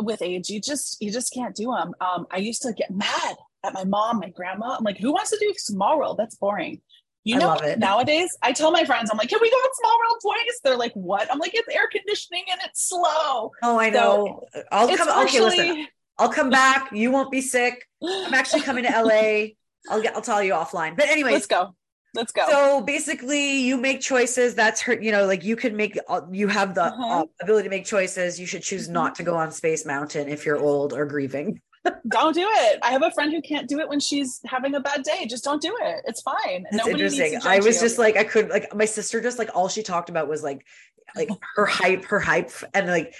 with 0.01 0.21
age 0.21 0.49
you 0.49 0.59
just 0.59 1.01
you 1.01 1.11
just 1.11 1.33
can't 1.33 1.55
do 1.55 1.71
them 1.71 1.93
um, 2.01 2.27
i 2.29 2.37
used 2.37 2.61
to 2.61 2.73
get 2.73 2.91
mad 2.91 3.35
at 3.63 3.73
my 3.73 3.85
mom 3.85 4.19
my 4.19 4.29
grandma. 4.29 4.75
I'm 4.77 4.83
like 4.83 4.97
who 4.97 5.11
wants 5.11 5.31
to 5.31 5.37
do 5.39 5.53
small 5.57 5.97
world 5.97 6.17
that's 6.17 6.35
boring 6.35 6.81
you 7.25 7.37
know, 7.39 7.57
nowadays 7.77 8.37
I 8.43 8.53
tell 8.53 8.71
my 8.71 8.85
friends, 8.85 9.09
I'm 9.11 9.17
like, 9.17 9.29
can 9.29 9.39
we 9.41 9.49
go 9.49 9.55
on 9.55 9.69
Small 9.73 9.97
World 9.97 10.17
twice? 10.21 10.59
They're 10.63 10.77
like, 10.77 10.93
what? 10.93 11.29
I'm 11.31 11.39
like, 11.39 11.51
it's 11.55 11.67
air 11.67 11.87
conditioning 11.91 12.43
and 12.51 12.61
it's 12.63 12.87
slow. 12.87 13.51
Oh, 13.63 13.79
I 13.79 13.89
know. 13.89 14.43
So 14.53 14.61
I'll 14.71 14.95
come. 14.95 15.25
Okay, 15.25 15.41
listen. 15.41 15.87
I'll 16.19 16.31
come 16.31 16.49
back. 16.51 16.91
You 16.93 17.11
won't 17.11 17.31
be 17.31 17.41
sick. 17.41 17.83
I'm 18.07 18.33
actually 18.35 18.61
coming 18.61 18.85
to 18.85 18.91
LA. 18.91 19.47
I'll 19.89 20.01
get. 20.01 20.15
I'll 20.15 20.21
tell 20.21 20.43
you 20.43 20.53
offline. 20.53 20.95
But 20.95 21.07
anyway, 21.07 21.31
let's 21.31 21.47
go. 21.47 21.75
Let's 22.13 22.31
go. 22.31 22.45
So 22.47 22.81
basically, 22.81 23.57
you 23.57 23.77
make 23.77 24.01
choices. 24.01 24.53
That's 24.53 24.79
her. 24.81 24.93
You 24.93 25.11
know, 25.11 25.25
like 25.25 25.43
you 25.43 25.55
can 25.55 25.75
make. 25.75 25.97
Uh, 26.07 26.21
you 26.31 26.47
have 26.47 26.75
the 26.75 26.83
uh-huh. 26.83 27.21
uh, 27.21 27.25
ability 27.41 27.69
to 27.69 27.69
make 27.71 27.85
choices. 27.85 28.39
You 28.39 28.45
should 28.45 28.61
choose 28.61 28.87
not 28.87 29.15
to 29.15 29.23
go 29.23 29.35
on 29.35 29.51
Space 29.51 29.83
Mountain 29.83 30.29
if 30.29 30.45
you're 30.45 30.59
old 30.59 30.93
or 30.93 31.05
grieving 31.05 31.59
don't 32.07 32.33
do 32.33 32.47
it. 32.47 32.79
I 32.81 32.91
have 32.91 33.03
a 33.03 33.11
friend 33.11 33.31
who 33.31 33.41
can't 33.41 33.67
do 33.67 33.79
it 33.79 33.89
when 33.89 33.99
she's 33.99 34.41
having 34.45 34.75
a 34.75 34.79
bad 34.79 35.03
day. 35.03 35.25
Just 35.25 35.43
don't 35.43 35.61
do 35.61 35.75
it. 35.81 36.03
It's 36.05 36.21
fine. 36.21 36.63
That's 36.71 36.85
Nobody 36.85 37.03
interesting. 37.03 37.39
I 37.43 37.57
was 37.59 37.75
you. 37.77 37.81
just 37.81 37.97
like, 37.97 38.17
I 38.17 38.23
couldn't 38.23 38.51
like 38.51 38.73
my 38.75 38.85
sister 38.85 39.21
just 39.21 39.39
like 39.39 39.49
all 39.53 39.69
she 39.69 39.83
talked 39.83 40.09
about 40.09 40.27
was 40.27 40.43
like 40.43 40.65
like 41.15 41.29
her 41.55 41.65
hype, 41.65 42.05
her 42.05 42.19
hype, 42.19 42.51
and 42.73 42.87
like 42.87 43.13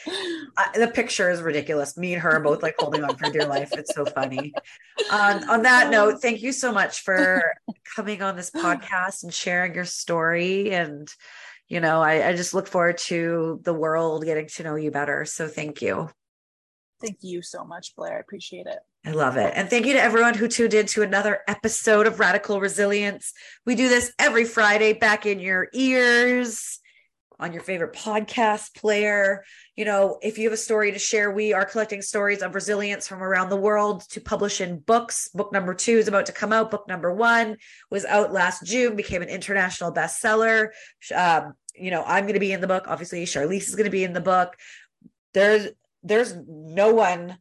I, 0.57 0.77
the 0.77 0.87
picture 0.87 1.29
is 1.29 1.41
ridiculous. 1.41 1.97
Me 1.97 2.13
and 2.13 2.21
her 2.21 2.31
are 2.31 2.39
both 2.39 2.61
like 2.61 2.75
holding 2.77 3.03
on 3.03 3.15
for 3.15 3.29
dear 3.31 3.45
life. 3.45 3.69
It's 3.73 3.93
so 3.93 4.05
funny. 4.05 4.53
Um, 5.09 5.49
on 5.49 5.61
that 5.63 5.89
note, 5.89 6.21
thank 6.21 6.41
you 6.41 6.51
so 6.51 6.71
much 6.71 7.01
for 7.01 7.53
coming 7.95 8.21
on 8.21 8.35
this 8.35 8.51
podcast 8.51 9.23
and 9.23 9.33
sharing 9.33 9.75
your 9.75 9.85
story. 9.85 10.71
And 10.71 11.07
you 11.67 11.79
know, 11.79 12.01
I, 12.01 12.29
I 12.29 12.35
just 12.35 12.53
look 12.53 12.67
forward 12.67 12.97
to 12.99 13.59
the 13.63 13.73
world 13.73 14.23
getting 14.25 14.47
to 14.47 14.63
know 14.63 14.75
you 14.75 14.91
better. 14.91 15.25
So 15.25 15.47
thank 15.47 15.81
you. 15.81 16.09
Thank 17.01 17.17
you 17.21 17.41
so 17.41 17.63
much, 17.63 17.95
Blair. 17.95 18.17
I 18.17 18.19
appreciate 18.19 18.67
it. 18.67 18.79
I 19.05 19.11
love 19.11 19.37
it. 19.37 19.53
And 19.55 19.69
thank 19.69 19.85
you 19.85 19.93
to 19.93 20.01
everyone 20.01 20.33
who 20.33 20.47
tuned 20.47 20.73
in 20.73 20.87
to 20.87 21.03
another 21.03 21.41
episode 21.47 22.07
of 22.07 22.19
Radical 22.19 22.59
Resilience. 22.59 23.33
We 23.65 23.75
do 23.75 23.89
this 23.89 24.11
every 24.17 24.45
Friday 24.45 24.93
back 24.93 25.25
in 25.25 25.39
your 25.39 25.67
ears 25.73 26.79
on 27.39 27.51
your 27.51 27.61
favorite 27.61 27.93
podcast 27.93 28.75
player. 28.75 29.43
You 29.75 29.85
know, 29.85 30.17
if 30.21 30.37
you 30.37 30.45
have 30.45 30.53
a 30.53 30.57
story 30.57 30.91
to 30.91 30.99
share, 30.99 31.31
we 31.31 31.53
are 31.53 31.65
collecting 31.65 32.01
stories 32.01 32.41
of 32.41 32.55
resilience 32.55 33.07
from 33.07 33.21
around 33.21 33.49
the 33.49 33.57
world 33.57 34.01
to 34.11 34.21
publish 34.21 34.61
in 34.61 34.79
books. 34.79 35.29
Book 35.33 35.51
number 35.51 35.73
two 35.73 35.97
is 35.97 36.07
about 36.07 36.27
to 36.27 36.31
come 36.31 36.53
out. 36.53 36.71
Book 36.71 36.87
number 36.87 37.13
one 37.13 37.57
was 37.91 38.05
out 38.05 38.31
last 38.31 38.65
June, 38.65 38.95
became 38.95 39.21
an 39.21 39.29
international 39.29 39.93
bestseller. 39.93 40.69
Um, 41.13 41.53
you 41.75 41.91
know, 41.91 42.03
I'm 42.05 42.23
going 42.23 42.35
to 42.35 42.39
be 42.39 42.53
in 42.53 42.61
the 42.61 42.67
book. 42.67 42.85
Obviously, 42.87 43.25
Charlese 43.25 43.67
is 43.67 43.75
going 43.75 43.85
to 43.85 43.91
be 43.91 44.03
in 44.05 44.13
the 44.13 44.21
book. 44.21 44.55
There's 45.33 45.67
there's 46.05 46.35
no 46.47 46.93
one 46.93 47.37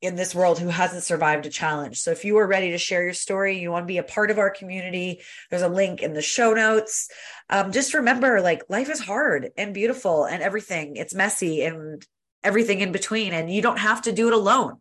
in 0.00 0.16
this 0.16 0.34
world 0.34 0.58
who 0.58 0.68
hasn't 0.68 1.04
survived 1.04 1.46
a 1.46 1.50
challenge. 1.50 2.00
So 2.00 2.10
if 2.10 2.24
you 2.24 2.36
are 2.38 2.46
ready 2.46 2.72
to 2.72 2.78
share 2.78 3.04
your 3.04 3.12
story, 3.12 3.60
you 3.60 3.70
want 3.70 3.84
to 3.84 3.86
be 3.86 3.98
a 3.98 4.02
part 4.02 4.32
of 4.32 4.38
our 4.38 4.50
community, 4.50 5.20
there's 5.48 5.62
a 5.62 5.68
link 5.68 6.02
in 6.02 6.12
the 6.12 6.22
show 6.22 6.54
notes. 6.54 7.08
Um, 7.48 7.70
just 7.70 7.94
remember 7.94 8.40
like 8.40 8.64
life 8.68 8.90
is 8.90 8.98
hard 8.98 9.50
and 9.56 9.72
beautiful 9.72 10.24
and 10.24 10.42
everything. 10.42 10.96
It's 10.96 11.14
messy 11.14 11.62
and 11.62 12.04
everything 12.42 12.80
in 12.80 12.90
between. 12.90 13.32
And 13.32 13.48
you 13.48 13.62
don't 13.62 13.78
have 13.78 14.02
to 14.02 14.12
do 14.12 14.26
it 14.26 14.34
alone. 14.34 14.78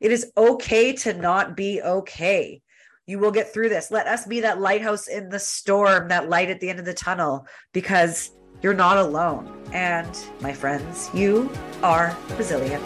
It 0.00 0.10
is 0.10 0.32
okay 0.36 0.92
to 0.94 1.12
not 1.12 1.56
be 1.56 1.80
okay. 1.80 2.60
You 3.06 3.20
will 3.20 3.30
get 3.30 3.52
through 3.52 3.68
this. 3.68 3.92
Let 3.92 4.08
us 4.08 4.26
be 4.26 4.40
that 4.40 4.60
lighthouse 4.60 5.06
in 5.06 5.28
the 5.28 5.38
storm, 5.38 6.08
that 6.08 6.28
light 6.28 6.50
at 6.50 6.58
the 6.58 6.70
end 6.70 6.80
of 6.80 6.84
the 6.84 6.94
tunnel, 6.94 7.46
because 7.72 8.30
you're 8.64 8.72
not 8.72 8.96
alone. 8.96 9.46
And 9.74 10.18
my 10.40 10.54
friends, 10.54 11.10
you 11.12 11.50
are 11.82 12.16
resilient. 12.38 12.82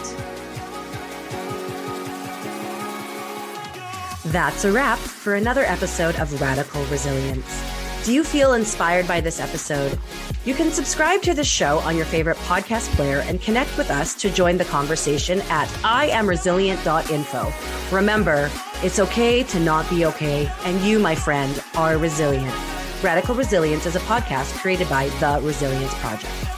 That's 4.24 4.64
a 4.64 4.72
wrap 4.72 4.98
for 4.98 5.36
another 5.36 5.62
episode 5.62 6.16
of 6.16 6.40
Radical 6.40 6.84
Resilience. 6.86 7.62
Do 8.04 8.12
you 8.12 8.24
feel 8.24 8.54
inspired 8.54 9.06
by 9.06 9.20
this 9.20 9.38
episode? 9.38 9.96
You 10.44 10.54
can 10.54 10.72
subscribe 10.72 11.22
to 11.22 11.32
the 11.32 11.44
show 11.44 11.78
on 11.80 11.96
your 11.96 12.06
favorite 12.06 12.38
podcast 12.38 12.88
player 12.96 13.20
and 13.20 13.40
connect 13.40 13.78
with 13.78 13.90
us 13.90 14.16
to 14.16 14.30
join 14.30 14.56
the 14.56 14.64
conversation 14.64 15.42
at 15.42 15.68
iamresilient.info. 15.84 17.52
Remember, 17.94 18.50
it's 18.82 18.98
okay 18.98 19.44
to 19.44 19.60
not 19.60 19.88
be 19.88 20.06
okay, 20.06 20.50
and 20.64 20.80
you, 20.80 20.98
my 20.98 21.14
friend, 21.14 21.62
are 21.76 21.98
resilient. 21.98 22.54
Radical 23.02 23.36
Resilience 23.36 23.86
is 23.86 23.94
a 23.94 24.00
podcast 24.00 24.58
created 24.58 24.88
by 24.88 25.08
The 25.20 25.40
Resilience 25.40 25.94
Project. 26.00 26.57